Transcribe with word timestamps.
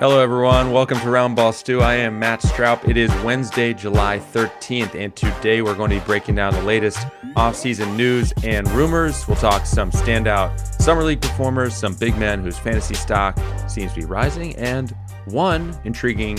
Hello, 0.00 0.18
everyone. 0.18 0.72
Welcome 0.72 0.98
to 1.00 1.04
Roundball 1.04 1.52
Stew. 1.52 1.82
I 1.82 1.92
am 1.96 2.18
Matt 2.18 2.40
Straub. 2.40 2.88
It 2.88 2.96
is 2.96 3.10
Wednesday, 3.22 3.74
July 3.74 4.18
13th, 4.18 4.94
and 4.94 5.14
today 5.14 5.60
we're 5.60 5.74
going 5.74 5.90
to 5.90 5.96
be 5.96 6.04
breaking 6.06 6.36
down 6.36 6.54
the 6.54 6.62
latest 6.62 7.06
offseason 7.36 7.96
news 7.96 8.32
and 8.42 8.66
rumors. 8.70 9.28
We'll 9.28 9.36
talk 9.36 9.66
some 9.66 9.90
standout 9.90 10.58
summer 10.80 11.04
league 11.04 11.20
performers, 11.20 11.74
some 11.76 11.94
big 11.96 12.16
men 12.16 12.42
whose 12.42 12.56
fantasy 12.56 12.94
stock 12.94 13.38
seems 13.68 13.92
to 13.92 14.00
be 14.00 14.06
rising, 14.06 14.56
and 14.56 14.96
one 15.26 15.78
intriguing 15.84 16.38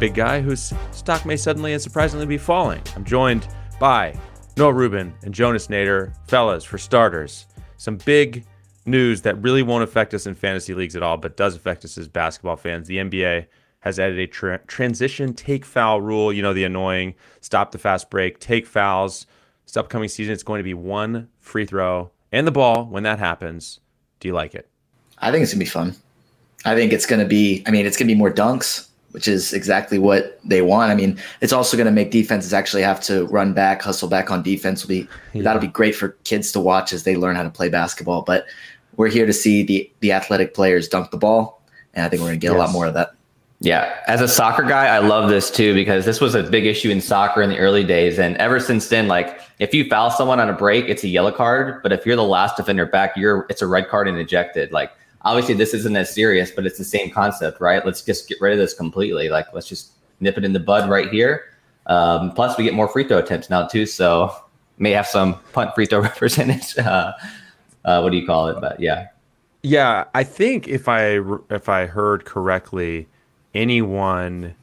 big 0.00 0.14
guy 0.14 0.40
whose 0.40 0.72
stock 0.90 1.24
may 1.24 1.36
suddenly 1.36 1.74
and 1.74 1.80
surprisingly 1.80 2.26
be 2.26 2.38
falling. 2.38 2.82
I'm 2.96 3.04
joined 3.04 3.46
by 3.78 4.18
Noah 4.56 4.72
Rubin 4.72 5.14
and 5.22 5.32
Jonas 5.32 5.68
Nader. 5.68 6.12
Fellas, 6.26 6.64
for 6.64 6.76
starters, 6.76 7.46
some 7.76 7.98
big 7.98 8.44
news 8.86 9.22
that 9.22 9.40
really 9.42 9.62
won't 9.62 9.84
affect 9.84 10.14
us 10.14 10.26
in 10.26 10.34
fantasy 10.34 10.74
leagues 10.74 10.96
at 10.96 11.02
all, 11.02 11.16
but 11.16 11.36
does 11.36 11.56
affect 11.56 11.84
us 11.84 11.98
as 11.98 12.08
basketball 12.08 12.56
fans. 12.56 12.88
The 12.88 12.98
NBA 12.98 13.46
has 13.80 13.98
added 13.98 14.18
a 14.18 14.26
tra- 14.26 14.60
transition 14.66 15.32
take 15.34 15.64
foul 15.64 16.00
rule. 16.00 16.32
You 16.32 16.42
know, 16.42 16.52
the 16.52 16.64
annoying 16.64 17.14
stop 17.40 17.72
the 17.72 17.78
fast 17.78 18.10
break, 18.10 18.40
take 18.40 18.66
fouls. 18.66 19.26
This 19.64 19.76
upcoming 19.76 20.08
season, 20.08 20.32
it's 20.32 20.42
going 20.42 20.60
to 20.60 20.64
be 20.64 20.74
one 20.74 21.28
free 21.40 21.66
throw 21.66 22.10
and 22.32 22.46
the 22.46 22.52
ball 22.52 22.84
when 22.84 23.02
that 23.02 23.18
happens. 23.18 23.80
Do 24.20 24.28
you 24.28 24.34
like 24.34 24.54
it? 24.54 24.68
I 25.18 25.30
think 25.30 25.42
it's 25.42 25.52
going 25.52 25.60
to 25.60 25.64
be 25.64 25.70
fun. 25.70 25.96
I 26.64 26.74
think 26.74 26.92
it's 26.92 27.06
going 27.06 27.20
to 27.20 27.26
be, 27.26 27.62
I 27.66 27.70
mean, 27.70 27.86
it's 27.86 27.96
going 27.96 28.08
to 28.08 28.14
be 28.14 28.18
more 28.18 28.32
dunks, 28.32 28.88
which 29.12 29.28
is 29.28 29.52
exactly 29.52 29.98
what 29.98 30.40
they 30.44 30.62
want. 30.62 30.90
I 30.90 30.94
mean, 30.94 31.18
it's 31.40 31.52
also 31.52 31.76
going 31.76 31.86
to 31.86 31.92
make 31.92 32.10
defenses 32.10 32.52
actually 32.52 32.82
have 32.82 33.00
to 33.02 33.26
run 33.26 33.52
back, 33.54 33.82
hustle 33.82 34.08
back 34.08 34.30
on 34.30 34.42
defense. 34.42 34.82
Will 34.82 34.88
be 34.88 35.08
yeah. 35.32 35.42
that'll 35.42 35.60
be 35.60 35.68
great 35.68 35.94
for 35.94 36.10
kids 36.24 36.52
to 36.52 36.60
watch 36.60 36.92
as 36.92 37.04
they 37.04 37.16
learn 37.16 37.36
how 37.36 37.42
to 37.42 37.50
play 37.50 37.68
basketball. 37.68 38.22
But 38.22 38.46
we're 38.96 39.08
here 39.08 39.26
to 39.26 39.32
see 39.32 39.62
the 39.62 39.90
the 40.00 40.12
athletic 40.12 40.54
players 40.54 40.88
dunk 40.88 41.10
the 41.10 41.16
ball, 41.16 41.62
and 41.94 42.04
I 42.04 42.08
think 42.08 42.20
we're 42.20 42.28
going 42.28 42.40
to 42.40 42.46
get 42.46 42.52
yes. 42.52 42.56
a 42.56 42.58
lot 42.58 42.72
more 42.72 42.86
of 42.86 42.94
that. 42.94 43.14
Yeah, 43.60 43.98
as 44.06 44.20
a 44.20 44.28
soccer 44.28 44.62
guy, 44.64 44.86
I 44.86 44.98
love 44.98 45.30
this 45.30 45.50
too 45.50 45.72
because 45.72 46.04
this 46.04 46.20
was 46.20 46.34
a 46.34 46.42
big 46.42 46.66
issue 46.66 46.90
in 46.90 47.00
soccer 47.00 47.40
in 47.40 47.48
the 47.48 47.58
early 47.58 47.84
days, 47.84 48.18
and 48.18 48.36
ever 48.36 48.60
since 48.60 48.88
then, 48.88 49.08
like 49.08 49.40
if 49.58 49.72
you 49.72 49.88
foul 49.88 50.10
someone 50.10 50.40
on 50.40 50.50
a 50.50 50.52
break, 50.52 50.88
it's 50.88 51.04
a 51.04 51.08
yellow 51.08 51.32
card, 51.32 51.82
but 51.82 51.92
if 51.92 52.04
you're 52.04 52.16
the 52.16 52.24
last 52.24 52.56
defender 52.56 52.84
back, 52.84 53.16
you're 53.16 53.46
it's 53.48 53.62
a 53.62 53.66
red 53.66 53.88
card 53.88 54.08
and 54.08 54.18
ejected. 54.18 54.72
Like 54.72 54.92
obviously, 55.22 55.54
this 55.54 55.72
isn't 55.72 55.96
as 55.96 56.12
serious, 56.12 56.50
but 56.50 56.66
it's 56.66 56.76
the 56.76 56.84
same 56.84 57.10
concept, 57.10 57.60
right? 57.60 57.84
Let's 57.84 58.02
just 58.02 58.28
get 58.28 58.40
rid 58.40 58.52
of 58.52 58.58
this 58.58 58.74
completely. 58.74 59.30
Like 59.30 59.46
let's 59.54 59.68
just 59.68 59.92
nip 60.20 60.36
it 60.36 60.44
in 60.44 60.52
the 60.52 60.60
bud 60.60 60.90
right 60.90 61.08
here. 61.08 61.44
Um, 61.86 62.32
plus, 62.32 62.58
we 62.58 62.64
get 62.64 62.74
more 62.74 62.88
free 62.88 63.04
throw 63.04 63.18
attempts 63.18 63.48
now 63.48 63.66
too, 63.66 63.86
so 63.86 64.34
may 64.78 64.90
have 64.90 65.06
some 65.06 65.40
punt 65.52 65.74
free 65.74 65.86
throw 65.86 66.02
percentage. 66.08 66.76
Uh, 66.76 67.12
uh, 67.86 68.00
what 68.00 68.10
do 68.10 68.18
you 68.18 68.26
call 68.26 68.48
it? 68.48 68.60
But 68.60 68.80
yeah, 68.80 69.08
yeah. 69.62 70.04
I 70.14 70.24
think 70.24 70.68
if 70.68 70.88
I 70.88 71.20
if 71.50 71.68
I 71.68 71.86
heard 71.86 72.24
correctly, 72.24 73.08
anyone 73.54 74.54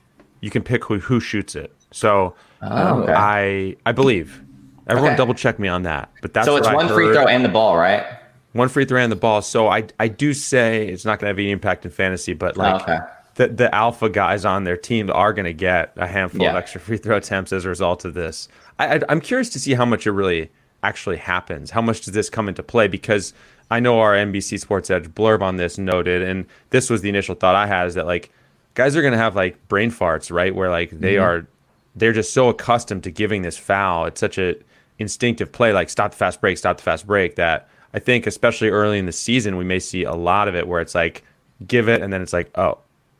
you 0.41 0.51
can 0.51 0.61
pick 0.61 0.83
who 0.83 0.99
who 0.99 1.19
shoots 1.19 1.55
it. 1.55 1.73
So 1.91 2.35
oh, 2.61 3.01
okay. 3.01 3.13
I 3.13 3.75
I 3.85 3.93
believe 3.93 4.41
everyone 4.87 5.11
okay. 5.11 5.17
double 5.17 5.33
check 5.33 5.57
me 5.57 5.67
on 5.67 5.83
that. 5.83 6.11
But 6.21 6.33
that's 6.33 6.45
so 6.45 6.57
it's 6.57 6.67
one 6.67 6.89
free 6.89 7.11
throw 7.13 7.27
and 7.27 7.43
the 7.43 7.49
ball, 7.49 7.77
right? 7.77 8.05
One 8.51 8.69
free 8.69 8.85
throw 8.85 8.99
and 8.99 9.11
the 9.11 9.15
ball. 9.15 9.41
So 9.41 9.69
I 9.69 9.85
I 9.99 10.09
do 10.09 10.33
say 10.33 10.87
it's 10.87 11.05
not 11.05 11.19
going 11.19 11.27
to 11.27 11.27
have 11.29 11.39
any 11.39 11.51
impact 11.51 11.85
in 11.85 11.91
fantasy, 11.91 12.33
but 12.33 12.57
like. 12.57 12.81
Oh, 12.81 12.93
okay. 12.93 12.99
The, 13.35 13.47
the 13.47 13.73
alpha 13.73 14.09
guys 14.09 14.45
on 14.45 14.63
their 14.63 14.77
team 14.77 15.09
are 15.09 15.33
going 15.33 15.45
to 15.45 15.53
get 15.53 15.93
a 15.95 16.05
handful 16.05 16.43
yeah. 16.43 16.51
of 16.51 16.55
extra 16.55 16.79
free 16.79 16.97
throw 16.97 17.17
attempts 17.17 17.51
as 17.51 17.65
a 17.65 17.69
result 17.69 18.05
of 18.05 18.13
this. 18.13 18.47
I, 18.77 18.97
I, 18.97 18.99
I'm 19.09 19.19
curious 19.19 19.49
to 19.49 19.59
see 19.59 19.73
how 19.73 19.85
much 19.85 20.05
it 20.05 20.11
really 20.11 20.51
actually 20.83 21.17
happens? 21.17 21.71
How 21.71 21.81
much 21.81 22.01
does 22.01 22.13
this 22.13 22.29
come 22.29 22.47
into 22.47 22.63
play? 22.63 22.87
Because 22.87 23.33
I 23.71 23.79
know 23.79 23.99
our 23.99 24.13
NBC 24.13 24.59
Sports 24.59 24.89
Edge 24.89 25.05
blurb 25.05 25.41
on 25.41 25.57
this 25.57 25.77
noted, 25.77 26.21
and 26.21 26.45
this 26.69 26.89
was 26.89 27.01
the 27.01 27.09
initial 27.09 27.35
thought 27.35 27.55
I 27.55 27.67
had 27.67 27.87
is 27.87 27.95
that 27.95 28.05
like 28.05 28.31
guys 28.75 28.95
are 28.95 29.01
gonna 29.01 29.17
have 29.17 29.35
like 29.35 29.67
brain 29.67 29.91
farts, 29.91 30.31
right? 30.31 30.53
Where 30.53 30.69
like 30.69 30.91
they 30.91 31.15
mm-hmm. 31.15 31.23
are 31.23 31.47
they're 31.95 32.13
just 32.13 32.33
so 32.33 32.49
accustomed 32.49 33.03
to 33.03 33.11
giving 33.11 33.41
this 33.41 33.57
foul. 33.57 34.05
It's 34.05 34.19
such 34.19 34.37
a 34.37 34.55
instinctive 34.99 35.51
play, 35.51 35.73
like 35.73 35.89
stop 35.89 36.11
the 36.11 36.17
fast 36.17 36.41
break, 36.41 36.57
stop 36.57 36.77
the 36.77 36.83
fast 36.83 37.07
break, 37.07 37.35
that 37.35 37.67
I 37.93 37.99
think 37.99 38.27
especially 38.27 38.69
early 38.69 38.99
in 38.99 39.05
the 39.05 39.11
season 39.11 39.57
we 39.57 39.63
may 39.63 39.79
see 39.79 40.03
a 40.03 40.13
lot 40.13 40.47
of 40.47 40.55
it 40.55 40.67
where 40.67 40.81
it's 40.81 40.95
like 40.95 41.23
give 41.65 41.87
it 41.87 42.01
and 42.01 42.11
then 42.11 42.21
it's 42.21 42.33
like, 42.33 42.51
oh, 42.57 42.79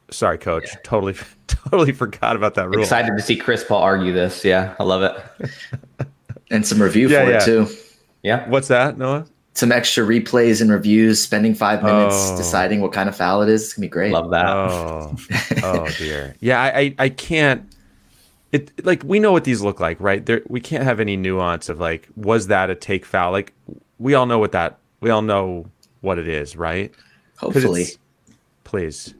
sorry, 0.09 0.38
coach. 0.38 0.66
Yeah. 0.68 0.79
Totally 0.84 1.16
totally 1.47 1.91
forgot 1.91 2.35
about 2.35 2.56
that 2.56 2.69
rule. 2.69 2.81
Excited 2.81 3.16
to 3.16 3.22
see 3.22 3.35
Chris 3.35 3.63
Paul 3.63 3.81
argue 3.81 4.13
this. 4.13 4.44
Yeah, 4.44 4.75
I 4.79 4.84
love 4.84 5.03
it. 5.03 6.07
and 6.51 6.65
some 6.65 6.81
review 6.81 7.09
yeah, 7.09 7.23
for 7.23 7.31
yeah. 7.31 7.37
it 7.37 7.45
too. 7.45 7.67
Yeah. 8.21 8.49
What's 8.49 8.69
that, 8.69 8.97
Noah? 8.97 9.25
Some 9.55 9.71
extra 9.71 10.03
replays 10.03 10.61
and 10.61 10.71
reviews, 10.71 11.21
spending 11.21 11.53
five 11.53 11.83
minutes 11.83 12.31
oh. 12.31 12.37
deciding 12.37 12.81
what 12.81 12.91
kind 12.91 13.07
of 13.07 13.15
foul 13.15 13.43
it 13.43 13.49
is. 13.49 13.65
It's 13.65 13.73
gonna 13.73 13.85
be 13.85 13.89
great. 13.89 14.11
Love 14.11 14.31
that. 14.31 14.47
Oh, 14.47 15.15
oh 15.63 15.87
dear. 15.97 16.35
Yeah, 16.39 16.59
I, 16.59 16.79
I, 16.79 16.95
I 16.97 17.09
can't. 17.09 17.69
It 18.51 18.85
like 18.85 19.03
we 19.03 19.19
know 19.19 19.31
what 19.31 19.43
these 19.43 19.61
look 19.61 19.79
like, 19.79 19.99
right? 19.99 20.25
There, 20.25 20.41
we 20.47 20.59
can't 20.59 20.83
have 20.83 20.99
any 20.99 21.17
nuance 21.17 21.69
of 21.69 21.79
like, 21.79 22.07
was 22.15 22.47
that 22.47 22.69
a 22.71 22.75
take 22.75 23.05
foul? 23.05 23.31
Like, 23.31 23.53
we 23.99 24.15
all 24.15 24.25
know 24.25 24.39
what 24.39 24.53
that. 24.53 24.79
We 25.01 25.11
all 25.11 25.21
know 25.21 25.67
what 26.01 26.17
it 26.17 26.27
is, 26.27 26.55
right? 26.55 26.91
Hopefully. 27.37 27.85
Please. 28.63 29.13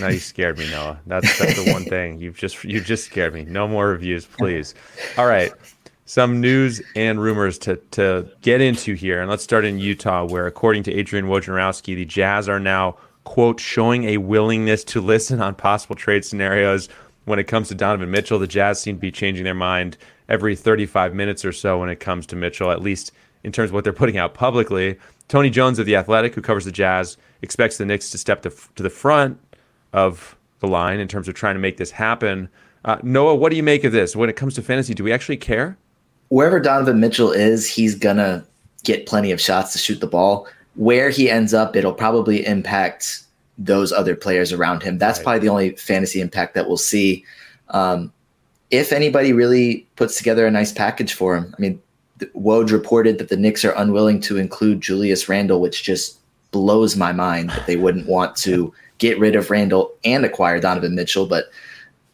Now 0.00 0.08
you 0.08 0.18
scared 0.18 0.58
me, 0.58 0.68
Noah. 0.68 0.98
That's 1.06 1.38
that's 1.38 1.62
the 1.62 1.72
one 1.72 1.84
thing 1.88 2.18
you've 2.20 2.36
just 2.36 2.64
you 2.64 2.80
just 2.80 3.04
scared 3.04 3.34
me. 3.34 3.44
No 3.44 3.68
more 3.68 3.88
reviews, 3.88 4.26
please. 4.26 4.74
All 5.16 5.26
right 5.26 5.52
some 6.06 6.40
news 6.40 6.80
and 6.94 7.20
rumors 7.20 7.58
to, 7.58 7.76
to 7.90 8.28
get 8.40 8.60
into 8.60 8.94
here. 8.94 9.20
And 9.20 9.28
let's 9.28 9.42
start 9.42 9.64
in 9.64 9.80
Utah, 9.80 10.24
where 10.24 10.46
according 10.46 10.84
to 10.84 10.94
Adrian 10.94 11.26
Wojnarowski, 11.26 11.96
the 11.96 12.04
Jazz 12.04 12.48
are 12.48 12.60
now, 12.60 12.96
quote, 13.24 13.58
showing 13.58 14.04
a 14.04 14.16
willingness 14.18 14.84
to 14.84 15.00
listen 15.00 15.42
on 15.42 15.56
possible 15.56 15.96
trade 15.96 16.24
scenarios. 16.24 16.88
When 17.24 17.40
it 17.40 17.48
comes 17.48 17.66
to 17.68 17.74
Donovan 17.74 18.12
Mitchell, 18.12 18.38
the 18.38 18.46
Jazz 18.46 18.80
seem 18.80 18.96
to 18.96 19.00
be 19.00 19.10
changing 19.10 19.44
their 19.44 19.52
mind 19.52 19.98
every 20.28 20.54
35 20.54 21.12
minutes 21.12 21.44
or 21.44 21.52
so 21.52 21.80
when 21.80 21.88
it 21.88 21.98
comes 21.98 22.24
to 22.26 22.36
Mitchell, 22.36 22.70
at 22.70 22.82
least 22.82 23.10
in 23.42 23.50
terms 23.50 23.70
of 23.70 23.74
what 23.74 23.82
they're 23.82 23.92
putting 23.92 24.16
out 24.16 24.32
publicly. 24.32 24.96
Tony 25.26 25.50
Jones 25.50 25.80
of 25.80 25.86
The 25.86 25.96
Athletic, 25.96 26.36
who 26.36 26.40
covers 26.40 26.64
the 26.64 26.72
Jazz, 26.72 27.16
expects 27.42 27.78
the 27.78 27.84
Knicks 27.84 28.10
to 28.10 28.18
step 28.18 28.42
to, 28.42 28.52
to 28.76 28.82
the 28.82 28.90
front 28.90 29.40
of 29.92 30.36
the 30.60 30.68
line 30.68 31.00
in 31.00 31.08
terms 31.08 31.26
of 31.26 31.34
trying 31.34 31.56
to 31.56 31.60
make 31.60 31.78
this 31.78 31.90
happen. 31.90 32.48
Uh, 32.84 32.98
Noah, 33.02 33.34
what 33.34 33.50
do 33.50 33.56
you 33.56 33.64
make 33.64 33.82
of 33.82 33.90
this? 33.90 34.14
When 34.14 34.30
it 34.30 34.36
comes 34.36 34.54
to 34.54 34.62
fantasy, 34.62 34.94
do 34.94 35.02
we 35.02 35.12
actually 35.12 35.36
care? 35.36 35.76
Wherever 36.28 36.60
Donovan 36.60 37.00
Mitchell 37.00 37.32
is, 37.32 37.68
he's 37.68 37.94
gonna 37.94 38.44
get 38.84 39.06
plenty 39.06 39.32
of 39.32 39.40
shots 39.40 39.72
to 39.72 39.78
shoot 39.78 40.00
the 40.00 40.06
ball. 40.06 40.46
Where 40.74 41.10
he 41.10 41.30
ends 41.30 41.54
up, 41.54 41.74
it'll 41.74 41.94
probably 41.94 42.46
impact 42.46 43.22
those 43.58 43.92
other 43.92 44.14
players 44.14 44.52
around 44.52 44.82
him. 44.82 44.98
That's 44.98 45.18
right. 45.18 45.24
probably 45.24 45.40
the 45.40 45.48
only 45.48 45.70
fantasy 45.76 46.20
impact 46.20 46.54
that 46.54 46.68
we'll 46.68 46.76
see. 46.76 47.24
Um, 47.70 48.12
if 48.70 48.92
anybody 48.92 49.32
really 49.32 49.86
puts 49.96 50.16
together 50.18 50.46
a 50.46 50.50
nice 50.50 50.72
package 50.72 51.14
for 51.14 51.36
him, 51.36 51.54
I 51.56 51.60
mean, 51.60 51.80
Woj 52.34 52.70
reported 52.70 53.18
that 53.18 53.28
the 53.28 53.36
Knicks 53.36 53.64
are 53.64 53.74
unwilling 53.76 54.20
to 54.22 54.38
include 54.38 54.80
Julius 54.80 55.28
Randle, 55.28 55.60
which 55.60 55.82
just 55.82 56.18
blows 56.50 56.96
my 56.96 57.12
mind 57.12 57.50
that 57.50 57.66
they 57.66 57.76
wouldn't 57.76 58.06
want 58.06 58.36
to 58.36 58.72
get 58.98 59.18
rid 59.18 59.36
of 59.36 59.50
Randle 59.50 59.92
and 60.04 60.24
acquire 60.24 60.58
Donovan 60.58 60.94
Mitchell. 60.94 61.26
But 61.26 61.46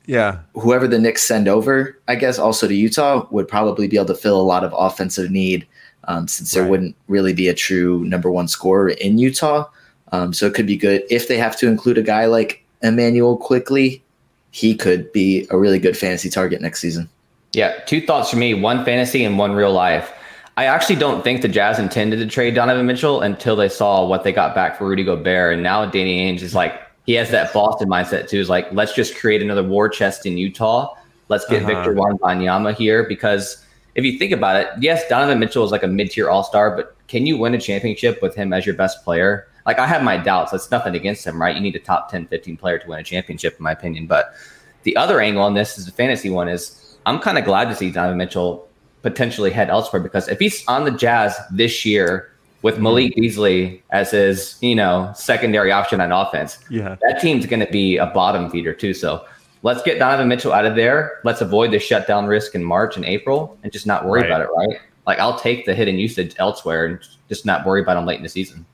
yeah. 0.07 0.41
Whoever 0.55 0.89
the 0.89 0.99
Knicks 0.99 1.23
send 1.23 1.49
over, 1.49 1.99
I 2.09 2.15
guess, 2.17 2.39
also 2.39 2.69
to 2.69 2.75
Utah, 2.75 3.27
would 3.31 3.49
probably 3.49 3.89
be 3.89 3.97
able 3.97 4.07
to 4.07 4.15
fill 4.15 4.41
a 4.41 4.43
lot 4.43 4.65
of 4.65 4.75
offensive 4.77 5.31
need 5.31 5.67
um, 6.05 6.27
since 6.29 6.51
there 6.53 6.67
wouldn't 6.67 6.97
really 7.09 7.33
be 7.33 7.49
a 7.49 7.55
true 7.55 8.05
number 8.05 8.31
one 8.31 8.49
scorer 8.49 8.91
in 8.91 9.19
Utah. 9.19 9.69
Um, 10.11 10.33
so 10.33 10.47
it 10.47 10.55
could 10.55 10.67
be 10.67 10.77
good. 10.77 11.05
If 11.11 11.29
they 11.29 11.39
have 11.39 11.57
to 11.59 11.69
include 11.69 11.99
a 11.99 12.03
guy 12.03 12.27
like 12.27 12.63
Immanuel 12.83 13.37
Quickley. 13.37 14.03
he 14.51 14.75
could 14.75 15.11
be 15.13 15.47
a 15.51 15.57
really 15.57 15.79
good 15.79 15.97
fantasy 15.97 16.29
target 16.29 16.61
next 16.61 16.81
season. 16.81 17.09
Yeah. 17.55 17.79
Two 17.87 18.05
thoughts 18.07 18.31
for 18.31 18.37
me 18.37 18.55
one 18.55 18.85
fantasy 18.85 19.25
and 19.25 19.39
one 19.39 19.53
real 19.53 19.73
life. 19.73 20.13
I 20.59 20.67
actually 20.67 20.97
don't 20.97 21.25
think 21.25 21.41
the 21.41 21.49
Jazz 21.49 21.79
intended 21.79 22.19
to 22.19 22.27
trade 22.27 22.55
Donovan 22.55 22.87
Mitchell 22.87 23.23
until 23.23 23.57
they 23.57 23.71
saw 23.71 24.07
what 24.07 24.23
they 24.23 24.33
got 24.33 24.55
back 24.55 24.77
for 24.77 24.87
Rudy 24.87 25.05
Gobert. 25.05 25.55
And 25.55 25.63
now 25.63 25.87
Danny 25.87 26.31
Ainge 26.31 26.43
is 26.43 26.55
like, 26.55 26.79
he 27.07 27.15
has 27.15 27.31
that 27.31 27.53
Boston 27.53 27.89
mindset 27.89 28.29
too. 28.29 28.39
Is 28.39 28.49
like, 28.49 28.73
let's 28.73 28.95
just 28.95 29.17
create 29.17 29.43
another 29.43 29.63
war 29.63 29.89
chest 29.89 30.27
in 30.27 30.39
Utah. 30.39 30.95
Let's 31.29 31.47
get 31.47 31.63
Uh-huh. 31.63 31.75
Victor 31.75 31.95
Wembanyama 31.95 32.75
here 32.75 33.05
because 33.09 33.65
if 33.95 34.05
you 34.05 34.19
think 34.19 34.33
about 34.33 34.57
it, 34.57 34.69
yes, 34.81 35.07
Donovan 35.09 35.39
Mitchell 35.39 35.65
is 35.65 35.71
like 35.71 35.83
a 35.83 35.89
mid-tier 35.89 36.31
all-star, 36.31 36.75
but 36.77 36.97
can 37.09 37.27
you 37.27 37.37
win 37.37 37.55
a 37.55 37.61
championship 37.61 38.23
with 38.23 38.35
him 38.35 38.53
as 38.53 38.65
your 38.65 38.75
best 38.75 39.05
player? 39.05 39.49
Like 39.67 39.79
I 39.79 39.87
have 39.87 40.03
my 40.03 40.17
doubts. 40.17 40.53
That's 40.53 40.71
nothing 40.71 40.95
against 40.95 41.27
him, 41.27 41.41
right? 41.41 41.55
You 41.55 41.61
need 41.61 41.77
a 41.77 41.81
top 41.81 42.11
10, 42.11 42.27
15 42.27 42.57
player 42.57 42.79
to 42.79 42.89
win 42.89 42.99
a 42.99 43.03
championship, 43.03 43.57
in 43.59 43.63
my 43.63 43.73
opinion. 43.73 44.07
But 44.07 44.35
the 44.83 44.97
other 44.97 45.21
angle 45.21 45.43
on 45.43 45.55
this 45.55 45.79
is 45.79 45.87
the 45.87 45.93
fantasy 45.93 46.31
one 46.31 46.49
is 46.49 46.97
I'm 47.07 47.19
kind 47.19 47.39
of 47.39 47.45
glad 47.45 47.69
to 47.69 47.75
see 47.75 47.91
Donovan 47.91 48.19
Mitchell 48.19 48.69
potentially 49.03 49.51
head 49.51 49.69
elsewhere 49.69 50.01
because 50.01 50.29
if 50.29 50.39
he's 50.39 50.67
on 50.69 50.85
the 50.85 50.91
Jazz 50.91 51.37
this 51.51 51.85
year 51.85 52.32
with 52.63 52.75
mm-hmm. 52.75 52.83
Malik 52.85 53.15
Beasley 53.17 53.83
as 53.91 54.11
his, 54.13 54.57
you 54.61 54.75
know, 54.75 55.13
secondary 55.15 55.71
option 55.73 56.01
on 56.01 56.13
offense, 56.13 56.59
Yeah. 56.71 56.97
that 57.03 57.21
team's 57.21 57.47
going 57.47 57.61
to 57.61 57.71
be 57.71 57.97
a 57.97 58.07
bottom 58.07 58.51
feeder 58.51 58.73
too. 58.73 58.95
So 58.95 59.25
let's 59.63 59.83
get 59.83 59.99
Donovan 59.99 60.29
Mitchell 60.29 60.53
out 60.53 60.65
of 60.65 60.77
there. 60.77 61.21
Let's 61.25 61.41
avoid 61.41 61.73
the 61.73 61.79
shutdown 61.79 62.27
risk 62.27 62.55
in 62.55 62.65
March 62.65 62.97
and 62.97 63.05
April 63.05 63.59
and 63.63 63.73
just 63.73 63.87
not 63.87 64.07
worry 64.07 64.23
Right. 64.23 64.31
about 64.31 64.41
it, 64.43 64.49
right? 64.57 64.79
Like 65.07 65.19
I'll 65.19 65.39
take 65.39 65.67
the 65.67 65.75
hit 65.75 65.89
in 65.89 65.99
usage 65.99 66.35
elsewhere 66.39 66.87
and 66.87 66.99
just 67.29 67.45
not 67.45 67.67
worry 67.67 67.83
about 67.83 67.97
him 67.97 68.07
late 68.07 68.17
in 68.19 68.23
the 68.23 68.29
season. 68.29 68.65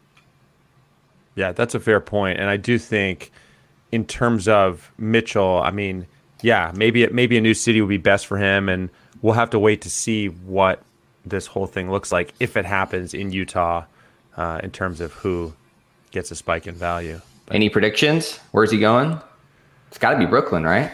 Yeah, 1.34 1.52
that's 1.52 1.74
a 1.74 1.80
fair 1.80 2.00
point, 2.00 2.40
and 2.40 2.50
I 2.50 2.56
do 2.56 2.78
think, 2.78 3.30
in 3.92 4.04
terms 4.04 4.48
of 4.48 4.90
Mitchell, 4.98 5.62
I 5.62 5.70
mean, 5.70 6.06
yeah, 6.42 6.72
maybe 6.74 7.06
maybe 7.06 7.38
a 7.38 7.40
new 7.40 7.54
city 7.54 7.80
would 7.80 7.88
be 7.88 7.96
best 7.96 8.26
for 8.26 8.38
him, 8.38 8.68
and 8.68 8.90
we'll 9.22 9.34
have 9.34 9.50
to 9.50 9.58
wait 9.58 9.80
to 9.82 9.90
see 9.90 10.26
what 10.26 10.82
this 11.28 11.46
whole 11.46 11.66
thing 11.66 11.90
looks 11.90 12.12
like 12.12 12.34
if 12.40 12.56
it 12.56 12.64
happens 12.64 13.14
in 13.14 13.32
Utah, 13.32 13.84
uh, 14.36 14.60
in 14.62 14.70
terms 14.70 15.00
of 15.00 15.12
who 15.12 15.52
gets 16.10 16.30
a 16.30 16.34
spike 16.36 16.66
in 16.66 16.74
value. 16.74 17.20
Any 17.50 17.68
predictions? 17.68 18.38
Where's 18.52 18.70
he 18.70 18.78
going? 18.78 19.20
It's 19.88 19.98
got 19.98 20.12
to 20.12 20.18
be 20.18 20.26
Brooklyn, 20.26 20.64
right? 20.64 20.92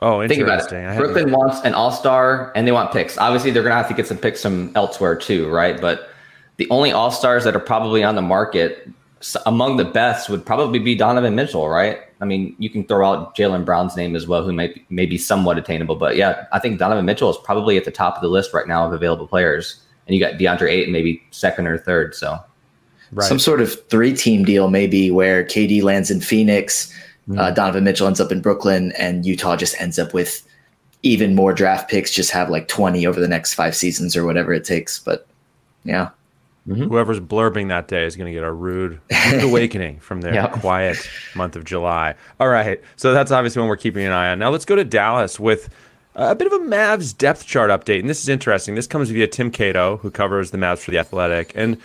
Oh, 0.00 0.26
Think 0.26 0.42
about 0.42 0.60
interesting. 0.60 0.84
It. 0.84 0.96
Brooklyn 0.96 1.30
wants 1.30 1.60
an 1.62 1.74
all 1.74 1.90
star 1.90 2.52
and 2.54 2.66
they 2.66 2.72
want 2.72 2.92
picks. 2.92 3.18
Obviously, 3.18 3.50
they're 3.50 3.62
going 3.62 3.72
to 3.72 3.76
have 3.76 3.88
to 3.88 3.94
get 3.94 4.06
some 4.06 4.16
picks 4.16 4.42
from 4.42 4.72
elsewhere 4.74 5.14
too, 5.14 5.48
right? 5.48 5.80
But 5.80 6.08
the 6.56 6.68
only 6.70 6.92
all 6.92 7.10
stars 7.10 7.44
that 7.44 7.54
are 7.54 7.60
probably 7.60 8.02
on 8.02 8.14
the 8.14 8.22
market 8.22 8.88
among 9.46 9.76
the 9.76 9.84
best 9.84 10.30
would 10.30 10.44
probably 10.46 10.78
be 10.78 10.94
Donovan 10.94 11.34
Mitchell, 11.34 11.68
right? 11.68 12.00
I 12.20 12.24
mean, 12.24 12.54
you 12.58 12.70
can 12.70 12.84
throw 12.84 13.10
out 13.10 13.36
Jaylen 13.36 13.64
Brown's 13.64 13.96
name 13.96 14.16
as 14.16 14.26
well, 14.26 14.42
who 14.42 14.52
may 14.52 14.68
be, 14.68 14.86
may 14.88 15.06
be 15.06 15.18
somewhat 15.18 15.58
attainable. 15.58 15.96
But 15.96 16.16
yeah, 16.16 16.46
I 16.52 16.58
think 16.58 16.78
Donovan 16.78 17.04
Mitchell 17.04 17.30
is 17.30 17.36
probably 17.44 17.76
at 17.76 17.84
the 17.84 17.90
top 17.90 18.16
of 18.16 18.22
the 18.22 18.28
list 18.28 18.54
right 18.54 18.66
now 18.66 18.86
of 18.86 18.92
available 18.92 19.26
players. 19.26 19.80
And 20.06 20.16
you 20.16 20.20
got 20.20 20.34
DeAndre 20.34 20.70
Ayton, 20.70 20.92
maybe 20.92 21.22
second 21.30 21.66
or 21.66 21.78
third. 21.78 22.14
So 22.14 22.38
right. 23.12 23.28
Some 23.28 23.38
sort 23.38 23.60
of 23.60 23.88
three 23.88 24.14
team 24.14 24.44
deal, 24.44 24.70
maybe 24.70 25.10
where 25.10 25.44
KD 25.44 25.82
lands 25.82 26.10
in 26.10 26.20
Phoenix, 26.20 26.92
uh, 27.36 27.50
Donovan 27.50 27.84
Mitchell 27.84 28.06
ends 28.06 28.20
up 28.20 28.32
in 28.32 28.40
Brooklyn, 28.40 28.92
and 28.98 29.24
Utah 29.24 29.56
just 29.56 29.80
ends 29.80 29.98
up 29.98 30.12
with 30.12 30.46
even 31.02 31.34
more 31.34 31.52
draft 31.52 31.88
picks, 31.88 32.10
just 32.10 32.30
have 32.30 32.50
like 32.50 32.68
20 32.68 33.06
over 33.06 33.20
the 33.20 33.28
next 33.28 33.54
five 33.54 33.76
seasons 33.76 34.16
or 34.16 34.24
whatever 34.24 34.52
it 34.52 34.64
takes. 34.64 34.98
But 34.98 35.26
yeah. 35.84 36.10
Whoever's 36.66 37.18
blurbing 37.20 37.68
that 37.68 37.88
day 37.88 38.04
is 38.04 38.14
going 38.16 38.26
to 38.26 38.32
get 38.32 38.44
a 38.44 38.52
rude, 38.52 39.00
rude 39.32 39.42
awakening 39.42 39.98
from 39.98 40.20
their 40.20 40.34
Yeah. 40.40 40.46
quiet 40.48 40.98
month 41.34 41.56
of 41.56 41.64
July. 41.64 42.14
All 42.38 42.48
right. 42.48 42.80
So 42.96 43.12
that's 43.12 43.32
obviously 43.32 43.60
one 43.60 43.68
we're 43.68 43.76
keeping 43.76 44.04
an 44.04 44.12
eye 44.12 44.30
on. 44.30 44.38
Now 44.38 44.50
let's 44.50 44.64
go 44.64 44.76
to 44.76 44.84
Dallas 44.84 45.40
with 45.40 45.68
a 46.14 46.34
bit 46.36 46.46
of 46.46 46.52
a 46.52 46.64
Mavs 46.64 47.16
depth 47.16 47.44
chart 47.46 47.70
update. 47.70 48.00
And 48.00 48.08
this 48.08 48.22
is 48.22 48.28
interesting. 48.28 48.74
This 48.76 48.86
comes 48.86 49.10
via 49.10 49.26
Tim 49.26 49.50
Cato, 49.50 49.96
who 49.96 50.10
covers 50.10 50.50
the 50.52 50.58
Mavs 50.58 50.78
for 50.78 50.90
The 50.92 50.98
Athletic. 50.98 51.52
And 51.56 51.76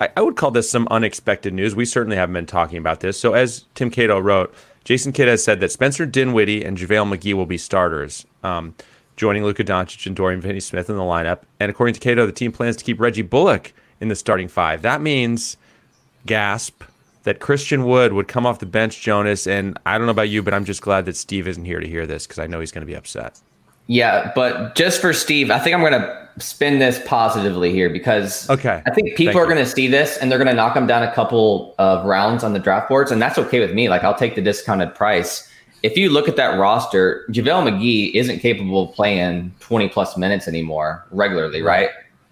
I, 0.00 0.08
I 0.16 0.22
would 0.22 0.34
call 0.36 0.50
this 0.50 0.68
some 0.68 0.88
unexpected 0.90 1.54
news. 1.54 1.76
We 1.76 1.84
certainly 1.84 2.16
haven't 2.16 2.34
been 2.34 2.46
talking 2.46 2.78
about 2.78 3.00
this. 3.00 3.20
So 3.20 3.34
as 3.34 3.66
Tim 3.74 3.90
Cato 3.90 4.18
wrote, 4.18 4.52
Jason 4.84 5.12
Kidd 5.12 5.28
has 5.28 5.44
said 5.44 5.60
that 5.60 5.70
Spencer 5.70 6.06
Dinwiddie 6.06 6.64
and 6.64 6.76
JaVale 6.76 7.16
McGee 7.16 7.34
will 7.34 7.46
be 7.46 7.58
starters. 7.58 8.26
Um, 8.42 8.74
joining 9.16 9.44
Luka 9.44 9.62
Doncic 9.62 10.06
and 10.06 10.16
Dorian 10.16 10.42
Finney-Smith 10.42 10.90
in 10.90 10.96
the 10.96 11.02
lineup. 11.02 11.42
And 11.60 11.70
according 11.70 11.94
to 11.94 12.00
Cato, 12.00 12.26
the 12.26 12.32
team 12.32 12.50
plans 12.50 12.74
to 12.76 12.84
keep 12.84 12.98
Reggie 13.00 13.22
Bullock 13.22 13.72
in 14.04 14.08
the 14.08 14.14
starting 14.14 14.48
five. 14.48 14.82
That 14.82 15.00
means, 15.00 15.56
gasp, 16.26 16.84
that 17.24 17.40
Christian 17.40 17.84
Wood 17.84 18.12
would 18.12 18.28
come 18.28 18.46
off 18.46 18.58
the 18.58 18.66
bench, 18.66 19.00
Jonas. 19.00 19.46
And 19.46 19.78
I 19.86 19.96
don't 19.96 20.06
know 20.06 20.12
about 20.12 20.28
you, 20.28 20.42
but 20.42 20.54
I'm 20.54 20.64
just 20.64 20.82
glad 20.82 21.06
that 21.06 21.16
Steve 21.16 21.48
isn't 21.48 21.64
here 21.64 21.80
to 21.80 21.88
hear 21.88 22.06
this 22.06 22.26
because 22.26 22.38
I 22.38 22.46
know 22.46 22.60
he's 22.60 22.70
going 22.70 22.82
to 22.82 22.86
be 22.86 22.94
upset. 22.94 23.40
Yeah, 23.86 24.32
but 24.34 24.74
just 24.74 25.00
for 25.00 25.12
Steve, 25.12 25.50
I 25.50 25.58
think 25.58 25.74
I'm 25.74 25.80
going 25.80 25.92
to 25.92 26.28
spin 26.38 26.78
this 26.78 27.00
positively 27.06 27.72
here 27.72 27.90
because 27.90 28.48
Okay. 28.48 28.82
I 28.86 28.90
think 28.90 29.16
people 29.16 29.34
Thank 29.34 29.36
are 29.36 29.46
going 29.46 29.64
to 29.64 29.70
see 29.70 29.88
this 29.88 30.16
and 30.18 30.30
they're 30.30 30.38
going 30.38 30.48
to 30.48 30.54
knock 30.54 30.76
him 30.76 30.86
down 30.86 31.02
a 31.02 31.12
couple 31.12 31.74
of 31.78 32.04
rounds 32.04 32.44
on 32.44 32.52
the 32.52 32.58
draft 32.58 32.88
boards, 32.88 33.10
and 33.10 33.20
that's 33.20 33.38
okay 33.38 33.60
with 33.60 33.72
me. 33.72 33.88
Like 33.88 34.02
I'll 34.04 34.14
take 34.14 34.34
the 34.34 34.42
discounted 34.42 34.94
price. 34.94 35.50
If 35.82 35.98
you 35.98 36.08
look 36.08 36.28
at 36.28 36.36
that 36.36 36.58
roster, 36.58 37.26
JaVale 37.28 37.70
McGee 37.70 38.14
isn't 38.14 38.38
capable 38.38 38.88
of 38.88 38.94
playing 38.94 39.52
20 39.60 39.88
plus 39.90 40.16
minutes 40.16 40.48
anymore 40.48 41.04
regularly, 41.10 41.60
right? 41.60 41.90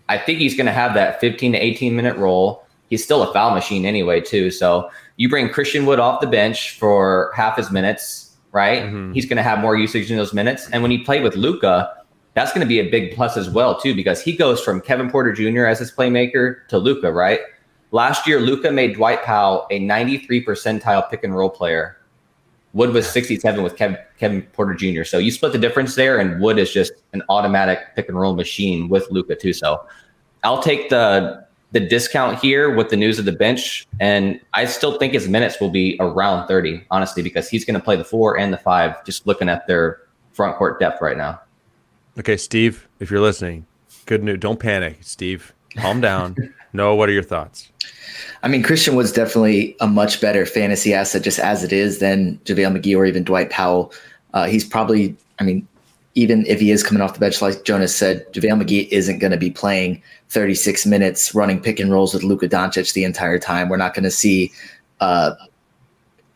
I 0.08 0.18
think 0.18 0.38
he's 0.38 0.56
going 0.56 0.66
to 0.66 0.72
have 0.72 0.94
that 0.94 1.20
15 1.20 1.52
to 1.52 1.58
18 1.58 1.96
minute 1.96 2.16
role. 2.16 2.64
He's 2.90 3.02
still 3.02 3.22
a 3.22 3.32
foul 3.32 3.54
machine 3.54 3.86
anyway, 3.86 4.20
too. 4.20 4.50
So 4.50 4.90
you 5.16 5.28
bring 5.28 5.48
Christian 5.48 5.86
Wood 5.86 5.98
off 6.00 6.20
the 6.20 6.26
bench 6.26 6.78
for 6.78 7.32
half 7.34 7.56
his 7.56 7.70
minutes, 7.70 8.36
right? 8.52 8.82
Mhm. 8.82 9.14
He's 9.14 9.24
going 9.24 9.38
to 9.38 9.42
have 9.42 9.60
more 9.60 9.76
usage 9.76 10.10
in 10.10 10.16
those 10.16 10.34
minutes. 10.34 10.68
And 10.70 10.82
when 10.82 10.90
he 10.90 10.98
play 10.98 11.20
with 11.20 11.36
Luka, 11.36 11.90
that's 12.34 12.52
going 12.52 12.60
to 12.60 12.68
be 12.68 12.80
a 12.80 12.90
big 12.90 13.14
plus 13.14 13.36
as 13.36 13.48
well, 13.48 13.78
too, 13.78 13.94
because 13.94 14.22
he 14.22 14.34
goes 14.36 14.60
from 14.60 14.80
Kevin 14.80 15.10
Porter 15.10 15.32
Jr. 15.32 15.66
as 15.66 15.78
his 15.78 15.92
playmaker 15.92 16.66
to 16.68 16.78
Luka, 16.78 17.12
right? 17.12 17.40
Last 17.90 18.26
year, 18.26 18.40
Luka 18.40 18.70
made 18.72 18.94
Dwight 18.94 19.22
Powell 19.22 19.66
a 19.70 19.78
93 19.78 20.44
percentile 20.44 21.08
pick 21.10 21.24
and 21.24 21.34
roll 21.36 21.50
player. 21.50 21.98
Wood 22.74 22.90
was 22.90 23.08
67 23.08 23.62
with 23.62 23.76
Kevin, 23.76 23.98
Kevin 24.18 24.42
Porter 24.52 24.74
Jr. 24.74 25.04
So 25.04 25.18
you 25.18 25.30
split 25.30 25.52
the 25.52 25.58
difference 25.58 25.94
there, 25.94 26.18
and 26.18 26.40
Wood 26.40 26.58
is 26.58 26.72
just 26.72 26.92
an 27.12 27.22
automatic 27.28 27.94
pick 27.94 28.08
and 28.08 28.18
roll 28.18 28.34
machine 28.34 28.88
with 28.88 29.10
Luka 29.10 29.36
too. 29.36 29.52
So 29.52 29.86
I'll 30.42 30.62
take 30.62 30.88
the 30.88 31.46
the 31.72 31.80
discount 31.80 32.38
here 32.38 32.74
with 32.74 32.90
the 32.90 32.96
news 32.96 33.18
of 33.18 33.24
the 33.24 33.32
bench, 33.32 33.86
and 33.98 34.38
I 34.52 34.66
still 34.66 34.98
think 34.98 35.14
his 35.14 35.26
minutes 35.26 35.58
will 35.58 35.70
be 35.70 35.96
around 36.00 36.46
30, 36.46 36.84
honestly, 36.90 37.22
because 37.22 37.48
he's 37.48 37.64
going 37.64 37.78
to 37.78 37.82
play 37.82 37.96
the 37.96 38.04
four 38.04 38.38
and 38.38 38.52
the 38.52 38.58
five. 38.58 39.02
Just 39.06 39.26
looking 39.26 39.48
at 39.48 39.66
their 39.66 40.02
front 40.32 40.56
court 40.56 40.78
depth 40.78 41.00
right 41.00 41.16
now. 41.16 41.40
Okay, 42.18 42.36
Steve, 42.36 42.88
if 43.00 43.10
you're 43.10 43.20
listening, 43.20 43.66
good 44.04 44.22
news. 44.22 44.38
Don't 44.38 44.60
panic, 44.60 44.98
Steve. 45.00 45.54
Calm 45.76 46.00
down. 46.00 46.36
no, 46.72 46.94
what 46.94 47.08
are 47.08 47.12
your 47.12 47.22
thoughts? 47.22 47.68
I 48.42 48.48
mean, 48.48 48.62
Christian 48.62 48.96
Wood's 48.96 49.12
definitely 49.12 49.76
a 49.80 49.86
much 49.86 50.20
better 50.20 50.44
fantasy 50.46 50.92
asset 50.92 51.22
just 51.22 51.38
as 51.38 51.62
it 51.62 51.72
is 51.72 51.98
than 51.98 52.38
JaVale 52.44 52.78
McGee 52.78 52.96
or 52.96 53.04
even 53.04 53.22
Dwight 53.22 53.50
Powell. 53.50 53.92
Uh, 54.34 54.46
he's 54.46 54.64
probably, 54.64 55.16
I 55.38 55.44
mean, 55.44 55.66
even 56.14 56.44
if 56.46 56.60
he 56.60 56.70
is 56.70 56.82
coming 56.82 57.00
off 57.00 57.14
the 57.14 57.20
bench, 57.20 57.40
like 57.40 57.64
Jonas 57.64 57.94
said, 57.94 58.30
JaVale 58.32 58.62
McGee 58.62 58.88
isn't 58.88 59.18
going 59.18 59.30
to 59.30 59.38
be 59.38 59.50
playing 59.50 60.02
36 60.30 60.84
minutes 60.86 61.34
running 61.34 61.60
pick 61.60 61.78
and 61.78 61.92
rolls 61.92 62.12
with 62.12 62.22
Luka 62.22 62.48
Doncic 62.48 62.92
the 62.92 63.04
entire 63.04 63.38
time. 63.38 63.68
We're 63.68 63.76
not 63.76 63.94
going 63.94 64.04
to 64.04 64.10
see 64.10 64.52
uh, 65.00 65.34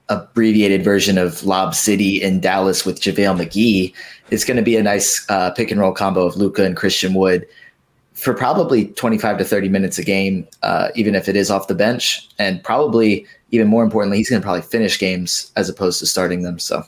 abbreviated 0.09 0.85
version 0.85 1.19
of 1.19 1.45
Lob 1.45 1.75
City 1.75 2.23
in 2.23 2.41
Dallas 2.41 2.87
with 2.87 3.01
JaVale 3.01 3.45
McGee. 3.45 3.93
It's 4.31 4.45
going 4.45 4.57
to 4.57 4.63
be 4.63 4.77
a 4.77 4.83
nice 4.83 5.29
uh, 5.29 5.51
pick 5.51 5.71
and 5.71 5.81
roll 5.81 5.93
combo 5.93 6.25
of 6.25 6.37
Luka 6.37 6.65
and 6.65 6.77
Christian 6.77 7.15
Wood 7.15 7.47
for 8.17 8.33
probably 8.33 8.87
25 8.87 9.39
to 9.39 9.45
30 9.45 9.69
minutes 9.69 9.99
a 9.99 10.03
game, 10.05 10.49
uh, 10.63 10.89
even 10.95 11.15
if 11.15 11.29
it 11.29 11.37
is 11.37 11.51
off 11.51 11.69
the 11.69 11.75
bench. 11.75 12.27
And 12.39 12.63
probably, 12.65 13.27
even 13.51 13.69
more 13.69 13.85
importantly, 13.85 14.17
he's 14.17 14.31
going 14.31 14.41
to 14.41 14.45
probably 14.45 14.63
finish 14.63 14.99
games 14.99 15.53
as 15.57 15.69
opposed 15.69 16.01
to 16.01 16.07
starting 16.07 16.43
them. 16.43 16.59
So, 16.59 16.83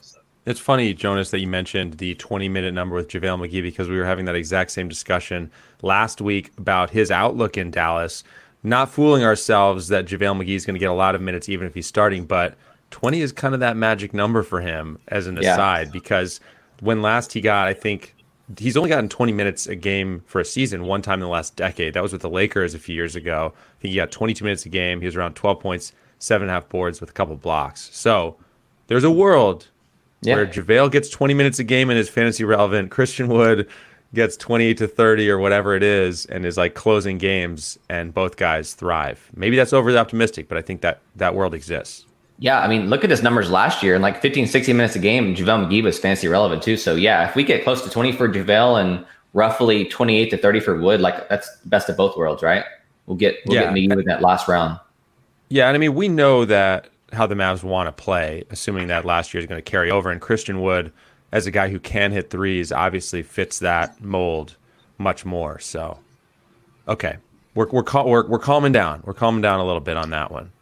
It's 0.46 0.58
funny, 0.58 0.94
Jonas, 0.94 1.30
that 1.30 1.40
you 1.40 1.46
mentioned 1.46 1.94
the 1.98 2.14
20 2.14 2.48
minute 2.48 2.72
number 2.72 2.96
with 2.96 3.08
JaVale 3.08 3.46
McGee 3.46 3.62
because 3.62 3.88
we 3.90 3.98
were 3.98 4.06
having 4.06 4.24
that 4.24 4.34
exact 4.36 4.70
same 4.70 4.88
discussion 4.88 5.50
last 5.82 6.22
week 6.22 6.50
about 6.56 6.88
his 6.90 7.10
outlook 7.10 7.58
in 7.58 7.70
Dallas. 7.70 8.24
Not 8.62 8.90
fooling 8.90 9.22
ourselves 9.22 9.88
that 9.88 10.06
JaVale 10.06 10.42
McGee 10.42 10.56
is 10.56 10.64
going 10.64 10.74
to 10.74 10.80
get 10.80 10.90
a 10.90 10.94
lot 10.94 11.14
of 11.14 11.20
minutes 11.20 11.50
even 11.50 11.66
if 11.66 11.74
he's 11.74 11.86
starting, 11.86 12.24
but 12.24 12.54
20 12.90 13.20
is 13.20 13.32
kind 13.32 13.52
of 13.52 13.60
that 13.60 13.76
magic 13.76 14.14
number 14.14 14.42
for 14.42 14.62
him 14.62 14.98
as 15.08 15.26
an 15.26 15.36
Yeah. 15.36 15.52
aside 15.52 15.92
because 15.92 16.40
when 16.80 17.02
last 17.02 17.34
he 17.34 17.42
got, 17.42 17.68
I 17.68 17.74
think 17.74 18.14
he's 18.56 18.76
only 18.76 18.88
gotten 18.88 19.08
20 19.08 19.32
minutes 19.32 19.66
a 19.66 19.74
game 19.76 20.22
for 20.26 20.40
a 20.40 20.44
season 20.44 20.84
one 20.84 21.02
time 21.02 21.14
in 21.14 21.20
the 21.20 21.28
last 21.28 21.56
decade. 21.56 21.94
That 21.94 22.02
was 22.02 22.12
with 22.12 22.22
the 22.22 22.30
Lakers 22.30 22.74
a 22.74 22.78
few 22.78 22.94
years 22.94 23.14
ago. 23.16 23.52
I 23.54 23.82
think 23.82 23.90
he 23.92 23.96
got 23.96 24.10
22 24.10 24.44
minutes 24.44 24.64
a 24.64 24.68
game. 24.68 25.00
He 25.00 25.06
was 25.06 25.16
around 25.16 25.34
12 25.34 25.60
points, 25.60 25.92
seven 26.18 26.44
and 26.48 26.50
a 26.50 26.54
half 26.54 26.68
boards 26.68 27.00
with 27.00 27.10
a 27.10 27.12
couple 27.12 27.36
blocks. 27.36 27.90
So 27.92 28.36
there's 28.86 29.04
a 29.04 29.10
world 29.10 29.68
Yeah. 30.22 30.34
where 30.36 30.46
JaVale 30.46 30.90
gets 30.90 31.08
20 31.10 31.34
minutes 31.34 31.58
a 31.58 31.64
game 31.64 31.90
and 31.90 31.98
is 31.98 32.08
fantasy 32.08 32.42
relevant. 32.44 32.90
Christian 32.90 33.28
Wood 33.28 33.68
gets 34.14 34.36
28 34.38 34.78
to 34.78 34.88
30 34.88 35.28
or 35.30 35.38
whatever 35.38 35.76
it 35.76 35.82
is 35.82 36.24
and 36.26 36.46
is 36.46 36.56
like 36.56 36.74
closing 36.74 37.18
games 37.18 37.78
and 37.90 38.14
both 38.14 38.36
guys 38.36 38.72
thrive. 38.72 39.30
Maybe 39.36 39.54
that's 39.56 39.74
overly 39.74 39.98
optimistic, 39.98 40.48
but 40.48 40.56
I 40.56 40.62
think 40.62 40.80
that 40.80 41.00
that 41.16 41.34
world 41.34 41.52
exists. 41.54 42.06
Yeah, 42.38 42.60
I 42.60 42.68
mean, 42.68 42.88
look 42.88 43.02
at 43.02 43.10
his 43.10 43.22
numbers 43.22 43.50
last 43.50 43.82
year. 43.82 43.96
In 43.96 44.02
like 44.02 44.22
15, 44.22 44.46
16 44.46 44.76
minutes 44.76 44.94
a 44.94 45.00
game, 45.00 45.34
JaVale 45.34 45.66
McGee 45.66 45.82
was 45.82 45.98
fancy 45.98 46.28
relevant 46.28 46.62
too. 46.62 46.76
So 46.76 46.94
yeah, 46.94 47.28
if 47.28 47.34
we 47.34 47.42
get 47.42 47.64
close 47.64 47.82
to 47.82 47.90
20 47.90 48.12
for 48.12 48.28
JaVale 48.28 48.80
and 48.80 49.04
roughly 49.32 49.84
28 49.86 50.30
to 50.30 50.36
30 50.36 50.60
for 50.60 50.80
Wood, 50.80 51.00
like 51.00 51.28
that's 51.28 51.58
the 51.58 51.68
best 51.68 51.88
of 51.88 51.96
both 51.96 52.16
worlds, 52.16 52.42
right? 52.42 52.64
We'll 53.06 53.16
get 53.16 53.36
we'll 53.46 53.56
Yeah. 53.56 53.64
get 53.64 53.74
McGee 53.74 53.96
with 53.96 54.06
that 54.06 54.22
last 54.22 54.46
round. 54.46 54.78
Yeah, 55.48 55.66
and 55.66 55.74
I 55.74 55.78
mean 55.78 55.94
we 55.94 56.08
know 56.08 56.44
that 56.44 56.88
how 57.12 57.26
the 57.26 57.34
Mavs 57.34 57.62
want 57.64 57.88
to 57.88 57.92
play, 58.02 58.44
assuming 58.50 58.86
that 58.88 59.04
last 59.04 59.32
year 59.34 59.40
is 59.40 59.46
going 59.46 59.58
to 59.62 59.70
carry 59.70 59.90
over. 59.90 60.10
And 60.10 60.20
Christian 60.20 60.60
Wood 60.60 60.92
as 61.32 61.46
a 61.46 61.50
guy 61.50 61.68
who 61.68 61.78
can 61.80 62.12
hit 62.12 62.30
threes, 62.30 62.70
obviously 62.70 63.22
fits 63.22 63.58
that 63.60 64.00
mold 64.00 64.56
much 64.98 65.24
more. 65.24 65.58
So, 65.58 65.98
okay, 66.86 67.16
we're 67.54 67.68
we're 67.70 67.82
we're, 68.04 68.26
we're 68.28 68.38
calming 68.38 68.72
down. 68.72 69.02
We're 69.04 69.14
calming 69.14 69.42
down 69.42 69.58
a 69.58 69.64
little 69.64 69.80
bit 69.80 69.96
on 69.96 70.10
that 70.10 70.30
one. 70.30 70.52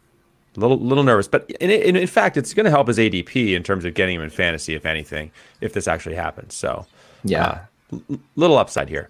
A 0.57 0.59
little 0.59 0.79
little 0.79 1.03
nervous, 1.03 1.27
but 1.27 1.49
in, 1.61 1.69
in, 1.69 1.95
in 1.95 2.07
fact, 2.07 2.35
it's 2.35 2.53
going 2.53 2.63
to 2.65 2.71
help 2.71 2.87
his 2.87 2.97
ADP 2.97 3.53
in 3.53 3.61
terms 3.61 3.85
of 3.85 3.93
getting 3.93 4.15
him 4.15 4.21
in 4.23 4.31
fantasy, 4.31 4.73
if 4.73 4.85
anything, 4.85 5.31
if 5.61 5.73
this 5.73 5.87
actually 5.87 6.15
happens. 6.15 6.55
So, 6.55 6.87
yeah, 7.23 7.65
uh, 7.93 7.99
little 8.35 8.57
upside 8.57 8.89
here. 8.89 9.09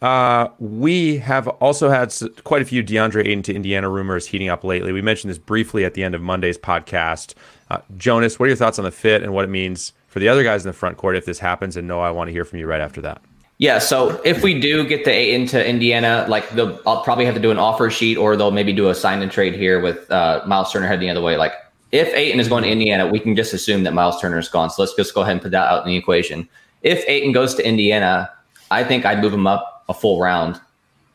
Uh, 0.00 0.48
we 0.58 1.18
have 1.18 1.48
also 1.48 1.88
had 1.88 2.14
quite 2.44 2.62
a 2.62 2.64
few 2.64 2.82
DeAndre 2.82 3.26
Ayton 3.26 3.42
to 3.44 3.54
Indiana 3.54 3.88
rumors 3.88 4.26
heating 4.26 4.48
up 4.48 4.62
lately. 4.62 4.92
We 4.92 5.02
mentioned 5.02 5.30
this 5.30 5.38
briefly 5.38 5.84
at 5.84 5.94
the 5.94 6.04
end 6.04 6.14
of 6.14 6.22
Monday's 6.22 6.58
podcast. 6.58 7.34
Uh, 7.70 7.78
Jonas, 7.96 8.38
what 8.38 8.46
are 8.46 8.48
your 8.48 8.56
thoughts 8.56 8.78
on 8.78 8.84
the 8.84 8.92
fit 8.92 9.22
and 9.22 9.32
what 9.32 9.44
it 9.44 9.48
means 9.48 9.92
for 10.06 10.20
the 10.20 10.28
other 10.28 10.44
guys 10.44 10.64
in 10.64 10.68
the 10.68 10.76
front 10.76 10.96
court 10.98 11.16
if 11.16 11.24
this 11.24 11.40
happens? 11.40 11.76
And 11.76 11.88
no, 11.88 12.00
I 12.00 12.10
want 12.10 12.28
to 12.28 12.32
hear 12.32 12.44
from 12.44 12.60
you 12.60 12.66
right 12.66 12.80
after 12.80 13.00
that. 13.02 13.20
Yeah, 13.58 13.80
so 13.80 14.20
if 14.24 14.44
we 14.44 14.58
do 14.58 14.86
get 14.86 15.04
the 15.04 15.10
Ayton 15.10 15.46
to 15.48 15.68
Indiana, 15.68 16.24
like 16.28 16.48
they'll 16.50 16.80
I'll 16.86 17.02
probably 17.02 17.24
have 17.24 17.34
to 17.34 17.40
do 17.40 17.50
an 17.50 17.58
offer 17.58 17.90
sheet, 17.90 18.16
or 18.16 18.36
they'll 18.36 18.52
maybe 18.52 18.72
do 18.72 18.88
a 18.88 18.94
sign 18.94 19.20
and 19.20 19.32
trade 19.32 19.54
here 19.54 19.80
with 19.80 20.08
uh, 20.12 20.42
Miles 20.46 20.72
Turner 20.72 20.86
heading 20.86 21.08
the 21.08 21.10
other 21.10 21.20
way. 21.20 21.36
Like 21.36 21.52
if 21.90 22.08
Ayton 22.14 22.38
is 22.38 22.48
going 22.48 22.62
to 22.62 22.70
Indiana, 22.70 23.08
we 23.08 23.18
can 23.18 23.34
just 23.34 23.52
assume 23.52 23.82
that 23.82 23.94
Miles 23.94 24.20
Turner 24.20 24.38
is 24.38 24.48
gone. 24.48 24.70
So 24.70 24.82
let's 24.82 24.94
just 24.94 25.12
go 25.12 25.22
ahead 25.22 25.32
and 25.32 25.42
put 25.42 25.50
that 25.50 25.68
out 25.68 25.82
in 25.82 25.88
the 25.88 25.96
equation. 25.96 26.48
If 26.82 27.04
Ayton 27.08 27.32
goes 27.32 27.56
to 27.56 27.66
Indiana, 27.66 28.30
I 28.70 28.84
think 28.84 29.04
I'd 29.04 29.20
move 29.20 29.34
him 29.34 29.48
up 29.48 29.84
a 29.88 29.94
full 29.94 30.20
round. 30.20 30.60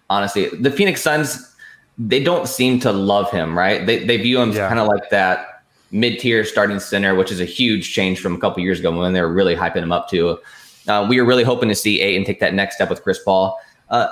Honestly, 0.09 0.49
the 0.49 0.69
Phoenix 0.69 1.01
Suns 1.01 1.49
they 1.97 2.23
don't 2.23 2.47
seem 2.47 2.79
to 2.79 2.91
love 2.91 3.29
him, 3.31 3.57
right? 3.57 3.85
They 3.85 4.03
they 4.03 4.17
view 4.17 4.41
him 4.41 4.51
yeah. 4.51 4.67
kind 4.67 4.79
of 4.79 4.87
like 4.87 5.09
that 5.11 5.63
mid 5.91 6.19
tier 6.19 6.43
starting 6.43 6.79
center, 6.79 7.15
which 7.15 7.31
is 7.31 7.39
a 7.39 7.45
huge 7.45 7.93
change 7.93 8.19
from 8.19 8.35
a 8.35 8.39
couple 8.39 8.61
years 8.63 8.79
ago 8.79 8.91
when 8.97 9.13
they 9.13 9.21
were 9.21 9.31
really 9.31 9.55
hyping 9.55 9.83
him 9.83 9.91
up 9.91 10.09
too. 10.09 10.39
Uh, 10.87 11.05
we 11.07 11.19
were 11.19 11.27
really 11.27 11.43
hoping 11.43 11.69
to 11.69 11.75
see 11.75 12.01
Ayton 12.01 12.25
take 12.25 12.39
that 12.39 12.53
next 12.53 12.75
step 12.75 12.89
with 12.89 13.03
Chris 13.03 13.19
Paul. 13.23 13.59
Uh, 13.89 14.07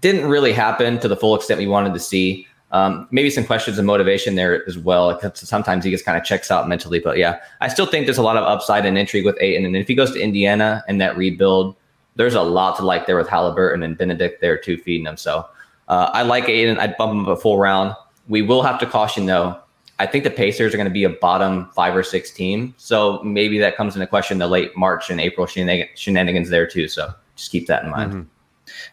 didn't 0.00 0.26
really 0.26 0.52
happen 0.52 0.98
to 1.00 1.08
the 1.08 1.16
full 1.16 1.34
extent 1.34 1.58
we 1.58 1.66
wanted 1.66 1.94
to 1.94 2.00
see. 2.00 2.46
Um, 2.72 3.08
maybe 3.10 3.30
some 3.30 3.44
questions 3.44 3.78
of 3.78 3.84
motivation 3.84 4.36
there 4.36 4.66
as 4.68 4.78
well. 4.78 5.18
Sometimes 5.34 5.84
he 5.84 5.90
just 5.90 6.04
kind 6.04 6.16
of 6.16 6.22
checks 6.22 6.50
out 6.50 6.68
mentally, 6.68 7.00
but 7.00 7.18
yeah, 7.18 7.40
I 7.60 7.68
still 7.68 7.86
think 7.86 8.06
there's 8.06 8.18
a 8.18 8.22
lot 8.22 8.36
of 8.36 8.44
upside 8.44 8.86
and 8.86 8.96
intrigue 8.96 9.24
with 9.24 9.36
Ayton. 9.40 9.64
And 9.64 9.76
if 9.76 9.88
he 9.88 9.94
goes 9.94 10.12
to 10.12 10.20
Indiana 10.20 10.84
and 10.86 11.00
that 11.00 11.16
rebuild, 11.16 11.74
there's 12.14 12.34
a 12.34 12.42
lot 12.42 12.76
to 12.76 12.84
like 12.84 13.06
there 13.06 13.16
with 13.16 13.28
Halliburton 13.28 13.82
and 13.82 13.98
Benedict 13.98 14.40
there 14.40 14.56
too, 14.56 14.76
feeding 14.76 15.04
them. 15.04 15.16
So 15.16 15.46
uh, 15.88 16.10
I 16.12 16.22
like 16.22 16.48
Ayton. 16.48 16.78
I'd 16.78 16.96
bump 16.96 17.12
him 17.12 17.20
up 17.26 17.38
a 17.38 17.40
full 17.40 17.58
round. 17.58 17.96
We 18.28 18.42
will 18.42 18.62
have 18.62 18.78
to 18.80 18.86
caution 18.86 19.26
though. 19.26 19.58
I 20.00 20.06
think 20.06 20.24
the 20.24 20.30
Pacers 20.30 20.72
are 20.72 20.78
going 20.78 20.88
to 20.88 20.92
be 20.92 21.04
a 21.04 21.10
bottom 21.10 21.70
five 21.74 21.94
or 21.94 22.02
six 22.02 22.30
team. 22.30 22.74
So 22.78 23.22
maybe 23.22 23.58
that 23.58 23.76
comes 23.76 23.94
into 23.94 24.06
question 24.06 24.38
the 24.38 24.46
late 24.46 24.74
March 24.74 25.10
and 25.10 25.20
April 25.20 25.46
shenanigans 25.46 26.48
there 26.48 26.66
too. 26.66 26.88
So 26.88 27.12
just 27.36 27.52
keep 27.52 27.66
that 27.66 27.84
in 27.84 27.90
mind. 27.90 28.12
Mm-hmm. 28.12 28.22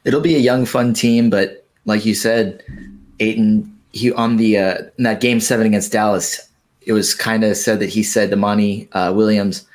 It'll 0.04 0.22
be 0.22 0.36
a 0.36 0.40
young, 0.40 0.66
fun 0.66 0.94
team, 0.94 1.30
but 1.30 1.66
like 1.86 2.06
you 2.06 2.14
said, 2.14 2.64
Ayton, 3.22 3.74
he 3.94 4.12
on 4.12 4.38
the 4.38 4.58
uh, 4.58 4.78
that 4.98 5.22
game 5.22 5.40
seven 5.40 5.66
against 5.66 5.92
Dallas, 5.94 6.50
it 6.82 6.94
was 6.94 7.16
kind 7.16 7.44
of 7.44 7.58
said 7.58 7.80
that 7.80 7.90
he 7.90 8.04
said 8.04 8.30
to 8.30 8.36
Monty 8.36 8.90
uh, 8.92 9.14
Williams, 9.14 9.67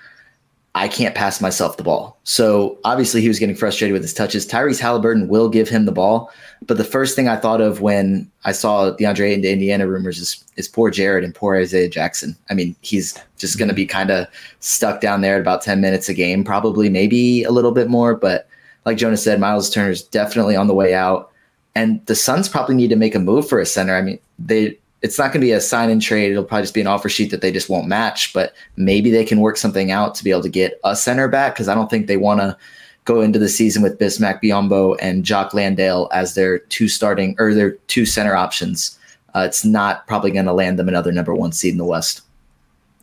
I 0.75 0.89
can't 0.89 1.15
pass 1.15 1.41
myself 1.41 1.77
the 1.77 1.83
ball. 1.83 2.19
So 2.25 2.79
obviously 2.85 3.21
he 3.21 3.29
was 3.29 3.39
getting 3.39 3.55
frustrated 3.55 3.93
with 3.93 4.01
his 4.01 4.15
touches. 4.15 4.47
Tyrese 4.47 4.81
Halliburton 4.81 5.29
will 5.29 5.51
give 5.51 5.69
him 5.69 5.85
the 5.85 5.93
ball. 5.93 6.33
But 6.67 6.79
the 6.79 6.85
first 6.85 7.15
thing 7.15 7.29
I 7.29 7.37
thought 7.37 7.61
of 7.61 7.83
when 7.83 8.31
I 8.45 8.53
saw 8.53 8.91
DeAndre 8.93 9.35
into 9.35 9.53
Indiana 9.53 9.87
rumors 9.87 10.19
is, 10.19 10.43
is 10.57 10.69
poor 10.69 10.91
Jared 10.91 11.25
and 11.25 11.35
poor 11.35 11.57
Isaiah 11.57 11.91
Jackson. 11.91 12.37
I 12.49 12.55
mean, 12.55 12.75
he's 12.81 13.19
just 13.37 13.59
going 13.59 13.69
to 13.69 13.75
be 13.75 13.85
kind 13.85 14.11
of 14.11 14.27
stuck 14.61 15.03
down 15.03 15.21
there 15.21 15.35
at 15.35 15.43
about 15.43 15.61
10 15.61 15.83
minutes 15.83 16.09
a 16.09 16.15
game, 16.15 16.43
probably 16.43 16.89
maybe 16.89 17.43
a 17.43 17.51
little 17.51 17.73
bit 17.73 17.91
more. 17.91 18.15
But 18.15 18.49
like 18.87 18.97
Jonas 18.97 19.23
said, 19.23 19.41
Miles 19.41 19.69
Turner's 19.69 20.03
definitely 20.03 20.57
on 20.57 20.69
the 20.69 20.75
way 20.75 20.95
out. 20.95 21.31
And 21.75 22.05
the 22.07 22.15
Suns 22.15 22.49
probably 22.49 22.77
need 22.77 22.89
to 22.89 22.97
make 22.97 23.15
a 23.15 23.19
move 23.19 23.47
for 23.47 23.59
a 23.59 23.67
center. 23.67 23.95
I 23.95 24.03
mean, 24.03 24.19
they 24.39 24.79
it's 25.03 25.19
not 25.19 25.33
going 25.33 25.41
to 25.41 25.47
be 25.47 25.53
a 25.53 25.61
sign 25.61 25.91
and 25.91 26.01
trade. 26.01 26.31
It'll 26.31 26.45
probably 26.45 26.63
just 26.63 26.75
be 26.75 26.81
an 26.81 26.87
offer 26.87 27.09
sheet 27.09 27.31
that 27.33 27.41
they 27.41 27.51
just 27.51 27.69
won't 27.69 27.89
match. 27.89 28.33
But 28.33 28.55
maybe 28.77 29.11
they 29.11 29.25
can 29.25 29.41
work 29.41 29.57
something 29.57 29.91
out 29.91 30.15
to 30.15 30.25
be 30.25 30.31
able 30.31 30.43
to 30.43 30.49
get 30.49 30.81
a 30.85 30.95
center 30.95 31.29
back 31.29 31.55
because 31.55 31.69
I 31.69 31.75
don't 31.75 31.91
think 31.91 32.07
they 32.07 32.17
want 32.17 32.41
to 32.41 32.57
go 33.05 33.21
into 33.21 33.39
the 33.39 33.49
season 33.49 33.83
with 33.83 33.99
Bismack 33.99 34.41
Biyombo 34.43 34.97
and 35.01 35.25
Jock 35.25 35.55
Landale 35.55 36.09
as 36.13 36.35
their 36.35 36.59
two 36.59 36.89
starting 36.89 37.35
or 37.39 37.53
their 37.53 37.73
two 37.89 38.07
center 38.07 38.37
options. 38.37 38.99
Uh, 39.35 39.41
it's 39.41 39.65
not 39.65 40.07
probably 40.07 40.31
going 40.31 40.45
to 40.47 40.53
land 40.53 40.79
them 40.79 40.89
another 40.89 41.11
number 41.11 41.35
one 41.35 41.53
seed 41.53 41.73
in 41.73 41.79
the 41.79 41.85
West. 41.85 42.21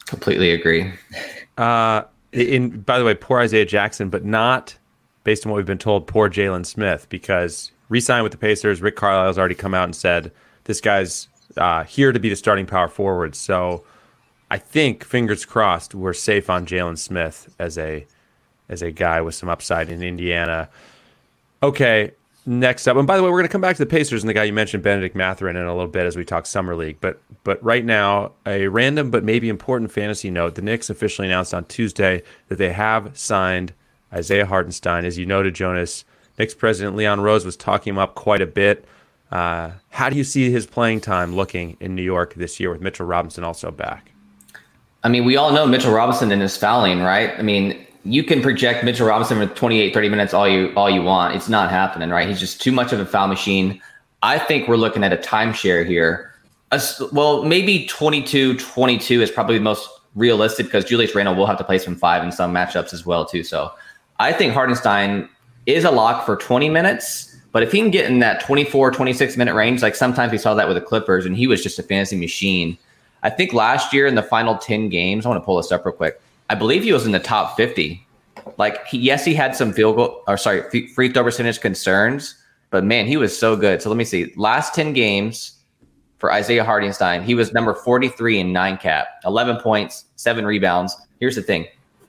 Completely 0.06 0.51
agree. 0.51 0.91
Uh, 1.58 2.03
in 2.32 2.82
by 2.82 2.98
the 2.98 3.06
way, 3.06 3.13
poor 3.13 3.39
Isaiah 3.39 3.65
Jackson, 3.65 4.10
but 4.10 4.24
not 4.24 4.77
based 5.24 5.46
on 5.46 5.51
what 5.51 5.58
we've 5.58 5.65
been 5.65 5.77
told. 5.77 6.08
Poor 6.08 6.29
Jalen 6.29 6.65
Smith 6.65 7.08
because 7.10 7.72
re-signed 7.89 8.24
with 8.24 8.32
the 8.32 8.38
Pacers. 8.38 8.82
Rick 8.82 8.96
Carlisle's 8.96 9.38
already 9.38 9.56
come 9.56 9.74
out 9.74 9.84
and 9.84 9.96
said 9.96 10.32
this 10.65 10.79
guy's 10.79 11.27
uh, 11.58 11.84
here 11.84 12.12
to 12.12 12.20
be 12.20 12.29
the 12.29 12.36
starting 12.36 12.65
power 12.65 12.88
forward. 12.88 13.36
So 13.36 13.84
I 14.51 14.58
think, 14.58 15.03
fingers 15.03 15.46
crossed, 15.46 15.94
we're 15.94 16.13
safe 16.13 16.50
on 16.50 16.65
Jalen 16.65 16.98
Smith 16.98 17.53
as 17.60 17.77
a 17.77 18.06
as 18.68 18.82
a 18.84 18.91
guy 18.91 19.20
with 19.22 19.34
some 19.34 19.50
upside 19.50 19.89
in 19.89 20.03
Indiana. 20.03 20.70
Okay, 21.63 22.12
next 22.46 22.88
up, 22.88 22.98
and 22.98 23.08
by 23.08 23.18
the 23.18 23.24
way, 23.24 23.29
we're 23.29 23.38
going 23.38 23.48
to 23.48 23.51
come 23.51 23.62
back 23.62 23.75
to 23.75 23.84
the 23.84 23.89
Pacers 23.89 24.22
and 24.24 24.29
the 24.29 24.34
guy 24.34 24.44
you 24.44 24.53
mentioned, 24.53 24.84
Benedict 24.84 25.15
Mathurin, 25.15 25.56
in 25.56 25.65
a 25.65 25.74
little 25.74 25.89
bit 25.89 26.06
as 26.06 26.15
we 26.15 26.24
talk 26.24 26.46
summer 26.46 26.75
league. 26.75 26.98
But 27.00 27.22
but 27.44 27.63
right 27.63 27.86
now, 27.86 28.32
a 28.46 28.68
random 28.68 29.12
but 29.12 29.24
maybe 29.24 29.50
important 29.50 29.91
fantasy 29.91 30.32
note: 30.32 30.56
the 30.56 30.62
Knicks 30.62 30.89
officially 30.89 31.27
announced 31.27 31.53
on 31.53 31.65
Tuesday 31.65 32.24
that 32.48 32.58
they 32.58 32.74
have 32.74 33.18
signed 33.18 33.74
Isaiah 34.13 34.46
Hartenstein. 34.46 35.06
As 35.06 35.18
you 35.18 35.25
noted, 35.25 35.53
Jonas, 35.53 36.06
Knicks 36.38 36.56
president 36.56 36.96
Leon 36.96 37.22
Rose 37.22 37.46
was 37.46 37.58
talking 37.58 37.91
him 37.91 38.00
up 38.00 38.15
quite 38.15 38.41
a 38.41 38.48
bit. 38.48 38.86
Uh, 39.31 39.71
how 39.89 40.09
do 40.09 40.15
you 40.15 40.24
see 40.24 40.51
his 40.51 40.65
playing 40.65 41.01
time 41.01 41.36
looking 41.36 41.77
in 41.79 41.95
New 41.95 42.03
York 42.03 42.33
this 42.33 42.59
year 42.59 42.71
with 42.71 42.81
Mitchell 42.81 43.05
Robinson 43.05 43.43
also 43.43 43.71
back? 43.71 44.12
I 45.03 45.09
mean, 45.09 45.24
we 45.24 45.38
all 45.38 45.51
know 45.51 45.65
Mitchell 45.65 45.93
Robinson 45.93 46.31
and 46.31 46.41
his 46.41 46.57
fouling, 46.57 47.01
right? 47.01 47.31
I 47.38 47.41
mean, 47.41 47.86
you 48.03 48.24
can 48.24 48.41
project 48.41 48.83
Mitchell 48.83 49.07
Robinson 49.07 49.39
with 49.39 49.55
28, 49.55 49.93
30 49.93 50.09
minutes 50.09 50.33
all 50.33 50.48
you 50.48 50.74
all 50.75 50.89
you 50.89 51.03
want. 51.03 51.36
It's 51.36 51.48
not 51.48 51.69
happening, 51.69 52.09
right? 52.09 52.27
He's 52.27 52.39
just 52.39 52.62
too 52.62 52.71
much 52.71 52.91
of 52.91 53.00
a 53.00 53.05
foul 53.05 53.27
machine. 53.27 53.81
I 54.24 54.39
think 54.39 54.67
we're 54.67 54.77
looking 54.77 55.03
at 55.03 55.13
a 55.13 55.17
timeshare 55.17 55.86
here. 55.86 56.33
well, 57.12 57.43
maybe 57.43 57.86
22, 57.86 58.57
22 58.57 59.21
is 59.21 59.31
probably 59.31 59.57
the 59.57 59.63
most 59.63 59.89
realistic 60.15 60.65
because 60.65 60.86
Julius 60.86 61.15
Randle 61.15 61.36
will 61.36 61.45
have 61.45 61.57
to 61.57 61.63
play 61.63 61.77
some 61.77 61.95
five 61.95 62.24
in 62.24 62.31
some 62.31 62.53
matchups 62.53 62.93
as 62.93 63.05
well, 63.05 63.25
too. 63.25 63.43
So 63.43 63.71
I 64.19 64.33
think 64.33 64.53
Hartenstein 64.53 65.29
is 65.65 65.86
a 65.86 65.91
lock 65.91 66.25
for 66.25 66.36
20 66.36 66.69
minutes 66.69 67.28
but 67.51 67.63
if 67.63 67.72
he 67.72 67.79
can 67.79 67.89
get 67.89 68.10
in 68.10 68.20
that 68.20 68.41
24, 68.41 68.91
26 68.91 69.38
minute 69.38 69.53
range, 69.56 69.82
like 69.82 69.96
sometimes 69.96 70.32
we 70.32 70.38
saw 70.38 70.53
that 70.53 70.68
with 70.68 70.75
the 70.75 70.82
Clippers, 70.82 71.25
and 71.25 71.36
he 71.36 71.48
was 71.48 71.63
just 71.63 71.79
a 71.79 71.84
fantasy 71.84 72.18
machine. 72.18 72.77
I 73.24 73.29
think 73.29 73.53
last 73.53 73.94
year 73.94 74.08
in 74.08 74.15
the 74.15 74.24
final 74.24 74.58
10 74.58 74.89
games, 74.89 75.25
I 75.25 75.29
want 75.29 75.41
to 75.41 75.46
pull 75.46 75.58
this 75.58 75.72
up 75.72 75.86
real 75.86 75.96
quick. 75.96 76.22
I 76.50 76.56
believe 76.56 76.84
he 76.84 76.94
was 76.94 77.06
in 77.06 77.12
the 77.12 77.20
top 77.20 77.58
50. 77.58 78.06
Like, 78.58 78.86
he, 78.86 78.98
yes, 78.98 79.25
he 79.25 79.34
had 79.34 79.56
some 79.56 79.74
field 79.74 79.98
goal, 79.98 80.24
or 80.27 80.38
sorry, 80.38 80.63
free 80.94 81.12
throw 81.12 81.24
percentage 81.24 81.60
concerns, 81.60 82.36
but 82.70 82.84
man, 82.84 83.08
he 83.08 83.18
was 83.18 83.38
so 83.38 83.56
good. 83.56 83.82
So 83.82 83.89
let 83.89 83.98
me 83.98 84.06
see. 84.06 84.34
Last 84.36 84.74
10 84.74 84.94
games 84.94 85.60
for 86.18 86.32
Isaiah 86.32 86.63
Hartenstein, 86.63 87.24
he 87.24 87.36
was 87.36 87.51
number 87.51 87.74
43 87.74 88.39
in 88.39 88.53
nine 88.53 88.77
cat, 88.77 89.08
11 89.25 89.58
points, 89.58 90.06
seven 90.15 90.46
rebounds. 90.46 90.96
Here's 91.20 91.36
the 91.36 91.41
thing 91.41 91.68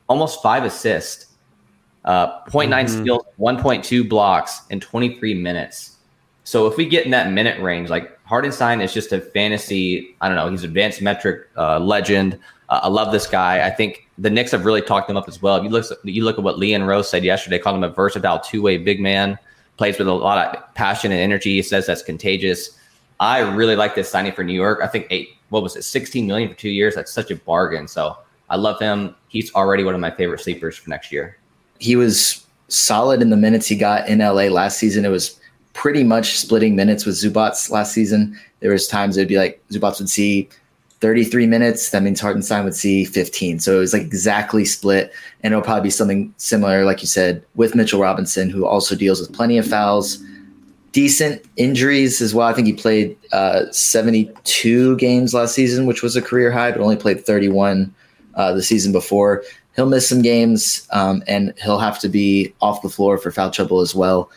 almost 0.09 0.43
five 0.43 0.65
assists 0.65 1.27
uh, 2.04 2.42
0.9 2.45 2.69
mm-hmm. 2.69 3.02
steals, 3.02 3.25
1.2 3.38 4.09
blocks 4.09 4.62
in 4.71 4.80
23 4.80 5.35
minutes. 5.35 5.97
So 6.45 6.66
if 6.66 6.76
we 6.76 6.87
get 6.87 7.04
in 7.04 7.11
that 7.11 7.30
minute 7.30 7.61
range, 7.62 7.90
like 7.90 8.19
Hartenstein 8.25 8.80
is 8.80 8.92
just 8.92 9.12
a 9.12 9.21
fantasy. 9.21 10.16
I 10.21 10.28
don't 10.28 10.37
know. 10.37 10.50
He's 10.50 10.64
advanced 10.64 11.02
metric 11.02 11.49
uh, 11.57 11.78
legend. 11.78 12.38
Uh, 12.69 12.80
I 12.83 12.88
love 12.88 13.12
this 13.12 13.26
guy. 13.26 13.66
I 13.66 13.71
think 13.71 14.09
the 14.19 14.30
Knicks 14.30 14.50
have 14.52 14.64
really 14.64 14.83
talked 14.83 15.11
him 15.11 15.16
up 15.16 15.28
as 15.28 15.42
well. 15.42 15.57
If 15.57 15.64
you 15.64 15.71
look, 15.71 15.87
you 16.04 16.25
look 16.25 16.38
at 16.38 16.45
what 16.45 16.59
Leon 16.59 16.85
Rose 16.85 17.09
said 17.09 17.25
yesterday, 17.25 17.59
called 17.59 17.76
him 17.76 17.85
a 17.85 17.90
versatile 17.90 18.40
two-way 18.40 18.78
big 18.78 19.00
man. 19.00 19.38
Plays 19.76 19.99
with 19.99 20.09
a 20.09 20.12
lot 20.12 20.57
of 20.57 20.75
passion 20.75 21.12
and 21.12 21.21
energy. 21.21 21.54
He 21.57 21.62
says 21.62 21.87
that's 21.87 22.02
contagious. 22.02 22.78
I 23.19 23.40
really 23.40 23.76
like 23.76 23.95
this 23.95 24.11
signing 24.11 24.33
for 24.33 24.45
New 24.45 24.54
York. 24.54 24.80
I 24.83 24.87
think 24.87 25.07
eight. 25.11 25.30
What 25.50 25.62
was 25.62 25.76
it? 25.76 25.83
16 25.83 26.26
million 26.26 26.49
for 26.49 26.54
two 26.54 26.71
years. 26.71 26.95
That's 26.95 27.12
such 27.12 27.30
a 27.30 27.37
bargain. 27.37 27.88
So 27.88 28.16
I 28.49 28.57
love 28.57 28.80
him. 28.80 29.14
He's 29.28 29.52
already 29.54 29.85
one 29.85 29.95
of 29.95 30.00
my 30.00 30.11
favorite 30.11 30.40
sleepers 30.40 30.76
for 30.76 30.90
next 30.90 31.11
year 31.11 31.40
he 31.81 31.97
was 31.97 32.47
solid 32.69 33.21
in 33.21 33.31
the 33.31 33.37
minutes 33.37 33.67
he 33.67 33.77
got 33.77 34.09
in 34.09 34.21
LA 34.21 34.45
last 34.45 34.79
season. 34.79 35.05
It 35.05 35.09
was 35.09 35.39
pretty 35.73 36.05
much 36.05 36.39
splitting 36.39 36.77
minutes 36.77 37.05
with 37.05 37.17
Zubac 37.17 37.71
last 37.71 37.93
season. 37.93 38.39
There 38.61 38.71
was 38.71 38.87
times 38.87 39.17
it'd 39.17 39.29
be 39.29 39.39
like 39.39 39.61
Zubac 39.71 39.99
would 39.99 40.09
see 40.09 40.49
33 41.01 41.47
minutes. 41.47 41.91
That 41.91 42.03
means 42.03 42.21
Hartenstein 42.21 42.65
would 42.65 42.75
see 42.75 43.05
15. 43.05 43.61
So 43.61 43.77
it 43.77 43.79
was 43.79 43.93
like 43.93 44.03
exactly 44.03 44.65
split. 44.65 45.13
And 45.43 45.53
it'll 45.53 45.65
probably 45.65 45.85
be 45.85 45.91
something 45.91 46.33
similar, 46.37 46.85
like 46.85 47.01
you 47.01 47.09
said, 47.09 47.43
with 47.55 47.75
Mitchell 47.75 48.01
Robinson, 48.01 48.51
who 48.51 48.67
also 48.67 48.95
deals 48.95 49.21
with 49.21 49.33
plenty 49.33 49.57
of 49.57 49.67
fouls, 49.67 50.23
decent 50.93 51.43
injuries 51.57 52.21
as 52.21 52.35
well. 52.35 52.47
I 52.47 52.53
think 52.53 52.67
he 52.67 52.75
played 52.75 53.17
uh, 53.33 53.71
72 53.73 54.97
games 54.97 55.33
last 55.33 55.55
season, 55.55 55.87
which 55.87 56.03
was 56.03 56.17
a 56.17 56.23
career 56.23 56.51
high, 56.53 56.71
but 56.71 56.81
only 56.81 56.97
played 56.97 57.25
31 57.25 57.95
uh, 58.35 58.53
the 58.53 58.63
season 58.63 58.93
before. 58.93 59.43
He'll 59.77 59.87
miss 59.87 60.09
some 60.09 60.23
games, 60.23 60.87
um, 60.93 61.23
and 61.27 61.55
he'll 61.62 61.79
have 61.79 61.99
to 62.00 62.09
be 62.09 62.53
off 62.61 62.83
the 62.83 62.89
floor 62.89 63.19
for 63.19 63.31
foul 63.31 63.50
trouble 63.50 63.81
as 63.81 63.95
well. 63.95 64.31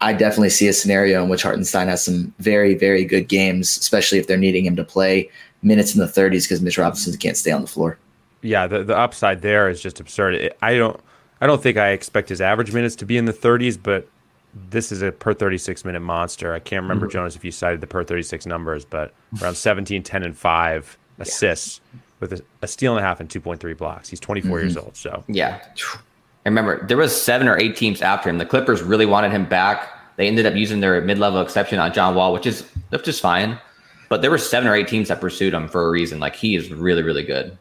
I 0.00 0.12
definitely 0.12 0.50
see 0.50 0.66
a 0.66 0.72
scenario 0.72 1.22
in 1.22 1.28
which 1.28 1.42
Hartenstein 1.42 1.88
has 1.88 2.04
some 2.04 2.34
very, 2.40 2.74
very 2.74 3.04
good 3.04 3.28
games, 3.28 3.76
especially 3.78 4.18
if 4.18 4.26
they're 4.26 4.36
needing 4.36 4.66
him 4.66 4.74
to 4.76 4.84
play 4.84 5.30
minutes 5.62 5.94
in 5.94 6.00
the 6.00 6.06
30s 6.06 6.42
because 6.42 6.60
Mitch 6.60 6.76
Robinson 6.76 7.16
can't 7.18 7.36
stay 7.36 7.52
on 7.52 7.62
the 7.62 7.68
floor. 7.68 7.98
Yeah, 8.40 8.66
the, 8.66 8.82
the 8.82 8.96
upside 8.96 9.42
there 9.42 9.68
is 9.68 9.80
just 9.80 10.00
absurd. 10.00 10.52
I 10.60 10.76
don't 10.76 10.98
I 11.40 11.46
don't 11.46 11.62
think 11.62 11.76
I 11.76 11.90
expect 11.90 12.28
his 12.28 12.40
average 12.40 12.72
minutes 12.72 12.96
to 12.96 13.06
be 13.06 13.16
in 13.16 13.24
the 13.24 13.32
30s, 13.32 13.78
but 13.80 14.08
this 14.68 14.92
is 14.92 15.02
a 15.02 15.12
per 15.12 15.32
36 15.32 15.84
minute 15.84 16.00
monster. 16.00 16.52
I 16.52 16.58
can't 16.58 16.82
remember, 16.82 17.06
mm-hmm. 17.06 17.12
Jonas, 17.12 17.36
if 17.36 17.44
you 17.44 17.52
cited 17.52 17.80
the 17.80 17.86
per 17.86 18.02
36 18.02 18.46
numbers, 18.46 18.84
but 18.84 19.14
around 19.40 19.54
17, 19.54 20.02
10, 20.02 20.22
and 20.24 20.36
5 20.36 20.98
assists 21.20 21.80
yeah. 21.92 22.00
With 22.22 22.32
a, 22.32 22.42
a, 22.62 22.68
steal 22.68 22.96
and 22.96 23.04
a 23.04 23.06
half 23.06 23.20
and 23.20 23.28
2.3 23.28 23.76
blocks. 23.76 24.08
He's 24.08 24.20
24 24.20 24.50
mm-hmm. 24.50 24.66
years 24.66 24.76
old. 24.78 24.96
So, 24.96 25.24
yeah. 25.26 25.62
And 26.44 26.56
remember, 26.56 26.86
there 26.86 26.96
was 26.96 27.20
seven 27.20 27.48
or 27.48 27.58
eight 27.58 27.76
teams 27.76 28.00
after 28.00 28.30
him. 28.30 28.38
The 28.38 28.46
Clippers 28.46 28.80
really 28.80 29.04
wanted 29.04 29.32
him 29.32 29.44
back. 29.44 29.88
They 30.16 30.28
ended 30.28 30.46
up 30.46 30.54
using 30.54 30.80
their 30.80 31.00
mid-level 31.00 31.40
exception 31.40 31.78
on 31.78 31.92
John 31.92 32.14
Wall, 32.14 32.32
which 32.32 32.46
is 32.46 32.62
which 32.90 33.08
is 33.08 33.18
fine. 33.18 33.58
But 34.08 34.22
there 34.22 34.30
were 34.30 34.38
seven 34.38 34.68
or 34.68 34.74
eight 34.74 34.88
teams 34.88 35.08
that 35.08 35.20
pursued 35.20 35.52
him 35.52 35.68
for 35.68 35.86
a 35.86 35.90
reason. 35.90 36.20
Like 36.20 36.36
he 36.36 36.54
is 36.54 36.70
really, 36.70 37.02
really 37.02 37.24
good. 37.24 37.58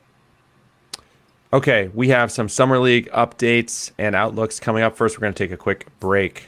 Okay, 1.54 1.90
we 1.94 2.10
have 2.10 2.32
some 2.32 2.48
summer 2.48 2.80
league 2.80 3.10
updates 3.12 3.92
and 3.98 4.16
outlooks 4.16 4.60
coming 4.60 4.84
up. 4.84 4.96
First, 4.96 5.18
we're 5.18 5.22
going 5.22 5.34
to 5.34 5.44
take 5.44 5.52
a 5.52 5.58
quick 5.58 5.88
break. 6.00 6.48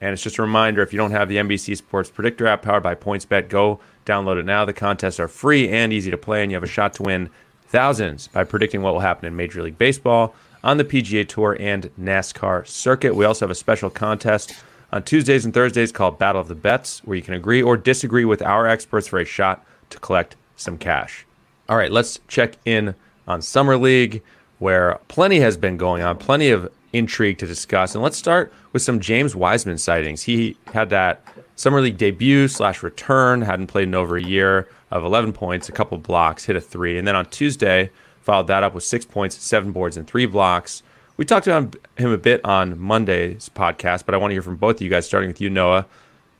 And 0.00 0.12
it's 0.12 0.22
just 0.22 0.38
a 0.38 0.42
reminder 0.42 0.82
if 0.82 0.92
you 0.92 0.98
don't 0.98 1.12
have 1.12 1.28
the 1.28 1.36
NBC 1.36 1.76
Sports 1.76 2.10
Predictor 2.10 2.46
app 2.46 2.62
powered 2.62 2.82
by 2.82 2.94
PointsBet, 2.94 3.48
go 3.48 3.80
download 4.04 4.38
it 4.38 4.44
now. 4.44 4.64
The 4.64 4.72
contests 4.72 5.20
are 5.20 5.28
free 5.28 5.68
and 5.68 5.92
easy 5.92 6.10
to 6.10 6.18
play, 6.18 6.42
and 6.42 6.50
you 6.50 6.56
have 6.56 6.64
a 6.64 6.68
shot 6.68 6.94
to 6.94 7.02
win 7.02 7.30
thousands 7.68 8.28
by 8.28 8.44
predicting 8.44 8.82
what 8.82 8.92
will 8.92 9.00
happen 9.00 9.26
in 9.26 9.36
Major 9.36 9.62
League 9.62 9.78
Baseball, 9.78 10.34
on 10.62 10.78
the 10.78 10.84
PGA 10.84 11.28
Tour, 11.28 11.56
and 11.60 11.90
NASCAR 12.00 12.66
circuit. 12.66 13.14
We 13.14 13.24
also 13.24 13.44
have 13.44 13.50
a 13.50 13.54
special 13.54 13.90
contest 13.90 14.54
on 14.92 15.02
Tuesdays 15.02 15.44
and 15.44 15.52
Thursdays 15.52 15.92
called 15.92 16.18
Battle 16.18 16.40
of 16.40 16.48
the 16.48 16.54
Bets, 16.54 17.00
where 17.04 17.16
you 17.16 17.22
can 17.22 17.34
agree 17.34 17.62
or 17.62 17.76
disagree 17.76 18.24
with 18.24 18.42
our 18.42 18.66
experts 18.66 19.08
for 19.08 19.18
a 19.18 19.24
shot 19.24 19.64
to 19.90 19.98
collect 19.98 20.36
some 20.56 20.78
cash. 20.78 21.26
All 21.68 21.76
right, 21.76 21.90
let's 21.90 22.18
check 22.28 22.56
in 22.64 22.94
on 23.26 23.42
Summer 23.42 23.76
League, 23.76 24.22
where 24.58 25.00
plenty 25.08 25.40
has 25.40 25.56
been 25.56 25.76
going 25.76 26.02
on, 26.02 26.16
plenty 26.16 26.50
of 26.50 26.70
intrigue 26.94 27.38
to 27.38 27.46
discuss. 27.46 27.94
And 27.94 28.02
let's 28.02 28.16
start 28.16 28.52
with 28.72 28.82
some 28.82 29.00
James 29.00 29.34
Wiseman 29.34 29.78
sightings. 29.78 30.22
He 30.22 30.56
had 30.72 30.90
that 30.90 31.22
Summer 31.56 31.80
League 31.80 31.98
debut 31.98 32.48
slash 32.48 32.82
return, 32.82 33.42
hadn't 33.42 33.66
played 33.66 33.88
in 33.88 33.94
over 33.94 34.16
a 34.16 34.22
year 34.22 34.68
of 34.90 35.04
11 35.04 35.32
points, 35.32 35.68
a 35.68 35.72
couple 35.72 35.98
blocks, 35.98 36.44
hit 36.44 36.56
a 36.56 36.60
three. 36.60 36.98
And 36.98 37.06
then 37.06 37.16
on 37.16 37.26
Tuesday, 37.26 37.90
followed 38.20 38.46
that 38.46 38.62
up 38.62 38.74
with 38.74 38.84
six 38.84 39.04
points, 39.04 39.36
seven 39.36 39.72
boards, 39.72 39.96
and 39.96 40.06
three 40.06 40.26
blocks. 40.26 40.82
We 41.16 41.24
talked 41.24 41.46
about 41.46 41.76
him 41.96 42.10
a 42.10 42.18
bit 42.18 42.44
on 42.44 42.78
Monday's 42.78 43.48
podcast, 43.48 44.04
but 44.06 44.14
I 44.14 44.18
want 44.18 44.30
to 44.30 44.34
hear 44.34 44.42
from 44.42 44.56
both 44.56 44.76
of 44.76 44.82
you 44.82 44.90
guys, 44.90 45.06
starting 45.06 45.28
with 45.28 45.40
you, 45.40 45.50
Noah. 45.50 45.86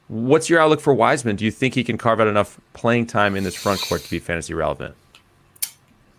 What's 0.09 0.51
your 0.51 0.61
outlook 0.61 0.81
for 0.81 0.93
Wiseman? 0.93 1.37
Do 1.37 1.45
you 1.45 1.51
think 1.51 1.75
he 1.75 1.85
can 1.85 1.97
carve 1.97 2.21
out 2.21 2.27
enough 2.27 2.61
playing 2.73 3.07
time 3.07 3.37
in 3.37 3.45
this 3.45 3.55
front 3.55 3.81
court 3.83 4.03
to 4.03 4.11
be 4.11 4.19
fantasy 4.19 4.53
relevant? 4.53 4.97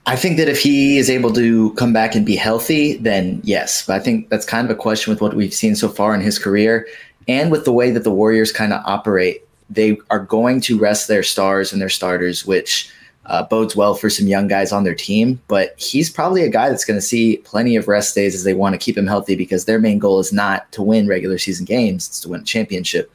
I 0.07 0.15
think 0.15 0.37
that 0.37 0.47
if 0.47 0.59
he 0.59 0.97
is 0.97 1.09
able 1.09 1.33
to 1.33 1.73
come 1.73 1.91
back 1.91 2.15
and 2.15 2.25
be 2.25 2.35
healthy, 2.35 2.97
then 2.97 3.41
yes. 3.43 3.85
But 3.85 3.95
I 3.95 3.99
think 3.99 4.29
that's 4.29 4.45
kind 4.45 4.69
of 4.69 4.71
a 4.75 4.79
question 4.79 5.11
with 5.11 5.21
what 5.21 5.33
we've 5.33 5.53
seen 5.53 5.75
so 5.75 5.89
far 5.89 6.13
in 6.13 6.21
his 6.21 6.37
career 6.37 6.87
and 7.27 7.51
with 7.51 7.65
the 7.65 7.73
way 7.73 7.89
that 7.91 8.03
the 8.03 8.11
Warriors 8.11 8.51
kind 8.51 8.71
of 8.71 8.83
operate 8.85 9.45
they 9.69 9.97
are 10.09 10.19
going 10.19 10.61
to 10.61 10.77
rest 10.77 11.07
their 11.07 11.23
stars 11.23 11.71
and 11.71 11.81
their 11.81 11.89
starters, 11.89 12.45
which 12.45 12.91
uh, 13.25 13.43
bodes 13.43 13.75
well 13.75 13.95
for 13.95 14.09
some 14.09 14.27
young 14.27 14.47
guys 14.47 14.71
on 14.71 14.83
their 14.83 14.95
team. 14.95 15.41
But 15.47 15.73
he's 15.77 16.09
probably 16.09 16.43
a 16.43 16.49
guy 16.49 16.69
that's 16.69 16.85
going 16.85 16.97
to 16.97 17.05
see 17.05 17.37
plenty 17.37 17.75
of 17.75 17.87
rest 17.87 18.13
days 18.13 18.35
as 18.35 18.43
they 18.43 18.53
want 18.53 18.73
to 18.73 18.79
keep 18.79 18.97
him 18.97 19.07
healthy 19.07 19.35
because 19.35 19.65
their 19.65 19.79
main 19.79 19.99
goal 19.99 20.19
is 20.19 20.31
not 20.31 20.71
to 20.73 20.83
win 20.83 21.07
regular 21.07 21.37
season 21.37 21.65
games, 21.65 22.07
it's 22.07 22.19
to 22.21 22.29
win 22.29 22.41
a 22.41 22.45
championship. 22.45 23.11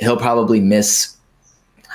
He'll 0.00 0.16
probably 0.16 0.60
miss, 0.60 1.16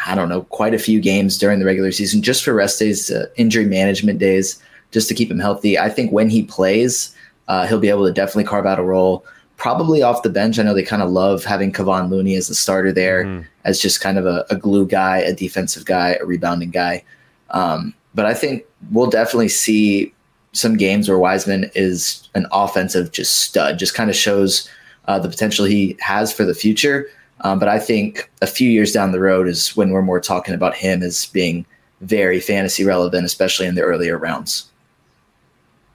I 0.05 0.15
don't 0.15 0.29
know, 0.29 0.41
quite 0.43 0.73
a 0.73 0.79
few 0.79 0.99
games 0.99 1.37
during 1.37 1.59
the 1.59 1.65
regular 1.65 1.91
season 1.91 2.21
just 2.21 2.43
for 2.43 2.53
rest 2.53 2.79
days, 2.79 3.09
uh, 3.11 3.27
injury 3.35 3.65
management 3.65 4.19
days, 4.19 4.61
just 4.91 5.07
to 5.09 5.13
keep 5.13 5.29
him 5.29 5.39
healthy. 5.39 5.77
I 5.77 5.89
think 5.89 6.11
when 6.11 6.29
he 6.29 6.43
plays, 6.43 7.15
uh, 7.47 7.67
he'll 7.67 7.79
be 7.79 7.89
able 7.89 8.05
to 8.05 8.13
definitely 8.13 8.45
carve 8.45 8.65
out 8.65 8.79
a 8.79 8.83
role 8.83 9.25
probably 9.57 10.01
off 10.01 10.23
the 10.23 10.29
bench. 10.29 10.59
I 10.59 10.63
know 10.63 10.73
they 10.73 10.83
kind 10.83 11.01
of 11.01 11.09
love 11.09 11.45
having 11.45 11.71
Kevon 11.71 12.09
Looney 12.09 12.35
as 12.35 12.47
the 12.47 12.55
starter 12.55 12.91
there, 12.91 13.23
mm. 13.23 13.45
as 13.63 13.79
just 13.79 14.01
kind 14.01 14.17
of 14.17 14.25
a, 14.25 14.45
a, 14.49 14.55
glue 14.55 14.85
guy, 14.85 15.19
a 15.19 15.33
defensive 15.33 15.85
guy, 15.85 16.17
a 16.19 16.25
rebounding 16.25 16.71
guy. 16.71 17.03
Um, 17.51 17.93
but 18.13 18.25
I 18.25 18.33
think 18.33 18.65
we'll 18.91 19.09
definitely 19.09 19.49
see 19.49 20.13
some 20.51 20.75
games 20.75 21.07
where 21.07 21.17
Wiseman 21.17 21.71
is 21.75 22.27
an 22.35 22.45
offensive 22.51 23.11
just 23.11 23.37
stud, 23.37 23.79
just 23.79 23.95
kind 23.95 24.09
of 24.09 24.15
shows 24.15 24.69
uh, 25.05 25.19
the 25.19 25.29
potential 25.29 25.65
he 25.65 25.95
has 25.99 26.33
for 26.33 26.45
the 26.45 26.53
future. 26.53 27.07
Um, 27.43 27.59
but 27.59 27.67
I 27.67 27.77
think 27.77 28.31
a 28.41 28.47
few 28.47 28.69
years 28.69 28.91
down 28.91 29.11
the 29.11 29.19
road 29.19 29.47
is 29.47 29.75
when 29.75 29.91
we're 29.91 30.01
more 30.01 30.19
talking 30.19 30.55
about 30.55 30.75
him 30.75 31.03
as 31.03 31.25
being 31.27 31.65
very 32.01 32.39
fantasy 32.39 32.83
relevant, 32.83 33.25
especially 33.25 33.67
in 33.67 33.75
the 33.75 33.81
earlier 33.81 34.17
rounds. 34.17 34.69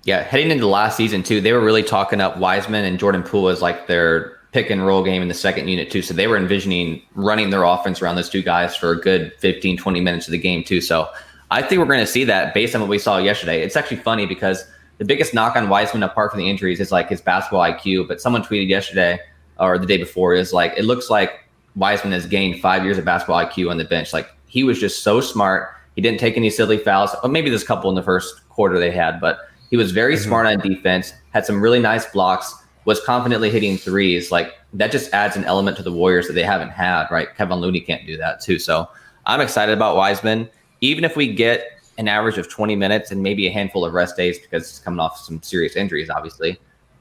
Yeah, 0.04 0.22
heading 0.22 0.50
into 0.50 0.66
last 0.66 0.96
season 0.96 1.22
too, 1.22 1.40
they 1.40 1.52
were 1.52 1.60
really 1.60 1.82
talking 1.82 2.20
up 2.20 2.38
Wiseman 2.38 2.84
and 2.84 2.98
Jordan 2.98 3.22
Poole 3.22 3.48
as 3.48 3.60
like 3.60 3.86
their 3.86 4.38
pick 4.52 4.70
and 4.70 4.86
roll 4.86 5.02
game 5.02 5.20
in 5.20 5.28
the 5.28 5.34
second 5.34 5.68
unit 5.68 5.90
too. 5.90 6.02
So 6.02 6.14
they 6.14 6.26
were 6.26 6.36
envisioning 6.36 7.02
running 7.14 7.50
their 7.50 7.64
offense 7.64 8.00
around 8.00 8.16
those 8.16 8.30
two 8.30 8.42
guys 8.42 8.74
for 8.76 8.92
a 8.92 9.00
good 9.00 9.32
15, 9.38 9.76
20 9.76 10.00
minutes 10.00 10.26
of 10.26 10.32
the 10.32 10.38
game 10.38 10.64
too. 10.64 10.80
So 10.80 11.08
I 11.50 11.62
think 11.62 11.78
we're 11.78 11.86
going 11.86 12.00
to 12.00 12.06
see 12.06 12.24
that 12.24 12.54
based 12.54 12.74
on 12.74 12.80
what 12.80 12.90
we 12.90 12.98
saw 12.98 13.18
yesterday. 13.18 13.62
It's 13.62 13.76
actually 13.76 13.98
funny 13.98 14.26
because 14.26 14.64
the 14.98 15.04
biggest 15.04 15.34
knock 15.34 15.56
on 15.56 15.68
Wiseman, 15.68 16.02
apart 16.02 16.30
from 16.30 16.40
the 16.40 16.48
injuries, 16.48 16.80
is 16.80 16.90
like 16.90 17.08
his 17.08 17.20
basketball 17.20 17.60
IQ. 17.60 18.08
But 18.08 18.20
someone 18.20 18.42
tweeted 18.42 18.68
yesterday 18.68 19.20
or 19.58 19.78
the 19.78 19.86
day 19.86 19.96
before 19.96 20.34
is 20.34 20.52
like 20.52 20.74
it 20.76 20.84
looks 20.84 21.10
like 21.10 21.44
Wiseman 21.76 22.12
has 22.12 22.26
gained 22.26 22.60
five 22.60 22.84
years 22.84 22.98
of 22.98 23.04
basketball 23.04 23.44
IQ 23.44 23.70
on 23.70 23.78
the 23.78 23.84
bench. 23.84 24.12
Like 24.12 24.28
he 24.46 24.64
was 24.64 24.80
just 24.80 25.02
so 25.02 25.20
smart. 25.20 25.74
He 25.94 26.02
didn't 26.02 26.20
take 26.20 26.36
any 26.36 26.50
silly 26.50 26.78
fouls. 26.78 27.14
Or 27.22 27.28
maybe 27.28 27.50
there's 27.50 27.62
a 27.62 27.66
couple 27.66 27.90
in 27.90 27.96
the 27.96 28.02
first 28.02 28.48
quarter 28.48 28.78
they 28.78 28.90
had, 28.90 29.20
but 29.20 29.40
he 29.70 29.76
was 29.76 29.92
very 29.92 30.14
mm-hmm. 30.14 30.24
smart 30.24 30.46
on 30.46 30.58
defense, 30.58 31.12
had 31.30 31.44
some 31.44 31.60
really 31.60 31.80
nice 31.80 32.06
blocks, 32.06 32.54
was 32.84 33.00
confidently 33.04 33.50
hitting 33.50 33.76
threes. 33.76 34.30
Like 34.30 34.54
that 34.72 34.90
just 34.90 35.12
adds 35.12 35.36
an 35.36 35.44
element 35.44 35.76
to 35.76 35.82
the 35.82 35.92
Warriors 35.92 36.26
that 36.26 36.32
they 36.32 36.42
haven't 36.42 36.70
had, 36.70 37.06
right? 37.10 37.34
Kevin 37.36 37.58
Looney 37.58 37.80
can't 37.80 38.06
do 38.06 38.16
that 38.16 38.40
too. 38.40 38.58
So 38.58 38.88
I'm 39.26 39.40
excited 39.40 39.72
about 39.72 39.96
Wiseman. 39.96 40.48
Even 40.80 41.04
if 41.04 41.16
we 41.16 41.32
get 41.32 41.72
an 41.98 42.08
average 42.08 42.38
of 42.38 42.48
20 42.48 42.76
minutes 42.76 43.10
and 43.10 43.22
maybe 43.22 43.46
a 43.46 43.50
handful 43.50 43.84
of 43.84 43.92
rest 43.92 44.16
days 44.16 44.38
because 44.38 44.70
he's 44.70 44.78
coming 44.78 45.00
off 45.00 45.18
some 45.18 45.42
serious 45.42 45.74
injuries, 45.76 46.08
obviously, 46.08 46.58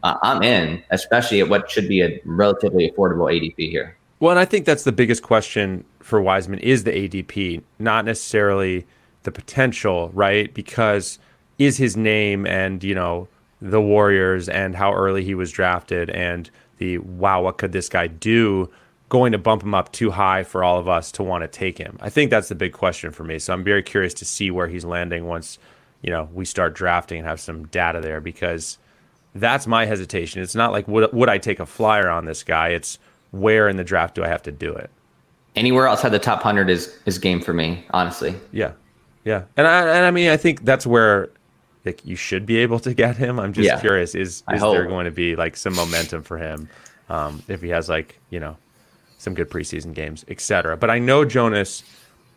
uh, 0.07 0.17
I'm 0.23 0.41
in, 0.41 0.83
especially 0.91 1.41
at 1.41 1.49
what 1.49 1.69
should 1.69 1.87
be 1.87 2.01
a 2.01 2.19
relatively 2.25 2.89
affordable 2.89 3.31
ADP 3.31 3.69
here. 3.69 3.97
Well, 4.19 4.31
and 4.31 4.39
I 4.39 4.45
think 4.45 4.65
that's 4.65 4.83
the 4.83 4.91
biggest 4.91 5.21
question 5.21 5.83
for 5.99 6.21
Wiseman 6.21 6.59
is 6.59 6.83
the 6.83 6.91
ADP, 6.91 7.61
not 7.77 8.05
necessarily 8.05 8.85
the 9.23 9.31
potential, 9.31 10.09
right? 10.13 10.53
Because 10.53 11.19
is 11.59 11.77
his 11.77 11.97
name 11.97 12.47
and, 12.47 12.83
you 12.83 12.95
know, 12.95 13.27
the 13.61 13.81
Warriors 13.81 14.47
and 14.47 14.75
how 14.75 14.93
early 14.93 15.23
he 15.23 15.35
was 15.35 15.51
drafted 15.51 16.09
and 16.11 16.49
the 16.77 16.99
wow, 16.99 17.41
what 17.41 17.57
could 17.57 17.71
this 17.71 17.89
guy 17.89 18.07
do 18.07 18.69
going 19.09 19.31
to 19.31 19.37
bump 19.37 19.63
him 19.63 19.73
up 19.73 19.91
too 19.91 20.11
high 20.11 20.43
for 20.43 20.63
all 20.63 20.79
of 20.79 20.87
us 20.87 21.11
to 21.13 21.23
want 21.23 21.43
to 21.43 21.47
take 21.47 21.77
him? 21.77 21.97
I 22.01 22.09
think 22.09 22.29
that's 22.29 22.49
the 22.49 22.55
big 22.55 22.73
question 22.73 23.11
for 23.11 23.23
me. 23.23 23.39
So 23.39 23.53
I'm 23.53 23.63
very 23.63 23.83
curious 23.83 24.13
to 24.15 24.25
see 24.25 24.51
where 24.51 24.67
he's 24.67 24.85
landing 24.85 25.25
once, 25.25 25.57
you 26.01 26.11
know, 26.11 26.29
we 26.33 26.45
start 26.45 26.75
drafting 26.75 27.19
and 27.19 27.27
have 27.27 27.39
some 27.39 27.65
data 27.67 27.99
there 27.99 28.21
because 28.21 28.77
that's 29.39 29.67
my 29.67 29.85
hesitation. 29.85 30.41
It's 30.41 30.55
not 30.55 30.71
like 30.71 30.87
would 30.87 31.11
would 31.13 31.29
I 31.29 31.37
take 31.37 31.59
a 31.59 31.65
flyer 31.65 32.09
on 32.09 32.25
this 32.25 32.43
guy? 32.43 32.69
It's 32.69 32.99
where 33.31 33.67
in 33.67 33.77
the 33.77 33.83
draft 33.83 34.15
do 34.15 34.23
I 34.23 34.27
have 34.27 34.43
to 34.43 34.51
do 34.51 34.73
it? 34.73 34.89
Anywhere 35.55 35.87
outside 35.87 36.09
the 36.09 36.19
top 36.19 36.41
hundred 36.41 36.69
is 36.69 36.95
is 37.05 37.17
game 37.17 37.41
for 37.41 37.53
me, 37.53 37.85
honestly. 37.91 38.35
Yeah, 38.51 38.73
yeah, 39.23 39.43
and 39.55 39.67
I 39.67 39.81
and 39.81 40.05
I 40.05 40.11
mean 40.11 40.29
I 40.29 40.37
think 40.37 40.63
that's 40.63 40.85
where 40.85 41.29
like 41.85 42.05
you 42.05 42.15
should 42.15 42.45
be 42.45 42.57
able 42.57 42.79
to 42.79 42.93
get 42.93 43.17
him. 43.17 43.39
I'm 43.39 43.53
just 43.53 43.65
yeah. 43.65 43.79
curious 43.79 44.13
is 44.13 44.43
is 44.51 44.61
there 44.61 44.85
going 44.85 45.05
to 45.05 45.11
be 45.11 45.35
like 45.35 45.57
some 45.57 45.75
momentum 45.75 46.21
for 46.21 46.37
him 46.37 46.69
um, 47.09 47.41
if 47.47 47.61
he 47.61 47.69
has 47.69 47.89
like 47.89 48.19
you 48.29 48.39
know 48.39 48.57
some 49.17 49.33
good 49.33 49.49
preseason 49.49 49.93
games, 49.93 50.23
etc. 50.27 50.77
But 50.77 50.89
I 50.89 50.99
know 50.99 51.25
Jonas, 51.25 51.83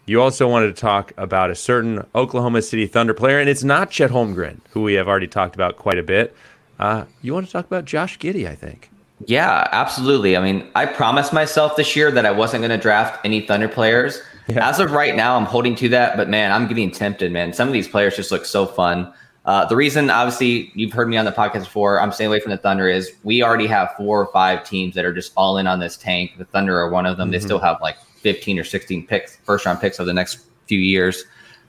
you 0.07 0.23
also 0.23 0.49
wanted 0.49 0.75
to 0.75 0.81
talk 0.81 1.13
about 1.17 1.51
a 1.51 1.55
certain 1.55 2.07
Oklahoma 2.15 2.63
City 2.63 2.87
Thunder 2.87 3.15
player, 3.15 3.39
and 3.39 3.49
it's 3.49 3.65
not 3.65 3.91
Chet 3.91 4.11
Holmgren, 4.11 4.61
who 4.71 4.83
we 4.83 4.95
have 4.95 5.09
already 5.09 5.29
talked 5.29 5.55
about 5.55 5.77
quite 5.77 5.99
a 5.99 6.03
bit. 6.03 6.35
Uh, 6.81 7.05
you 7.21 7.35
want 7.35 7.47
to 7.47 7.53
talk 7.53 7.67
about 7.67 7.85
Josh 7.85 8.19
Giddey, 8.19 8.49
I 8.49 8.55
think. 8.55 8.91
Yeah, 9.27 9.69
absolutely. 9.71 10.37
I 10.37 10.41
mean, 10.41 10.67
I 10.75 10.87
promised 10.87 11.33
myself 11.33 11.77
this 11.77 11.95
year 11.95 12.11
that 12.11 12.25
I 12.25 12.31
wasn't 12.31 12.63
going 12.63 12.71
to 12.71 12.79
draft 12.79 13.21
any 13.23 13.43
Thunder 13.43 13.69
players. 13.69 14.23
Yeah. 14.49 14.67
As 14.67 14.81
of 14.81 14.91
right 14.91 15.15
now, 15.15 15.37
I'm 15.37 15.45
holding 15.45 15.75
to 15.77 15.91
that, 15.91 16.17
but 16.17 16.31
man, 16.31 16.51
I'm 16.53 16.67
getting 16.67 16.91
tempted, 16.91 17.31
man. 17.33 17.53
Some 17.53 17.69
of 17.69 17.75
these 17.75 17.87
players 17.87 18.17
just 18.17 18.31
look 18.33 18.47
so 18.47 18.65
fun. 18.65 19.13
Uh, 19.45 19.67
the 19.67 19.77
reason, 19.77 20.09
obviously, 20.09 20.73
you've 20.75 20.93
heard 20.93 21.09
me 21.09 21.19
on 21.19 21.27
the 21.27 21.33
podcast 21.33 21.65
before, 21.65 22.01
I'm 22.01 22.13
staying 22.13 22.29
away 22.29 22.41
from 22.41 22.51
the 22.51 22.57
Thunder 22.57 22.89
is 22.89 23.13
we 23.25 23.43
already 23.43 23.67
have 23.67 23.93
four 23.97 24.21
or 24.21 24.33
five 24.33 24.65
teams 24.65 24.95
that 24.95 25.05
are 25.05 25.13
just 25.13 25.33
all 25.37 25.59
in 25.59 25.67
on 25.67 25.81
this 25.81 25.99
tank. 25.99 26.33
The 26.39 26.47
Thunder 26.47 26.79
are 26.79 26.89
one 26.89 27.05
of 27.05 27.19
them. 27.19 27.27
Mm-hmm. 27.27 27.33
They 27.33 27.41
still 27.41 27.59
have 27.59 27.79
like 27.83 27.99
15 28.21 28.59
or 28.59 28.65
16 28.65 29.07
picks, 29.07 29.37
first 29.37 29.67
round 29.67 29.81
picks 29.81 29.99
of 29.99 30.07
the 30.07 30.15
next 30.15 30.47
few 30.67 30.79
years. 30.79 31.25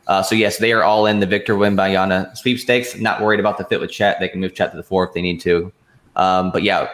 Uh, 0.07 0.21
so, 0.23 0.35
yes, 0.35 0.57
they 0.57 0.71
are 0.73 0.83
all 0.83 1.05
in 1.05 1.19
the 1.19 1.25
Victor 1.25 1.55
Wembanyama 1.55 2.35
sweepstakes. 2.37 2.97
Not 2.97 3.21
worried 3.21 3.39
about 3.39 3.57
the 3.57 3.65
fit 3.65 3.79
with 3.79 3.91
Chet. 3.91 4.19
They 4.19 4.27
can 4.27 4.39
move 4.39 4.53
Chet 4.53 4.71
to 4.71 4.77
the 4.77 4.83
four 4.83 5.07
if 5.07 5.13
they 5.13 5.21
need 5.21 5.39
to. 5.41 5.71
Um, 6.15 6.51
but 6.51 6.63
yeah, 6.63 6.89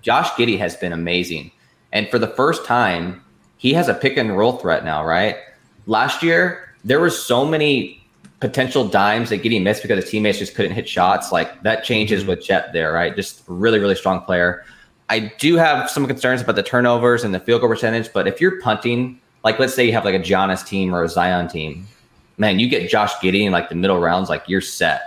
Josh 0.00 0.30
Giddey 0.30 0.58
has 0.58 0.76
been 0.76 0.92
amazing. 0.92 1.50
And 1.92 2.08
for 2.08 2.18
the 2.18 2.28
first 2.28 2.64
time, 2.64 3.22
he 3.58 3.74
has 3.74 3.88
a 3.88 3.94
pick 3.94 4.16
and 4.16 4.36
roll 4.36 4.54
threat 4.54 4.84
now, 4.84 5.04
right? 5.04 5.36
Last 5.86 6.22
year, 6.22 6.74
there 6.84 7.00
were 7.00 7.10
so 7.10 7.44
many 7.44 8.02
potential 8.40 8.88
dimes 8.88 9.30
that 9.30 9.42
Giddey 9.42 9.62
missed 9.62 9.82
because 9.82 10.02
his 10.02 10.10
teammates 10.10 10.38
just 10.38 10.54
couldn't 10.54 10.72
hit 10.72 10.88
shots. 10.88 11.30
Like 11.30 11.62
that 11.62 11.84
changes 11.84 12.22
mm-hmm. 12.22 12.30
with 12.30 12.42
Chet 12.42 12.72
there, 12.72 12.92
right? 12.92 13.14
Just 13.14 13.42
really, 13.46 13.78
really 13.78 13.94
strong 13.94 14.20
player. 14.22 14.64
I 15.08 15.32
do 15.38 15.56
have 15.56 15.90
some 15.90 16.06
concerns 16.06 16.40
about 16.40 16.56
the 16.56 16.62
turnovers 16.62 17.22
and 17.22 17.34
the 17.34 17.40
field 17.40 17.60
goal 17.60 17.70
percentage, 17.70 18.12
but 18.12 18.26
if 18.26 18.40
you're 18.40 18.60
punting, 18.60 19.20
like 19.44 19.58
let's 19.58 19.74
say 19.74 19.84
you 19.86 19.92
have 19.92 20.04
like 20.04 20.14
a 20.14 20.18
Giannis 20.18 20.66
team 20.66 20.94
or 20.94 21.04
a 21.04 21.08
Zion 21.08 21.48
team, 21.48 21.86
man, 22.38 22.58
you 22.58 22.68
get 22.68 22.90
Josh 22.90 23.12
Giddey 23.14 23.44
in 23.44 23.52
like 23.52 23.68
the 23.68 23.74
middle 23.74 24.00
rounds, 24.00 24.28
like 24.28 24.44
you're 24.46 24.60
set. 24.60 25.02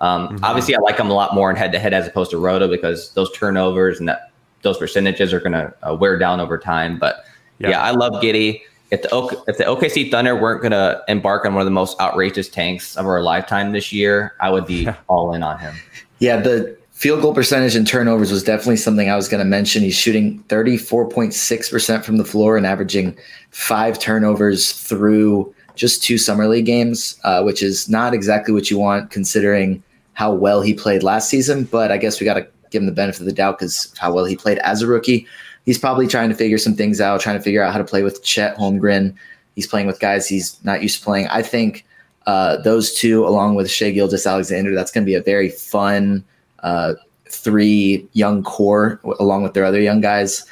Um, 0.00 0.28
mm-hmm. 0.28 0.44
Obviously, 0.44 0.74
I 0.74 0.78
like 0.80 0.98
him 0.98 1.10
a 1.10 1.14
lot 1.14 1.34
more 1.34 1.50
in 1.50 1.56
head 1.56 1.72
to 1.72 1.78
head 1.78 1.94
as 1.94 2.06
opposed 2.06 2.30
to 2.32 2.38
Roto 2.38 2.68
because 2.68 3.12
those 3.12 3.32
turnovers 3.32 3.98
and 3.98 4.08
that 4.08 4.30
those 4.62 4.78
percentages 4.78 5.32
are 5.32 5.40
going 5.40 5.52
to 5.52 5.72
uh, 5.82 5.94
wear 5.94 6.18
down 6.18 6.40
over 6.40 6.58
time. 6.58 6.98
But 6.98 7.24
yeah, 7.58 7.70
yeah 7.70 7.82
I 7.82 7.92
love 7.92 8.14
Giddey. 8.22 8.62
If 8.90 9.02
the 9.02 9.08
o- 9.12 9.44
if 9.48 9.58
the 9.58 9.64
OKC 9.64 10.10
Thunder 10.10 10.36
weren't 10.36 10.60
going 10.60 10.72
to 10.72 11.02
embark 11.08 11.44
on 11.44 11.54
one 11.54 11.62
of 11.62 11.66
the 11.66 11.72
most 11.72 11.98
outrageous 12.00 12.48
tanks 12.48 12.96
of 12.96 13.06
our 13.06 13.22
lifetime 13.22 13.72
this 13.72 13.92
year, 13.92 14.34
I 14.40 14.50
would 14.50 14.66
be 14.66 14.88
all 15.08 15.34
in 15.34 15.42
on 15.42 15.58
him. 15.58 15.74
Yeah, 16.18 16.40
the 16.40 16.76
field 16.92 17.20
goal 17.20 17.34
percentage 17.34 17.74
and 17.74 17.86
turnovers 17.86 18.32
was 18.32 18.42
definitely 18.42 18.76
something 18.76 19.10
I 19.10 19.16
was 19.16 19.28
going 19.28 19.40
to 19.42 19.44
mention. 19.44 19.82
He's 19.82 19.96
shooting 19.96 20.42
34.6% 20.44 22.04
from 22.04 22.16
the 22.16 22.24
floor 22.24 22.56
and 22.56 22.64
averaging 22.64 23.18
five 23.50 23.98
turnovers 23.98 24.72
through 24.72 25.54
just 25.76 26.02
two 26.02 26.18
summer 26.18 26.48
league 26.48 26.66
games, 26.66 27.18
uh, 27.24 27.42
which 27.42 27.62
is 27.62 27.88
not 27.88 28.14
exactly 28.14 28.52
what 28.52 28.70
you 28.70 28.78
want 28.78 29.10
considering 29.10 29.82
how 30.14 30.32
well 30.32 30.62
he 30.62 30.74
played 30.74 31.02
last 31.02 31.28
season. 31.28 31.64
But 31.64 31.92
I 31.92 31.98
guess 31.98 32.18
we 32.20 32.24
got 32.24 32.34
to 32.34 32.46
give 32.70 32.82
him 32.82 32.86
the 32.86 32.92
benefit 32.92 33.20
of 33.20 33.26
the 33.26 33.32
doubt 33.32 33.58
because 33.58 33.94
how 33.98 34.12
well 34.12 34.24
he 34.24 34.36
played 34.36 34.58
as 34.58 34.82
a 34.82 34.86
rookie. 34.86 35.26
He's 35.64 35.78
probably 35.78 36.06
trying 36.06 36.30
to 36.30 36.34
figure 36.34 36.58
some 36.58 36.74
things 36.74 37.00
out, 37.00 37.20
trying 37.20 37.36
to 37.36 37.42
figure 37.42 37.62
out 37.62 37.72
how 37.72 37.78
to 37.78 37.84
play 37.84 38.02
with 38.02 38.22
Chet 38.22 38.56
Holmgren. 38.56 39.14
He's 39.54 39.66
playing 39.66 39.86
with 39.86 40.00
guys 40.00 40.28
he's 40.28 40.62
not 40.64 40.82
used 40.82 40.98
to 40.98 41.04
playing. 41.04 41.28
I 41.28 41.42
think 41.42 41.84
uh, 42.26 42.56
those 42.58 42.94
two, 42.94 43.26
along 43.26 43.54
with 43.54 43.70
Shai 43.70 43.90
Gilgeous-Alexander, 43.90 44.74
that's 44.74 44.90
going 44.90 45.04
to 45.04 45.06
be 45.06 45.14
a 45.14 45.22
very 45.22 45.48
fun 45.48 46.24
uh, 46.60 46.94
three 47.28 48.06
young 48.12 48.42
core, 48.42 49.00
along 49.18 49.42
with 49.42 49.54
their 49.54 49.64
other 49.64 49.80
young 49.80 50.00
guys, 50.00 50.44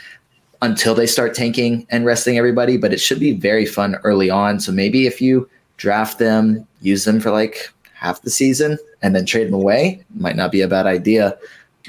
until 0.62 0.94
they 0.94 1.06
start 1.06 1.34
tanking 1.34 1.86
and 1.90 2.04
resting 2.04 2.38
everybody. 2.38 2.76
But 2.76 2.92
it 2.92 3.00
should 3.00 3.20
be 3.20 3.32
very 3.32 3.66
fun 3.66 3.96
early 4.04 4.30
on. 4.30 4.60
So 4.60 4.72
maybe 4.72 5.06
if 5.06 5.20
you 5.20 5.48
draft 5.76 6.18
them, 6.18 6.66
use 6.80 7.04
them 7.04 7.20
for 7.20 7.30
like 7.30 7.70
half 7.92 8.22
the 8.22 8.30
season, 8.30 8.78
and 9.02 9.14
then 9.14 9.26
trade 9.26 9.46
them 9.46 9.54
away, 9.54 10.04
might 10.14 10.36
not 10.36 10.52
be 10.52 10.60
a 10.60 10.68
bad 10.68 10.86
idea 10.86 11.36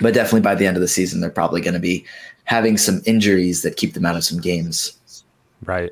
but 0.01 0.13
definitely 0.13 0.41
by 0.41 0.55
the 0.55 0.65
end 0.65 0.77
of 0.77 0.81
the 0.81 0.87
season, 0.87 1.21
they're 1.21 1.29
probably 1.29 1.61
going 1.61 1.73
to 1.73 1.79
be 1.79 2.05
having 2.45 2.77
some 2.77 3.01
injuries 3.05 3.61
that 3.61 3.77
keep 3.77 3.93
them 3.93 4.05
out 4.05 4.15
of 4.15 4.23
some 4.23 4.39
games. 4.39 5.23
Right. 5.63 5.91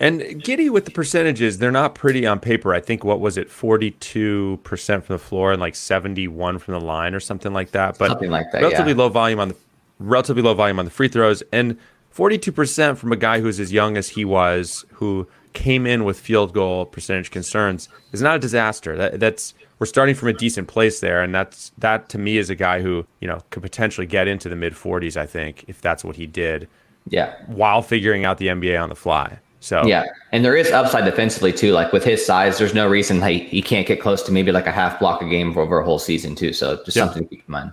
And 0.00 0.20
Giddey 0.20 0.70
with 0.70 0.84
the 0.84 0.90
percentages, 0.90 1.58
they're 1.58 1.72
not 1.72 1.94
pretty 1.94 2.26
on 2.26 2.38
paper. 2.38 2.72
I 2.72 2.80
think 2.80 3.04
what 3.04 3.20
was 3.20 3.36
it, 3.36 3.50
forty 3.50 3.92
two 3.92 4.60
percent 4.62 5.04
from 5.04 5.14
the 5.14 5.18
floor 5.18 5.52
and 5.52 5.60
like 5.60 5.74
seventy 5.74 6.28
one 6.28 6.58
from 6.60 6.74
the 6.74 6.80
line 6.80 7.14
or 7.14 7.20
something 7.20 7.52
like 7.52 7.72
that. 7.72 7.98
But 7.98 8.10
something 8.10 8.30
like 8.30 8.52
that, 8.52 8.62
relatively 8.62 8.92
yeah. 8.92 8.98
low 8.98 9.08
volume 9.08 9.40
on 9.40 9.48
the 9.48 9.56
relatively 9.98 10.42
low 10.42 10.54
volume 10.54 10.78
on 10.78 10.84
the 10.84 10.90
free 10.92 11.08
throws 11.08 11.42
and 11.52 11.76
forty 12.18 12.36
two 12.36 12.50
percent 12.50 12.98
from 12.98 13.12
a 13.12 13.16
guy 13.16 13.38
who's 13.38 13.60
as 13.60 13.72
young 13.72 13.96
as 13.96 14.08
he 14.08 14.24
was, 14.24 14.84
who 14.94 15.24
came 15.52 15.86
in 15.86 16.02
with 16.02 16.18
field 16.18 16.52
goal 16.52 16.84
percentage 16.84 17.30
concerns, 17.30 17.88
is 18.10 18.20
not 18.20 18.34
a 18.34 18.40
disaster. 18.40 18.96
That, 18.96 19.20
that's 19.20 19.54
we're 19.78 19.86
starting 19.86 20.16
from 20.16 20.26
a 20.26 20.32
decent 20.32 20.66
place 20.66 20.98
there, 20.98 21.22
and 21.22 21.32
that's 21.32 21.70
that 21.78 22.08
to 22.08 22.18
me 22.18 22.36
is 22.36 22.50
a 22.50 22.56
guy 22.56 22.82
who 22.82 23.06
you 23.20 23.28
know 23.28 23.38
could 23.50 23.62
potentially 23.62 24.04
get 24.04 24.26
into 24.26 24.48
the 24.48 24.56
mid 24.56 24.72
40s. 24.72 25.16
I 25.16 25.26
think 25.26 25.64
if 25.68 25.80
that's 25.80 26.02
what 26.02 26.16
he 26.16 26.26
did. 26.26 26.66
Yeah. 27.08 27.36
While 27.46 27.82
figuring 27.82 28.24
out 28.24 28.38
the 28.38 28.48
NBA 28.48 28.82
on 28.82 28.88
the 28.88 28.96
fly. 28.96 29.38
So 29.60 29.86
yeah, 29.86 30.06
and 30.32 30.44
there 30.44 30.56
is 30.56 30.72
upside 30.72 31.04
defensively 31.04 31.52
too. 31.52 31.70
Like 31.70 31.92
with 31.92 32.02
his 32.02 32.26
size, 32.26 32.58
there's 32.58 32.74
no 32.74 32.88
reason 32.88 33.22
he, 33.22 33.38
he 33.44 33.62
can't 33.62 33.86
get 33.86 34.00
close 34.00 34.24
to 34.24 34.32
maybe 34.32 34.50
like 34.50 34.66
a 34.66 34.72
half 34.72 34.98
block 34.98 35.22
a 35.22 35.28
game 35.28 35.56
over 35.56 35.78
a 35.78 35.84
whole 35.84 36.00
season 36.00 36.34
too. 36.34 36.52
So 36.52 36.82
just 36.84 36.96
yeah. 36.96 37.04
something 37.04 37.22
to 37.22 37.28
keep 37.28 37.44
in 37.46 37.52
mind. 37.52 37.72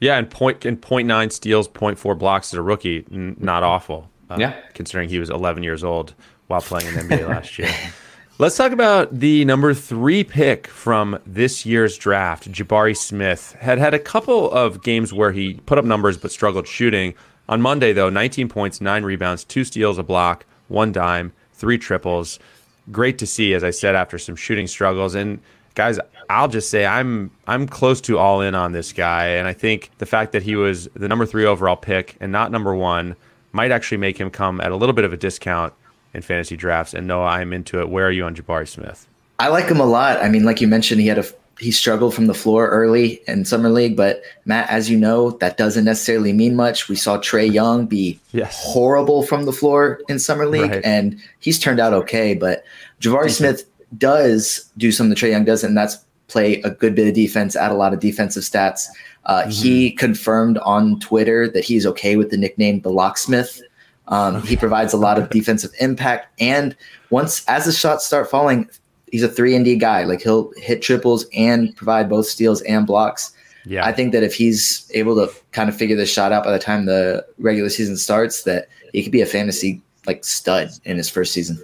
Yeah, 0.00 0.18
and 0.18 0.28
point 0.30 0.64
and 0.64 0.80
point 0.80 1.08
nine 1.08 1.30
steals, 1.30 1.68
point 1.68 1.98
four 1.98 2.14
blocks 2.14 2.52
as 2.52 2.58
a 2.58 2.62
rookie, 2.62 3.04
n- 3.10 3.36
not 3.38 3.62
awful. 3.62 4.10
Uh, 4.28 4.36
yeah, 4.38 4.60
considering 4.74 5.08
he 5.08 5.18
was 5.18 5.30
11 5.30 5.62
years 5.62 5.84
old 5.84 6.14
while 6.48 6.60
playing 6.60 6.88
in 6.88 6.94
the 7.08 7.16
NBA 7.16 7.28
last 7.28 7.58
year. 7.58 7.72
Let's 8.38 8.56
talk 8.56 8.72
about 8.72 9.18
the 9.18 9.46
number 9.46 9.72
three 9.72 10.22
pick 10.22 10.66
from 10.66 11.18
this 11.24 11.64
year's 11.64 11.96
draft. 11.96 12.52
Jabari 12.52 12.94
Smith 12.94 13.56
had 13.60 13.78
had 13.78 13.94
a 13.94 13.98
couple 13.98 14.50
of 14.50 14.82
games 14.82 15.10
where 15.10 15.32
he 15.32 15.54
put 15.64 15.78
up 15.78 15.86
numbers 15.86 16.18
but 16.18 16.30
struggled 16.30 16.68
shooting. 16.68 17.14
On 17.48 17.62
Monday, 17.62 17.94
though, 17.94 18.10
19 18.10 18.48
points, 18.50 18.80
nine 18.80 19.04
rebounds, 19.04 19.42
two 19.42 19.64
steals, 19.64 19.96
a 19.96 20.02
block, 20.02 20.44
one 20.68 20.92
dime, 20.92 21.32
three 21.54 21.78
triples. 21.78 22.38
Great 22.92 23.16
to 23.18 23.26
see, 23.26 23.54
as 23.54 23.64
I 23.64 23.70
said, 23.70 23.94
after 23.94 24.18
some 24.18 24.36
shooting 24.36 24.66
struggles. 24.66 25.14
And 25.14 25.40
guys, 25.74 25.98
I'll 26.30 26.48
just 26.48 26.70
say 26.70 26.86
I'm 26.86 27.30
I'm 27.46 27.66
close 27.66 28.00
to 28.02 28.18
all 28.18 28.40
in 28.40 28.54
on 28.54 28.72
this 28.72 28.92
guy, 28.92 29.26
and 29.28 29.46
I 29.48 29.52
think 29.52 29.90
the 29.98 30.06
fact 30.06 30.32
that 30.32 30.42
he 30.42 30.56
was 30.56 30.88
the 30.94 31.08
number 31.08 31.26
three 31.26 31.44
overall 31.44 31.76
pick 31.76 32.16
and 32.20 32.32
not 32.32 32.50
number 32.50 32.74
one 32.74 33.16
might 33.52 33.70
actually 33.70 33.98
make 33.98 34.18
him 34.18 34.30
come 34.30 34.60
at 34.60 34.72
a 34.72 34.76
little 34.76 34.92
bit 34.92 35.04
of 35.04 35.12
a 35.12 35.16
discount 35.16 35.72
in 36.14 36.22
fantasy 36.22 36.56
drafts. 36.56 36.94
And 36.94 37.06
Noah, 37.06 37.26
I'm 37.26 37.52
into 37.52 37.80
it. 37.80 37.88
Where 37.88 38.06
are 38.06 38.10
you 38.10 38.24
on 38.24 38.34
Jabari 38.34 38.68
Smith? 38.68 39.06
I 39.38 39.48
like 39.48 39.66
him 39.66 39.80
a 39.80 39.86
lot. 39.86 40.22
I 40.22 40.28
mean, 40.28 40.44
like 40.44 40.60
you 40.60 40.66
mentioned, 40.66 41.00
he 41.00 41.06
had 41.06 41.18
a 41.18 41.24
he 41.58 41.70
struggled 41.70 42.14
from 42.14 42.26
the 42.26 42.34
floor 42.34 42.68
early 42.68 43.22
in 43.26 43.44
summer 43.46 43.70
league, 43.70 43.96
but 43.96 44.22
Matt, 44.44 44.68
as 44.68 44.90
you 44.90 44.98
know, 44.98 45.30
that 45.32 45.56
doesn't 45.56 45.86
necessarily 45.86 46.32
mean 46.32 46.54
much. 46.54 46.88
We 46.88 46.96
saw 46.96 47.16
Trae 47.16 47.50
Young 47.50 47.86
be 47.86 48.20
yes. 48.32 48.54
horrible 48.54 49.22
from 49.22 49.46
the 49.46 49.52
floor 49.52 50.00
in 50.08 50.18
summer 50.18 50.46
league, 50.46 50.70
right. 50.70 50.84
and 50.84 51.18
he's 51.40 51.58
turned 51.58 51.80
out 51.80 51.94
okay. 51.94 52.34
But 52.34 52.64
Jabari 53.00 53.30
Smith 53.30 53.64
does 53.96 54.70
do 54.76 54.92
something 54.92 55.10
that 55.10 55.18
Trae 55.18 55.30
Young 55.30 55.44
doesn't, 55.44 55.68
and 55.68 55.76
that's 55.76 55.96
play 56.28 56.60
a 56.62 56.70
good 56.70 56.94
bit 56.94 57.08
of 57.08 57.14
defense, 57.14 57.56
add 57.56 57.70
a 57.70 57.74
lot 57.74 57.92
of 57.92 58.00
defensive 58.00 58.42
stats. 58.42 58.86
Uh, 59.24 59.42
mm-hmm. 59.42 59.50
He 59.50 59.90
confirmed 59.92 60.58
on 60.58 61.00
Twitter 61.00 61.48
that 61.48 61.64
he's 61.64 61.86
okay 61.86 62.16
with 62.16 62.30
the 62.30 62.36
nickname 62.36 62.80
the 62.80 62.90
Locksmith. 62.90 63.62
Um, 64.08 64.42
he 64.42 64.56
provides 64.56 64.92
a 64.92 64.96
lot 64.96 65.18
of 65.18 65.30
defensive 65.38 65.72
impact, 65.80 66.28
and 66.40 66.76
once 67.10 67.44
as 67.48 67.64
the 67.64 67.72
shots 67.72 68.06
start 68.06 68.30
falling, 68.30 68.68
he's 69.10 69.22
a 69.22 69.28
three 69.28 69.54
and 69.56 69.64
D 69.64 69.76
guy. 69.76 70.04
Like 70.04 70.22
he'll 70.22 70.52
hit 70.56 70.82
triples 70.82 71.26
and 71.34 71.74
provide 71.76 72.08
both 72.08 72.26
steals 72.26 72.62
and 72.62 72.86
blocks. 72.86 73.32
Yeah. 73.64 73.84
I 73.84 73.92
think 73.92 74.12
that 74.12 74.22
if 74.22 74.32
he's 74.32 74.88
able 74.94 75.16
to 75.16 75.32
kind 75.50 75.68
of 75.68 75.76
figure 75.76 75.96
this 75.96 76.12
shot 76.12 76.30
out 76.30 76.44
by 76.44 76.52
the 76.52 76.58
time 76.58 76.86
the 76.86 77.26
regular 77.38 77.68
season 77.68 77.96
starts, 77.96 78.44
that 78.44 78.68
he 78.92 79.02
could 79.02 79.10
be 79.10 79.22
a 79.22 79.26
fantasy 79.26 79.82
like 80.06 80.24
stud 80.24 80.70
in 80.84 80.96
his 80.96 81.10
first 81.10 81.32
season. 81.32 81.60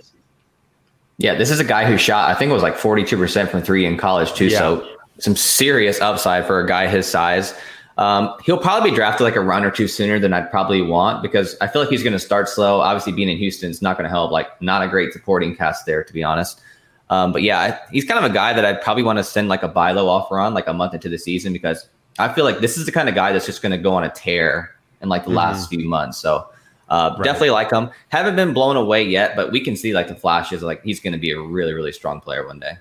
Yeah, 1.23 1.37
this 1.37 1.53
is 1.53 1.61
a 1.61 1.65
guy 1.65 1.85
who 1.85 1.97
shot, 1.97 2.29
I 2.29 2.35
think 2.35 2.51
it 2.51 2.53
was 2.53 2.65
like 2.65 2.75
42% 2.75 3.49
from 3.49 3.63
three 3.63 3.87
in 3.87 3.97
college 3.97 4.33
too. 4.35 4.47
Yeah. 4.47 4.59
So 4.59 4.97
some 5.21 5.37
serious 5.37 6.01
upside 6.01 6.47
for 6.47 6.61
a 6.61 6.67
guy 6.67 6.89
his 6.89 7.07
size. 7.07 7.55
Um, 7.97 8.35
he'll 8.45 8.59
probably 8.59 8.91
be 8.91 8.97
drafted 8.97 9.23
like 9.25 9.37
a 9.37 9.41
round 9.41 9.65
or 9.65 9.71
two 9.71 9.87
sooner 9.87 10.19
than 10.19 10.33
I'd 10.33 10.51
probably 10.51 10.83
want 10.83 11.23
because 11.23 11.57
I 11.61 11.69
feel 11.69 11.81
like 11.81 11.91
he's 11.91 12.03
going 12.03 12.15
to 12.15 12.19
start 12.19 12.49
slow. 12.49 12.81
Obviously, 12.81 13.13
being 13.13 13.29
in 13.29 13.39
Houston 13.39 13.71
is 13.71 13.81
not 13.81 13.97
going 13.97 14.05
to 14.05 14.11
help. 14.11 14.33
Like, 14.33 14.61
not 14.61 14.83
a 14.83 14.89
great 14.89 15.13
supporting 15.13 15.55
cast 15.55 15.87
there, 15.87 16.03
to 16.03 16.13
be 16.13 16.25
honest. 16.25 16.61
Um, 17.09 17.31
but 17.33 17.43
yeah, 17.43 17.79
he's 17.93 18.05
kind 18.05 18.25
of 18.25 18.29
a 18.29 18.35
guy 18.35 18.53
that 18.53 18.65
I'd 18.65 18.81
probably 18.81 19.05
want 19.05 19.19
to 19.19 19.25
send 19.25 19.49
like 19.49 19.63
a 19.63 19.69
buy 19.69 19.93
low 19.93 20.09
offer 20.09 20.41
on 20.41 20.55
like 20.55 20.67
a 20.67 20.73
month 20.73 20.95
into 20.95 21.09
the 21.09 21.19
season 21.19 21.53
because 21.53 21.87
I 22.19 22.33
feel 22.33 22.45
like 22.45 22.59
this 22.59 22.77
is 22.77 22.87
the 22.87 22.93
kind 22.93 23.09
of 23.09 23.15
guy 23.15 23.33
that's 23.33 23.47
just 23.47 23.63
going 23.63 23.73
to 23.73 23.79
go 23.79 23.95
on 23.95 24.03
a 24.03 24.11
tear 24.11 24.75
in 25.03 25.09
like 25.09 25.23
the 25.23 25.29
mm-hmm. 25.29 25.37
last 25.37 25.69
few 25.69 25.87
months. 25.89 26.19
So 26.19 26.49
uh, 26.93 27.15
right. 27.17 27.25
definitely 27.25 27.51
like 27.51 27.73
him. 27.73 27.91
Haven't 28.09 28.37
been 28.37 28.53
blown 28.53 28.77
away 28.77 29.03
yet, 29.03 29.35
but 29.35 29.51
we 29.51 29.61
can 29.61 29.77
see 29.77 29.93
like 29.93 30.09
the 30.09 30.15
flashes. 30.15 30.63
Like 30.63 30.83
he's 30.85 31.01
going 31.01 31.15
to 31.15 31.19
be 31.19 31.31
a 31.33 31.41
really 31.41 31.73
really 31.73 31.93
strong 31.93 32.21
player 32.21 32.47
one 32.47 32.61
day. 32.61 32.79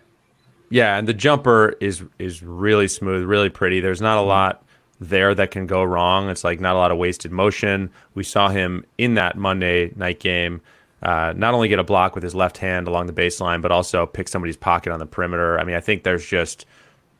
Yeah, 0.69 0.97
and 0.97 1.07
the 1.07 1.13
jumper 1.13 1.75
is 1.79 2.03
is 2.19 2.43
really 2.43 2.87
smooth, 2.87 3.25
really 3.25 3.49
pretty. 3.49 3.79
There's 3.79 4.01
not 4.01 4.17
a 4.17 4.21
lot 4.21 4.63
there 4.99 5.33
that 5.33 5.51
can 5.51 5.65
go 5.65 5.83
wrong. 5.83 6.29
It's 6.29 6.43
like 6.43 6.59
not 6.59 6.75
a 6.75 6.77
lot 6.77 6.91
of 6.91 6.97
wasted 6.97 7.31
motion. 7.31 7.89
We 8.13 8.23
saw 8.23 8.49
him 8.49 8.85
in 8.97 9.15
that 9.15 9.37
Monday 9.37 9.91
night 9.95 10.19
game 10.19 10.61
uh, 11.03 11.33
not 11.35 11.53
only 11.53 11.67
get 11.67 11.79
a 11.79 11.83
block 11.83 12.13
with 12.13 12.23
his 12.23 12.35
left 12.35 12.57
hand 12.57 12.87
along 12.87 13.07
the 13.07 13.13
baseline, 13.13 13.61
but 13.61 13.71
also 13.71 14.05
pick 14.05 14.27
somebody's 14.27 14.57
pocket 14.57 14.91
on 14.91 14.99
the 14.99 15.05
perimeter. 15.05 15.59
I 15.59 15.63
mean, 15.63 15.75
I 15.75 15.79
think 15.79 16.03
there's 16.03 16.25
just 16.25 16.65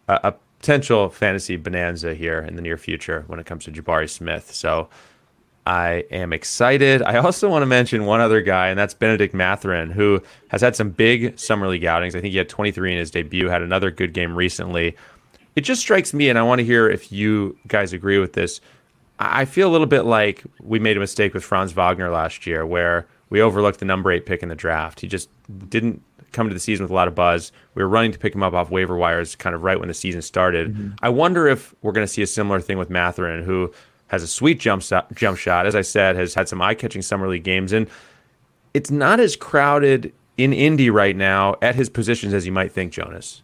a, 0.07 0.19
a 0.23 0.35
potential 0.59 1.09
fantasy 1.09 1.55
bonanza 1.55 2.13
here 2.13 2.39
in 2.39 2.55
the 2.55 2.61
near 2.61 2.77
future 2.77 3.23
when 3.27 3.39
it 3.39 3.47
comes 3.47 3.65
to 3.65 3.71
Jabari 3.71 4.09
Smith. 4.09 4.53
So 4.53 4.87
I 5.65 6.05
am 6.11 6.33
excited. 6.33 7.01
I 7.03 7.17
also 7.17 7.49
want 7.49 7.61
to 7.61 7.67
mention 7.67 8.05
one 8.05 8.19
other 8.19 8.41
guy, 8.41 8.69
and 8.69 8.79
that's 8.79 8.93
Benedict 8.93 9.33
Mathurin, 9.33 9.91
who 9.91 10.21
has 10.47 10.61
had 10.61 10.75
some 10.75 10.89
big 10.89 11.37
summer 11.37 11.67
league 11.67 11.85
outings. 11.85 12.15
I 12.15 12.21
think 12.21 12.31
he 12.31 12.37
had 12.37 12.49
23 12.49 12.93
in 12.93 12.97
his 12.97 13.11
debut, 13.11 13.47
had 13.47 13.61
another 13.61 13.91
good 13.91 14.13
game 14.13 14.35
recently 14.35 14.95
it 15.55 15.61
just 15.61 15.81
strikes 15.81 16.13
me, 16.13 16.29
and 16.29 16.39
I 16.39 16.43
want 16.43 16.59
to 16.59 16.65
hear 16.65 16.89
if 16.89 17.11
you 17.11 17.57
guys 17.67 17.93
agree 17.93 18.19
with 18.19 18.33
this. 18.33 18.61
I 19.19 19.45
feel 19.45 19.69
a 19.69 19.71
little 19.71 19.87
bit 19.87 20.03
like 20.03 20.43
we 20.61 20.79
made 20.79 20.97
a 20.97 20.99
mistake 20.99 21.33
with 21.33 21.43
Franz 21.43 21.73
Wagner 21.73 22.09
last 22.09 22.47
year, 22.47 22.65
where 22.65 23.05
we 23.29 23.41
overlooked 23.41 23.79
the 23.79 23.85
number 23.85 24.11
eight 24.11 24.25
pick 24.25 24.41
in 24.41 24.49
the 24.49 24.55
draft. 24.55 24.99
He 24.99 25.07
just 25.07 25.29
didn't 25.69 26.01
come 26.31 26.47
to 26.47 26.53
the 26.53 26.59
season 26.59 26.85
with 26.85 26.91
a 26.91 26.95
lot 26.95 27.07
of 27.07 27.13
buzz. 27.13 27.51
We 27.75 27.83
were 27.83 27.89
running 27.89 28.13
to 28.13 28.19
pick 28.19 28.33
him 28.33 28.41
up 28.41 28.53
off 28.53 28.71
waiver 28.71 28.95
wires 28.95 29.35
kind 29.35 29.53
of 29.53 29.63
right 29.63 29.77
when 29.77 29.89
the 29.89 29.93
season 29.93 30.21
started. 30.21 30.73
Mm-hmm. 30.73 30.93
I 31.01 31.09
wonder 31.09 31.47
if 31.47 31.75
we're 31.81 31.91
going 31.91 32.07
to 32.07 32.11
see 32.11 32.21
a 32.21 32.27
similar 32.27 32.61
thing 32.61 32.77
with 32.77 32.89
Mathurin, 32.89 33.43
who 33.43 33.73
has 34.11 34.23
a 34.23 34.27
sweet 34.27 34.59
jump 34.59 34.83
shot, 34.83 35.13
jump 35.15 35.37
shot. 35.37 35.65
As 35.65 35.73
I 35.73 35.81
said, 35.81 36.17
has 36.17 36.33
had 36.33 36.49
some 36.49 36.61
eye 36.61 36.75
catching 36.75 37.01
summer 37.01 37.29
league 37.29 37.45
games, 37.45 37.71
and 37.71 37.89
it's 38.73 38.91
not 38.91 39.21
as 39.21 39.37
crowded 39.37 40.13
in 40.37 40.51
Indy 40.51 40.89
right 40.89 41.15
now 41.15 41.55
at 41.61 41.75
his 41.75 41.89
positions 41.89 42.33
as 42.33 42.45
you 42.45 42.51
might 42.51 42.73
think, 42.73 42.91
Jonas. 42.91 43.41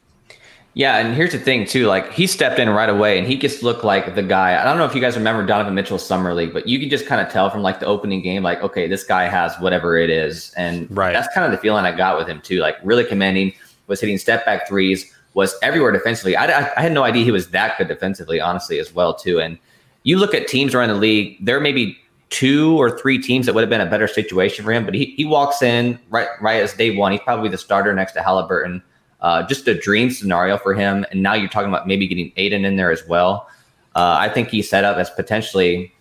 Yeah, 0.74 0.98
and 0.98 1.16
here's 1.16 1.32
the 1.32 1.40
thing 1.40 1.66
too. 1.66 1.88
Like 1.88 2.12
he 2.12 2.28
stepped 2.28 2.60
in 2.60 2.70
right 2.70 2.90
away, 2.90 3.18
and 3.18 3.26
he 3.26 3.38
just 3.38 3.64
looked 3.64 3.86
like 3.86 4.14
the 4.14 4.22
guy. 4.22 4.62
I 4.62 4.66
don't 4.66 4.78
know 4.78 4.84
if 4.84 4.94
you 4.94 5.00
guys 5.00 5.16
remember 5.16 5.46
Donovan 5.46 5.74
Mitchell's 5.74 6.06
summer 6.06 6.34
league, 6.34 6.52
but 6.54 6.68
you 6.68 6.80
can 6.80 6.90
just 6.90 7.08
kind 7.08 7.26
of 7.26 7.32
tell 7.32 7.50
from 7.50 7.62
like 7.62 7.80
the 7.80 7.86
opening 7.86 8.22
game, 8.22 8.44
like 8.44 8.62
okay, 8.62 8.88
this 8.88 9.06
guy 9.06 9.30
has 9.30 9.56
whatever 9.60 9.98
it 9.98 10.10
is, 10.10 10.54
and 10.58 10.86
right. 10.96 11.14
that's 11.14 11.34
kind 11.34 11.46
of 11.46 11.52
the 11.52 11.58
feeling 11.60 11.86
I 11.86 11.96
got 11.96 12.18
with 12.18 12.28
him 12.28 12.42
too. 12.42 12.60
Like 12.60 12.76
really 12.84 13.06
commending, 13.06 13.54
was 13.88 14.02
hitting 14.02 14.18
step 14.18 14.46
back 14.46 14.68
threes, 14.68 15.10
was 15.34 15.56
everywhere 15.64 15.94
defensively. 15.94 16.36
I, 16.36 16.46
I, 16.46 16.72
I 16.76 16.82
had 16.82 16.92
no 16.92 17.04
idea 17.04 17.24
he 17.24 17.32
was 17.32 17.52
that 17.52 17.78
good 17.78 17.88
defensively, 17.88 18.42
honestly, 18.42 18.80
as 18.80 18.94
well 18.94 19.14
too. 19.14 19.40
And 19.40 19.58
you 20.08 20.18
look 20.18 20.34
at 20.34 20.48
teams 20.48 20.74
around 20.74 20.90
the 20.90 20.96
league, 20.96 21.38
there 21.46 21.60
may 21.60 21.72
be 21.72 21.98
two 22.30 22.78
or 22.78 22.98
three 22.98 23.22
teams 23.22 23.46
that 23.46 23.56
would 23.56 23.62
have 23.62 23.70
been 23.70 23.82
a 23.82 23.90
better 23.90 24.08
situation 24.08 24.64
for 24.64 24.72
him, 24.72 24.86
but 24.86 24.94
he, 24.94 25.14
he 25.18 25.26
walks 25.26 25.62
in 25.62 26.00
right 26.10 26.28
right 26.42 26.62
as 26.62 26.74
day 26.74 26.96
one. 26.96 27.12
He's 27.12 27.22
probably 27.22 27.50
the 27.50 27.58
starter 27.58 27.94
next 27.94 28.14
to 28.14 28.22
Halliburton 28.22 28.82
uh, 29.22 29.44
just 29.44 29.68
a 29.68 29.74
dream 29.74 30.10
scenario 30.10 30.58
for 30.58 30.74
him. 30.74 31.06
And 31.12 31.24
now 31.24 31.34
you're 31.34 31.50
talking 31.50 31.70
about 31.70 31.88
maybe 31.88 32.08
getting 32.08 32.32
Ayton 32.38 32.66
in 32.66 32.78
there 32.78 32.92
as 32.92 33.06
well. 33.08 33.50
Uh, 33.96 34.18
I 34.20 34.30
think 34.30 34.50
he's 34.50 34.70
set 34.70 34.84
up 34.84 34.98
as 34.98 35.10
potentially 35.10 35.92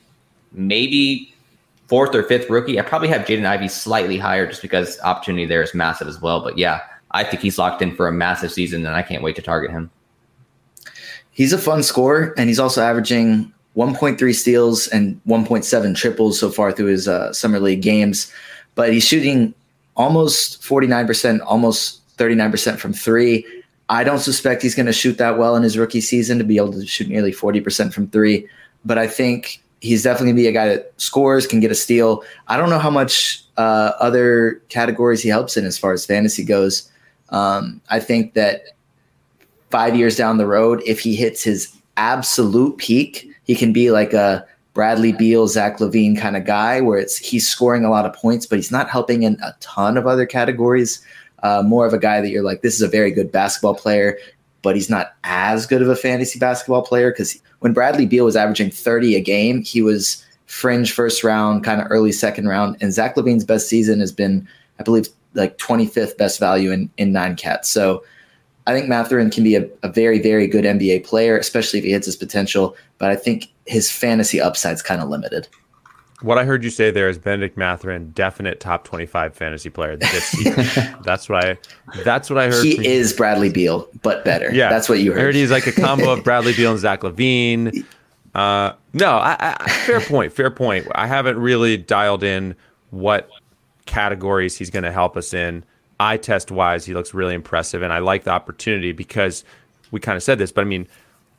maybe 0.53 1.35
fourth 1.89 2.15
or 2.15 2.23
fifth 2.23 2.51
rookie. 2.51 2.79
I 2.79 2.83
probably 2.83 3.09
have 3.09 3.23
Jaden 3.23 3.47
Ivey 3.47 3.69
slightly 3.69 4.19
higher 4.19 4.47
just 4.47 4.63
because 4.63 5.01
opportunity 5.01 5.47
there 5.47 5.63
is 5.63 5.75
massive 5.75 6.09
as 6.09 6.21
well. 6.21 6.43
But 6.43 6.59
yeah, 6.59 6.81
I 7.13 7.25
think 7.25 7.43
he's 7.43 7.59
locked 7.59 7.81
in 7.81 7.95
for 7.97 8.07
a 8.07 8.13
massive 8.13 8.53
season, 8.53 8.85
and 8.85 8.95
I 8.95 9.03
can't 9.03 9.23
wait 9.23 9.37
to 9.37 9.43
target 9.43 9.71
him. 9.71 9.91
He's 11.31 11.53
a 11.53 11.59
fun 11.59 11.83
scorer, 11.83 12.35
and 12.37 12.49
he's 12.49 12.59
also 12.59 12.83
averaging 12.83 13.53
1.3 13.77 14.35
steals 14.35 14.89
and 14.89 15.21
1.7 15.27 15.97
triples 15.97 16.39
so 16.41 16.51
far 16.51 16.73
through 16.73 16.87
his 16.87 17.07
uh, 17.07 17.33
summer 17.33 17.61
league 17.61 17.83
games. 17.83 18.33
But 18.75 18.93
he's 18.93 19.05
shooting 19.05 19.55
almost 19.97 20.63
49%, 20.63 21.41
almost 21.45 22.17
39% 22.17 22.79
from 22.79 22.93
three. 22.93 23.47
I 23.89 24.03
don't 24.03 24.19
suspect 24.19 24.63
he's 24.63 24.75
going 24.75 24.87
to 24.87 24.93
shoot 24.93 25.19
that 25.19 25.39
well 25.39 25.57
in 25.57 25.63
his 25.63 25.79
rookie 25.79 26.01
season 26.01 26.39
to 26.39 26.45
be 26.45 26.57
able 26.57 26.73
to 26.73 26.87
shoot 26.87 27.09
nearly 27.09 27.33
40% 27.33 27.93
from 27.93 28.09
three. 28.09 28.49
But 28.85 28.99
I 28.99 29.07
think 29.07 29.63
he's 29.81 30.03
definitely 30.03 30.29
going 30.29 30.37
to 30.37 30.43
be 30.43 30.49
a 30.49 30.53
guy 30.53 30.69
that 30.69 30.93
scores, 30.97 31.47
can 31.47 31.61
get 31.61 31.71
a 31.71 31.75
steal. 31.75 32.25
I 32.49 32.57
don't 32.57 32.71
know 32.71 32.79
how 32.79 32.91
much 32.91 33.45
uh, 33.57 33.93
other 34.01 34.63
categories 34.69 35.23
he 35.23 35.29
helps 35.29 35.57
in 35.57 35.65
as 35.65 35.79
far 35.79 35.93
as 35.93 36.05
fantasy 36.05 36.45
goes. 36.45 36.91
Um, 37.29 37.81
I 37.91 38.01
think 38.01 38.35
that 38.35 38.77
five 39.71 39.97
years 39.97 40.17
down 40.17 40.39
the 40.39 40.47
road, 40.47 40.83
if 40.87 41.01
he 41.01 41.15
hits 41.15 41.43
his 41.43 41.75
absolute 41.97 42.79
peak, 42.79 43.31
he 43.47 43.55
can 43.55 43.73
be 43.73 43.91
like 43.91 44.13
a 44.13 44.47
Bradley 44.75 45.13
Beal, 45.13 45.49
Zach 45.49 45.79
LaVine 45.79 46.19
kind 46.19 46.37
of 46.37 46.45
guy 46.45 46.83
where 46.83 46.99
it's 46.99 47.17
he's 47.17 47.49
scoring 47.49 47.85
a 47.85 47.91
lot 47.91 48.05
of 48.05 48.13
points, 48.13 48.45
but 48.45 48.57
he's 48.57 48.71
not 48.71 48.91
helping 48.91 49.23
in 49.23 49.39
a 49.43 49.55
ton 49.61 49.97
of 49.97 50.07
other 50.07 50.27
categories 50.27 51.03
uh, 51.43 51.63
more 51.63 51.87
of 51.87 51.93
a 51.93 51.99
guy 51.99 52.21
that 52.21 52.31
you're 52.31 52.43
like, 52.43 52.63
this 52.63 52.75
is 52.75 52.83
a 52.83 52.89
very 52.89 53.11
good 53.11 53.31
basketball 53.31 53.75
player, 53.75 54.19
but 54.63 54.75
he's 54.75 54.91
not 54.91 55.15
as 55.25 55.67
good 55.67 55.83
of 55.83 55.89
a 55.89 55.97
fantasy 55.97 56.39
basketball 56.39 56.83
player 56.83 57.11
because 57.11 57.41
when 57.61 57.73
Bradley 57.73 58.07
Beal 58.07 58.25
was 58.25 58.37
averaging 58.37 58.71
30 58.71 59.15
a 59.17 59.21
game, 59.21 59.63
he 59.63 59.81
was 59.81 60.25
fringe 60.47 60.93
first 60.93 61.25
round, 61.25 61.65
kind 61.65 61.81
of 61.81 61.87
early 61.91 62.13
second 62.13 62.49
round. 62.49 62.77
And 62.81 62.93
Zach 62.93 63.17
LaVine's 63.17 63.45
best 63.45 63.69
season 63.69 64.01
has 64.01 64.13
been, 64.13 64.47
I 64.79 64.83
believe, 64.83 65.09
like 65.35 65.59
25th 65.59 66.17
best 66.17 66.41
value 66.41 66.71
in, 66.71 66.91
in 66.97 67.13
nine 67.13 67.37
cats. 67.37 67.71
So 67.71 68.03
I 68.67 68.75
think 68.75 68.89
Mathurin 68.89 69.31
can 69.31 69.45
be 69.45 69.55
a, 69.55 69.69
a 69.83 69.89
very, 69.89 70.19
very 70.19 70.47
good 70.47 70.65
NBA 70.65 71.05
player, 71.05 71.39
especially 71.39 71.79
if 71.79 71.85
he 71.85 71.93
hits 71.93 72.07
his 72.07 72.17
potential. 72.17 72.77
But 72.99 73.11
I 73.11 73.17
think 73.17 73.53
his 73.67 73.91
fantasy 73.91 74.41
upside's 74.41 74.83
kind 74.83 75.01
of 75.01 75.09
limited. 75.09 75.47
What 76.23 76.39
I 76.39 76.45
heard 76.45 76.65
you 76.65 76.71
say 76.71 76.91
there 76.91 77.09
is 77.11 77.19
Benedict 77.19 77.59
Mathurin, 77.59 78.11
definite 78.13 78.59
top 78.59 78.85
twenty-five 78.85 79.35
fantasy 79.35 79.69
player 79.69 79.97
this 79.97 80.25
season. 80.25 80.97
that's 81.05 81.29
what 81.29 81.45
I. 81.45 81.59
That's 82.05 82.31
what 82.31 82.39
I 82.39 82.47
heard. 82.47 82.65
He 82.65 82.87
is 82.87 83.11
you. 83.11 83.17
Bradley 83.19 83.51
Beal, 83.51 83.87
but 84.03 84.25
better. 84.25 84.51
Yeah, 84.53 84.71
that's 84.71 84.89
what 84.89 85.01
you 85.01 85.13
heard. 85.13 85.21
I 85.21 85.23
heard 85.25 85.35
he's 85.35 85.51
like 85.51 85.67
a 85.67 85.73
combo 85.73 86.11
of 86.11 86.25
Bradley 86.25 86.55
Beal 86.55 86.71
and 86.71 86.81
Zach 86.81 87.01
LaVine. 87.01 87.85
Uh, 88.37 88.75
no, 88.93 89.13
I, 89.17 89.57
I, 89.59 89.71
fair 89.87 89.99
point. 89.99 90.31
Fair 90.31 90.51
point. 90.51 90.87
I 90.95 91.07
haven't 91.07 91.39
really 91.39 91.79
dialed 91.79 92.23
in 92.23 92.55
what 92.91 93.31
categories 93.87 94.59
he's 94.59 94.69
going 94.69 94.83
to 94.83 94.93
help 94.93 95.17
us 95.17 95.33
in. 95.33 95.65
Eye 95.99 96.17
test 96.17 96.51
wise, 96.51 96.85
he 96.85 96.95
looks 96.95 97.15
really 97.15 97.35
impressive, 97.35 97.83
and 97.83 97.93
I 97.93 97.99
like 97.99 98.25
the 98.25 98.31
opportunity 98.31 98.93
because 98.93 99.45
we 99.91 100.01
kind 100.01 100.17
of 100.17 100.23
said 100.23 100.39
this, 100.39 100.53
but 100.53 100.63
I 100.63 100.65
mean 100.65 100.87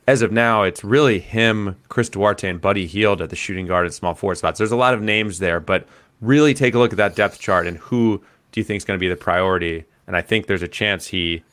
as 0.08 0.22
of 0.22 0.32
now, 0.32 0.62
it's 0.62 0.82
really 0.82 1.18
him, 1.18 1.76
Chris 1.90 2.08
Duarte, 2.08 2.48
and 2.48 2.62
Buddy 2.62 2.86
Hield 2.86 3.20
at 3.20 3.28
the 3.28 3.36
shooting 3.36 3.66
guard 3.66 3.84
and 3.84 3.94
small 3.94 4.14
forward 4.14 4.36
spots. 4.36 4.56
There's 4.56 4.72
a 4.72 4.76
lot 4.76 4.94
of 4.94 5.02
names 5.02 5.38
there, 5.38 5.60
but 5.60 5.86
really 6.22 6.54
take 6.54 6.74
a 6.74 6.78
look 6.78 6.92
at 6.92 6.96
that 6.96 7.14
depth 7.14 7.38
chart 7.38 7.66
and 7.66 7.76
who 7.76 8.22
do 8.50 8.58
you 8.58 8.64
think 8.64 8.78
is 8.78 8.86
going 8.86 8.98
to 8.98 9.00
be 9.00 9.08
the 9.10 9.16
priority? 9.16 9.84
And 10.06 10.16
I 10.16 10.22
think 10.22 10.46
there's 10.46 10.62
a 10.62 10.68
chance 10.68 11.08
he 11.08 11.44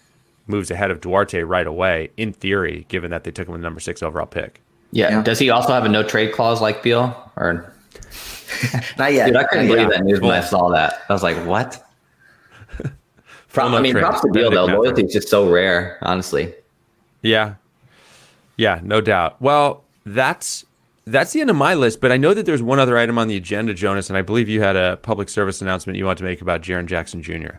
moves 0.47 0.71
ahead 0.71 0.89
of 0.89 1.01
Duarte 1.01 1.41
right 1.41 1.67
away, 1.67 2.11
in 2.15 2.31
theory, 2.31 2.85
given 2.87 3.11
that 3.11 3.25
they 3.25 3.31
took 3.31 3.45
him 3.49 3.51
with 3.51 3.59
the 3.59 3.65
number 3.65 3.81
six 3.81 4.01
overall 4.01 4.25
pick. 4.25 4.61
Yeah. 4.91 5.09
yeah. 5.09 5.21
Does 5.21 5.37
he 5.37 5.49
also 5.49 5.73
have 5.73 5.83
a 5.83 5.89
no 5.89 6.01
trade 6.01 6.31
clause 6.31 6.61
like 6.61 6.81
Beal? 6.81 7.13
Or 7.35 7.73
not 8.97 9.11
yet. 9.11 9.27
Dude, 9.27 9.35
I 9.35 9.43
couldn't 9.43 9.67
believe 9.67 9.89
that 9.89 10.05
news 10.05 10.21
when 10.21 10.31
I 10.31 10.39
saw 10.39 10.69
that. 10.69 11.01
I 11.09 11.13
was 11.13 11.23
like, 11.23 11.35
what? 11.45 11.84
I 13.57 13.81
mean, 13.81 13.93
props 13.93 14.21
to 14.21 14.31
Beal 14.31 14.51
though. 14.51 14.65
Loyalty 14.65 15.03
is 15.03 15.13
just 15.13 15.29
so 15.29 15.49
rare, 15.49 15.97
honestly. 16.01 16.53
Yeah, 17.21 17.55
yeah, 18.57 18.79
no 18.83 19.01
doubt. 19.01 19.41
Well, 19.41 19.83
that's 20.05 20.65
that's 21.05 21.33
the 21.33 21.41
end 21.41 21.49
of 21.49 21.55
my 21.55 21.73
list, 21.73 22.01
but 22.01 22.11
I 22.11 22.17
know 22.17 22.33
that 22.33 22.45
there's 22.45 22.63
one 22.63 22.79
other 22.79 22.97
item 22.97 23.17
on 23.17 23.27
the 23.27 23.37
agenda, 23.37 23.73
Jonas, 23.73 24.09
and 24.09 24.17
I 24.17 24.21
believe 24.21 24.49
you 24.49 24.61
had 24.61 24.75
a 24.75 24.97
public 24.97 25.29
service 25.29 25.61
announcement 25.61 25.97
you 25.97 26.05
want 26.05 26.17
to 26.17 26.23
make 26.23 26.41
about 26.41 26.61
Jaren 26.61 26.87
Jackson 26.87 27.21
Jr. 27.21 27.57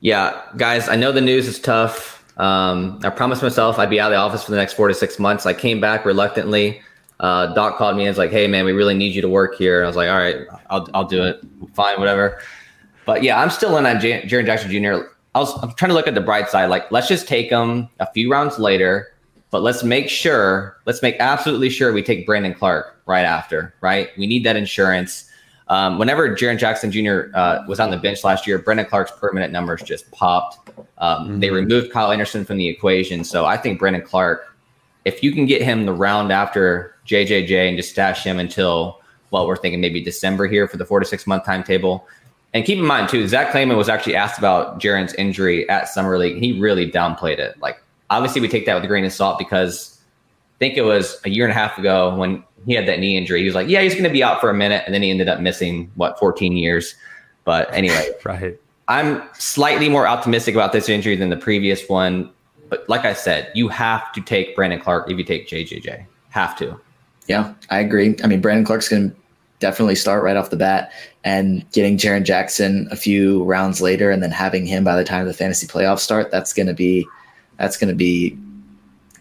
Yeah, 0.00 0.40
guys, 0.56 0.88
I 0.88 0.96
know 0.96 1.12
the 1.12 1.20
news 1.20 1.46
is 1.48 1.58
tough. 1.58 2.24
Um, 2.38 3.00
I 3.02 3.10
promised 3.10 3.42
myself 3.42 3.78
I'd 3.78 3.90
be 3.90 4.00
out 4.00 4.12
of 4.12 4.16
the 4.16 4.20
office 4.20 4.44
for 4.44 4.50
the 4.50 4.56
next 4.56 4.74
four 4.74 4.88
to 4.88 4.94
six 4.94 5.18
months. 5.18 5.46
I 5.46 5.54
came 5.54 5.80
back 5.80 6.04
reluctantly. 6.04 6.82
Uh, 7.18 7.46
Doc 7.54 7.78
called 7.78 7.96
me 7.96 8.02
and 8.02 8.10
was 8.10 8.18
like, 8.18 8.30
"Hey, 8.30 8.46
man, 8.46 8.66
we 8.66 8.72
really 8.72 8.94
need 8.94 9.14
you 9.14 9.22
to 9.22 9.28
work 9.28 9.56
here." 9.56 9.78
And 9.78 9.86
I 9.86 9.88
was 9.88 9.96
like, 9.96 10.10
"All 10.10 10.18
right, 10.18 10.46
I'll 10.68 10.86
I'll 10.92 11.04
do 11.06 11.24
it. 11.24 11.40
Fine, 11.74 11.98
whatever." 11.98 12.38
But 13.06 13.22
yeah, 13.22 13.40
I'm 13.40 13.50
still 13.50 13.78
in 13.78 13.86
on 13.86 14.00
J- 14.00 14.22
Jaren 14.22 14.44
Jackson 14.44 14.70
Jr. 14.70 15.08
I 15.34 15.38
was 15.38 15.52
I'm 15.62 15.72
trying 15.74 15.90
to 15.90 15.94
look 15.94 16.08
at 16.08 16.14
the 16.14 16.20
bright 16.20 16.50
side. 16.50 16.66
Like, 16.66 16.90
let's 16.90 17.08
just 17.08 17.28
take 17.28 17.50
him 17.50 17.88
a 18.00 18.10
few 18.12 18.30
rounds 18.30 18.58
later, 18.58 19.14
but 19.50 19.62
let's 19.62 19.82
make 19.84 20.10
sure, 20.10 20.76
let's 20.86 21.02
make 21.02 21.16
absolutely 21.20 21.70
sure 21.70 21.92
we 21.92 22.02
take 22.02 22.26
Brandon 22.26 22.52
Clarke 22.52 23.00
right 23.06 23.24
after, 23.24 23.74
right? 23.80 24.08
We 24.18 24.26
need 24.26 24.44
that 24.44 24.56
insurance. 24.56 25.30
Um, 25.68 25.98
whenever 25.98 26.28
Jaren 26.36 26.58
Jackson 26.58 26.92
Jr. 26.92 27.34
Uh, 27.34 27.64
was 27.66 27.80
on 27.80 27.90
the 27.90 27.96
bench 27.96 28.22
last 28.24 28.46
year, 28.46 28.58
Brandon 28.58 28.86
Clarke's 28.86 29.12
permanent 29.18 29.52
numbers 29.52 29.82
just 29.82 30.10
popped. 30.10 30.68
Um, 30.98 31.28
mm-hmm. 31.28 31.40
They 31.40 31.50
removed 31.50 31.92
Kyle 31.92 32.12
Anderson 32.12 32.44
from 32.44 32.56
the 32.56 32.68
equation. 32.68 33.24
So 33.24 33.46
I 33.46 33.56
think 33.56 33.78
Brandon 33.78 34.02
Clarke, 34.02 34.54
if 35.04 35.22
you 35.22 35.32
can 35.32 35.46
get 35.46 35.62
him 35.62 35.86
the 35.86 35.92
round 35.92 36.32
after 36.32 36.96
JJJ 37.06 37.68
and 37.68 37.76
just 37.76 37.90
stash 37.90 38.24
him 38.24 38.38
until, 38.38 39.00
well, 39.30 39.46
we're 39.46 39.56
thinking 39.56 39.80
maybe 39.80 40.00
December 40.00 40.46
here 40.46 40.68
for 40.68 40.76
the 40.76 40.84
four 40.84 41.00
to 41.00 41.06
six 41.06 41.26
month 41.26 41.44
timetable. 41.44 42.06
And 42.54 42.64
keep 42.64 42.78
in 42.78 42.86
mind, 42.86 43.08
too, 43.08 43.26
Zach 43.28 43.50
Kleiman 43.50 43.76
was 43.76 43.88
actually 43.88 44.16
asked 44.16 44.38
about 44.38 44.80
Jaren's 44.80 45.12
injury 45.14 45.68
at 45.68 45.88
Summer 45.88 46.16
League. 46.18 46.38
He 46.38 46.58
really 46.58 46.90
downplayed 46.90 47.38
it. 47.38 47.58
Like, 47.60 47.82
obviously, 48.08 48.40
we 48.40 48.48
take 48.48 48.66
that 48.66 48.74
with 48.74 48.84
a 48.84 48.86
grain 48.86 49.04
of 49.04 49.12
salt 49.12 49.38
because 49.38 49.98
I 50.56 50.58
think 50.58 50.76
it 50.76 50.82
was 50.82 51.20
a 51.24 51.30
year 51.30 51.44
and 51.44 51.52
a 51.52 51.54
half 51.54 51.76
ago 51.76 52.14
when 52.14 52.42
he 52.64 52.74
had 52.74 52.86
that 52.88 52.98
knee 52.98 53.16
injury. 53.16 53.40
He 53.40 53.46
was 53.46 53.54
like, 53.54 53.68
yeah, 53.68 53.82
he's 53.82 53.92
going 53.92 54.04
to 54.04 54.10
be 54.10 54.22
out 54.22 54.40
for 54.40 54.48
a 54.48 54.54
minute. 54.54 54.82
And 54.86 54.94
then 54.94 55.02
he 55.02 55.10
ended 55.10 55.28
up 55.28 55.40
missing, 55.40 55.90
what, 55.96 56.18
14 56.18 56.56
years. 56.56 56.94
But 57.44 57.72
anyway, 57.74 58.10
right. 58.24 58.58
I'm 58.88 59.22
slightly 59.34 59.88
more 59.88 60.06
optimistic 60.06 60.54
about 60.54 60.72
this 60.72 60.88
injury 60.88 61.16
than 61.16 61.30
the 61.30 61.36
previous 61.36 61.88
one. 61.88 62.30
But 62.68 62.88
like 62.88 63.04
I 63.04 63.12
said, 63.12 63.50
you 63.54 63.68
have 63.68 64.12
to 64.12 64.20
take 64.20 64.56
Brandon 64.56 64.80
Clarke 64.80 65.10
if 65.10 65.18
you 65.18 65.24
take 65.24 65.48
JJJ. 65.48 66.06
Have 66.30 66.56
to. 66.58 66.80
Yeah, 67.28 67.54
I 67.70 67.80
agree. 67.80 68.16
I 68.22 68.26
mean, 68.26 68.40
Brandon 68.40 68.64
Clarke's 68.64 68.88
going 68.88 69.10
to 69.10 69.16
definitely 69.58 69.94
start 69.94 70.22
right 70.22 70.36
off 70.36 70.50
the 70.50 70.56
bat 70.56 70.92
and 71.26 71.68
getting 71.72 71.98
Jaren 71.98 72.22
Jackson 72.22 72.86
a 72.92 72.96
few 72.96 73.42
rounds 73.42 73.80
later 73.80 74.12
and 74.12 74.22
then 74.22 74.30
having 74.30 74.64
him 74.64 74.84
by 74.84 74.94
the 74.94 75.02
time 75.02 75.26
the 75.26 75.34
fantasy 75.34 75.66
playoffs 75.66 75.98
start, 75.98 76.30
that's 76.30 76.52
going 76.52 76.68
to 76.68 76.72
be 76.72 77.04
that's 77.58 77.76
going 77.76 77.88
to 77.88 77.96
be 77.96 78.38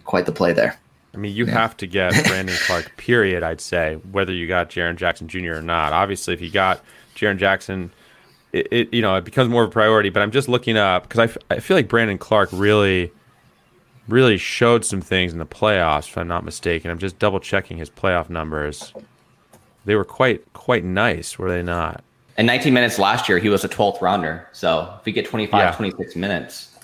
quite 0.04 0.28
the 0.28 0.32
play 0.32 0.54
there. 0.54 0.78
I 1.16 1.18
mean, 1.18 1.36
you 1.36 1.48
yeah. 1.48 1.54
have 1.54 1.76
to 1.78 1.88
get 1.88 2.14
Brandon 2.28 2.56
Clarke, 2.68 2.96
period, 2.98 3.42
I'd 3.42 3.60
say, 3.60 3.96
whether 4.12 4.32
you 4.32 4.48
got 4.48 4.70
Jaren 4.70 4.98
Jackson 4.98 5.28
Jr. 5.28 5.54
or 5.54 5.62
not. 5.64 5.94
Obviously, 5.94 6.36
if 6.36 6.42
you 6.42 6.52
got 6.52 6.84
Jaren 7.16 7.40
Jackson, 7.40 7.92
it, 8.54 8.68
it, 8.72 8.94
you 8.94 9.02
know, 9.02 9.16
it 9.16 9.26
becomes 9.26 9.50
more 9.50 9.64
of 9.64 9.70
a 9.70 9.72
priority, 9.72 10.10
but 10.10 10.22
I'm 10.22 10.32
just 10.32 10.48
looking 10.48 10.78
up 10.78 11.04
because 11.04 11.20
I, 11.20 11.24
f- 11.24 11.38
I 11.50 11.60
feel 11.60 11.76
like 11.76 11.88
Brandon 11.88 12.20
Clarke 12.20 12.50
really 12.52 13.12
really 14.08 14.38
showed 14.38 14.86
some 14.86 15.02
things 15.02 15.34
in 15.34 15.40
the 15.40 15.46
playoffs, 15.48 16.08
if 16.08 16.16
I'm 16.20 16.28
not 16.28 16.46
mistaken. 16.46 16.92
I'm 16.92 17.00
just 17.00 17.18
double 17.18 17.40
checking 17.40 17.78
his 17.78 17.90
playoff 17.90 18.30
numbers. 18.30 18.94
They 19.86 19.96
were 19.96 20.06
quite 20.06 20.54
quite 20.54 20.84
nice, 20.84 21.38
were 21.38 21.50
they 21.50 21.62
not? 21.62 22.04
In 22.38 22.46
19 22.46 22.74
minutes 22.74 23.00
last 23.00 23.30
year, 23.30 23.40
he 23.40 23.50
was 23.50 23.64
a 23.64 23.70
12th 23.70 24.02
rounder. 24.02 24.48
So 24.52 24.94
if 25.00 25.06
we 25.06 25.12
get 25.12 25.26
25, 25.26 25.58
yeah. 25.58 25.72
26 25.72 26.16
minutes, 26.18 26.76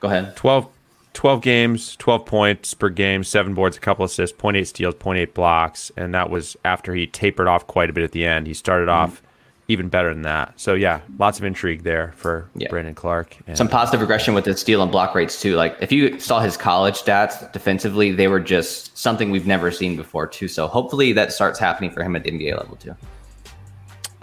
go 0.00 0.08
ahead. 0.08 0.34
12, 0.36 0.68
12 1.12 1.42
games, 1.42 1.96
12 1.96 2.24
points 2.24 2.72
per 2.72 2.88
game, 2.88 3.22
seven 3.22 3.52
boards, 3.52 3.76
a 3.76 3.80
couple 3.80 4.06
assists, 4.06 4.36
0.8 4.36 4.66
steals, 4.66 4.94
0.8 4.94 5.34
blocks. 5.34 5.92
And 5.96 6.14
that 6.14 6.30
was 6.30 6.56
after 6.64 6.94
he 6.94 7.06
tapered 7.06 7.46
off 7.46 7.66
quite 7.66 7.90
a 7.90 7.92
bit 7.92 8.04
at 8.04 8.12
the 8.12 8.24
end. 8.24 8.46
He 8.46 8.54
started 8.54 8.88
mm-hmm. 8.88 9.12
off 9.12 9.22
even 9.70 9.88
better 9.88 10.12
than 10.12 10.22
that. 10.22 10.52
So 10.56 10.74
yeah, 10.74 11.00
lots 11.18 11.38
of 11.38 11.44
intrigue 11.44 11.84
there 11.84 12.12
for 12.16 12.50
yeah. 12.56 12.68
Brandon 12.68 12.94
Clarke. 12.94 13.36
And, 13.46 13.56
Some 13.56 13.68
positive 13.68 14.00
regression 14.00 14.34
with 14.34 14.44
his 14.44 14.60
steal 14.60 14.82
and 14.82 14.90
block 14.90 15.14
rates 15.14 15.40
too. 15.40 15.54
Like 15.54 15.76
if 15.80 15.92
you 15.92 16.18
saw 16.18 16.40
his 16.40 16.56
college 16.56 16.96
stats 16.96 17.50
defensively, 17.52 18.10
they 18.10 18.26
were 18.26 18.40
just 18.40 18.98
something 18.98 19.30
we've 19.30 19.46
never 19.46 19.70
seen 19.70 19.96
before 19.96 20.26
too. 20.26 20.48
So 20.48 20.66
hopefully 20.66 21.12
that 21.12 21.32
starts 21.32 21.58
happening 21.58 21.92
for 21.92 22.02
him 22.02 22.16
at 22.16 22.24
the 22.24 22.32
NBA 22.32 22.58
level 22.58 22.76
too. 22.76 22.96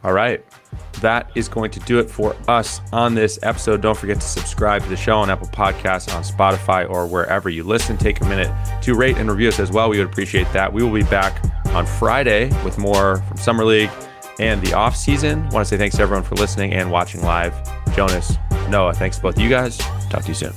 All 0.04 0.12
right. 0.12 0.44
That 1.00 1.32
is 1.34 1.48
going 1.48 1.72
to 1.72 1.80
do 1.82 2.00
it 2.00 2.10
for 2.10 2.36
us 2.48 2.82
on 2.92 3.16
this 3.16 3.40
episode. 3.42 3.82
Don't 3.82 3.98
forget 3.98 4.20
to 4.20 4.28
subscribe 4.28 4.84
to 4.84 4.90
the 4.90 4.98
show 4.98 5.18
on 5.18 5.30
Apple 5.30 5.48
Podcasts, 5.48 6.14
on 6.14 6.24
Spotify, 6.24 6.90
or 6.90 7.08
wherever 7.08 7.50
you 7.50 7.64
listen. 7.64 7.98
Take 7.98 8.20
a 8.20 8.26
minute 8.26 8.52
to 8.84 8.96
rate 8.96 9.18
and 9.18 9.30
review 9.30 9.48
us 9.48 9.60
as 9.60 9.72
well. 9.72 9.90
We 9.90 9.98
would 10.00 10.08
appreciate 10.08 10.52
that. 10.52 10.72
We 10.72 10.84
will 10.84 10.94
be 10.94 11.04
back 11.04 11.42
on 11.68 11.86
Friday 11.86 12.50
with 12.64 12.78
more 12.78 13.18
from 13.18 13.38
Summer 13.38 13.64
League 13.64 13.90
and 14.40 14.62
the 14.62 14.74
off 14.74 14.96
season. 14.96 15.42
Want 15.50 15.66
to 15.66 15.66
say 15.66 15.78
thanks 15.78 15.96
to 15.98 16.02
everyone 16.02 16.24
for 16.24 16.36
listening 16.36 16.74
and 16.74 16.92
watching 16.92 17.22
live. 17.22 17.54
Jonas, 17.96 18.34
Noah, 18.70 18.94
thanks 18.94 19.18
to 19.18 19.24
both 19.24 19.36
of 19.36 19.42
you 19.42 19.50
guys. 19.50 19.78
Talk 20.10 20.24
to 20.24 20.28
you 20.30 20.34
soon. 20.34 20.54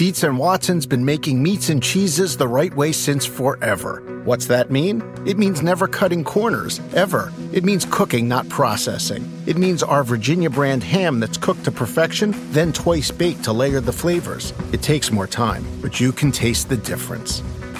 Dietz 0.00 0.22
and 0.22 0.38
Watson's 0.38 0.86
been 0.86 1.04
making 1.04 1.42
meats 1.42 1.68
and 1.68 1.82
cheeses 1.82 2.34
the 2.34 2.48
right 2.48 2.74
way 2.74 2.90
since 2.90 3.26
forever. 3.26 4.22
What's 4.24 4.46
that 4.46 4.70
mean? 4.70 5.02
It 5.26 5.36
means 5.36 5.60
never 5.60 5.86
cutting 5.86 6.24
corners, 6.24 6.80
ever. 6.94 7.30
It 7.52 7.64
means 7.64 7.84
cooking, 7.90 8.26
not 8.26 8.48
processing. 8.48 9.30
It 9.46 9.58
means 9.58 9.82
our 9.82 10.02
Virginia 10.02 10.48
brand 10.48 10.82
ham 10.82 11.20
that's 11.20 11.36
cooked 11.36 11.64
to 11.64 11.70
perfection, 11.70 12.34
then 12.50 12.72
twice 12.72 13.10
baked 13.10 13.44
to 13.44 13.52
layer 13.52 13.80
the 13.80 13.92
flavors. 13.92 14.54
It 14.72 14.80
takes 14.80 15.12
more 15.12 15.26
time, 15.26 15.66
but 15.82 16.00
you 16.00 16.12
can 16.12 16.32
taste 16.32 16.70
the 16.70 16.78
difference. 16.78 17.42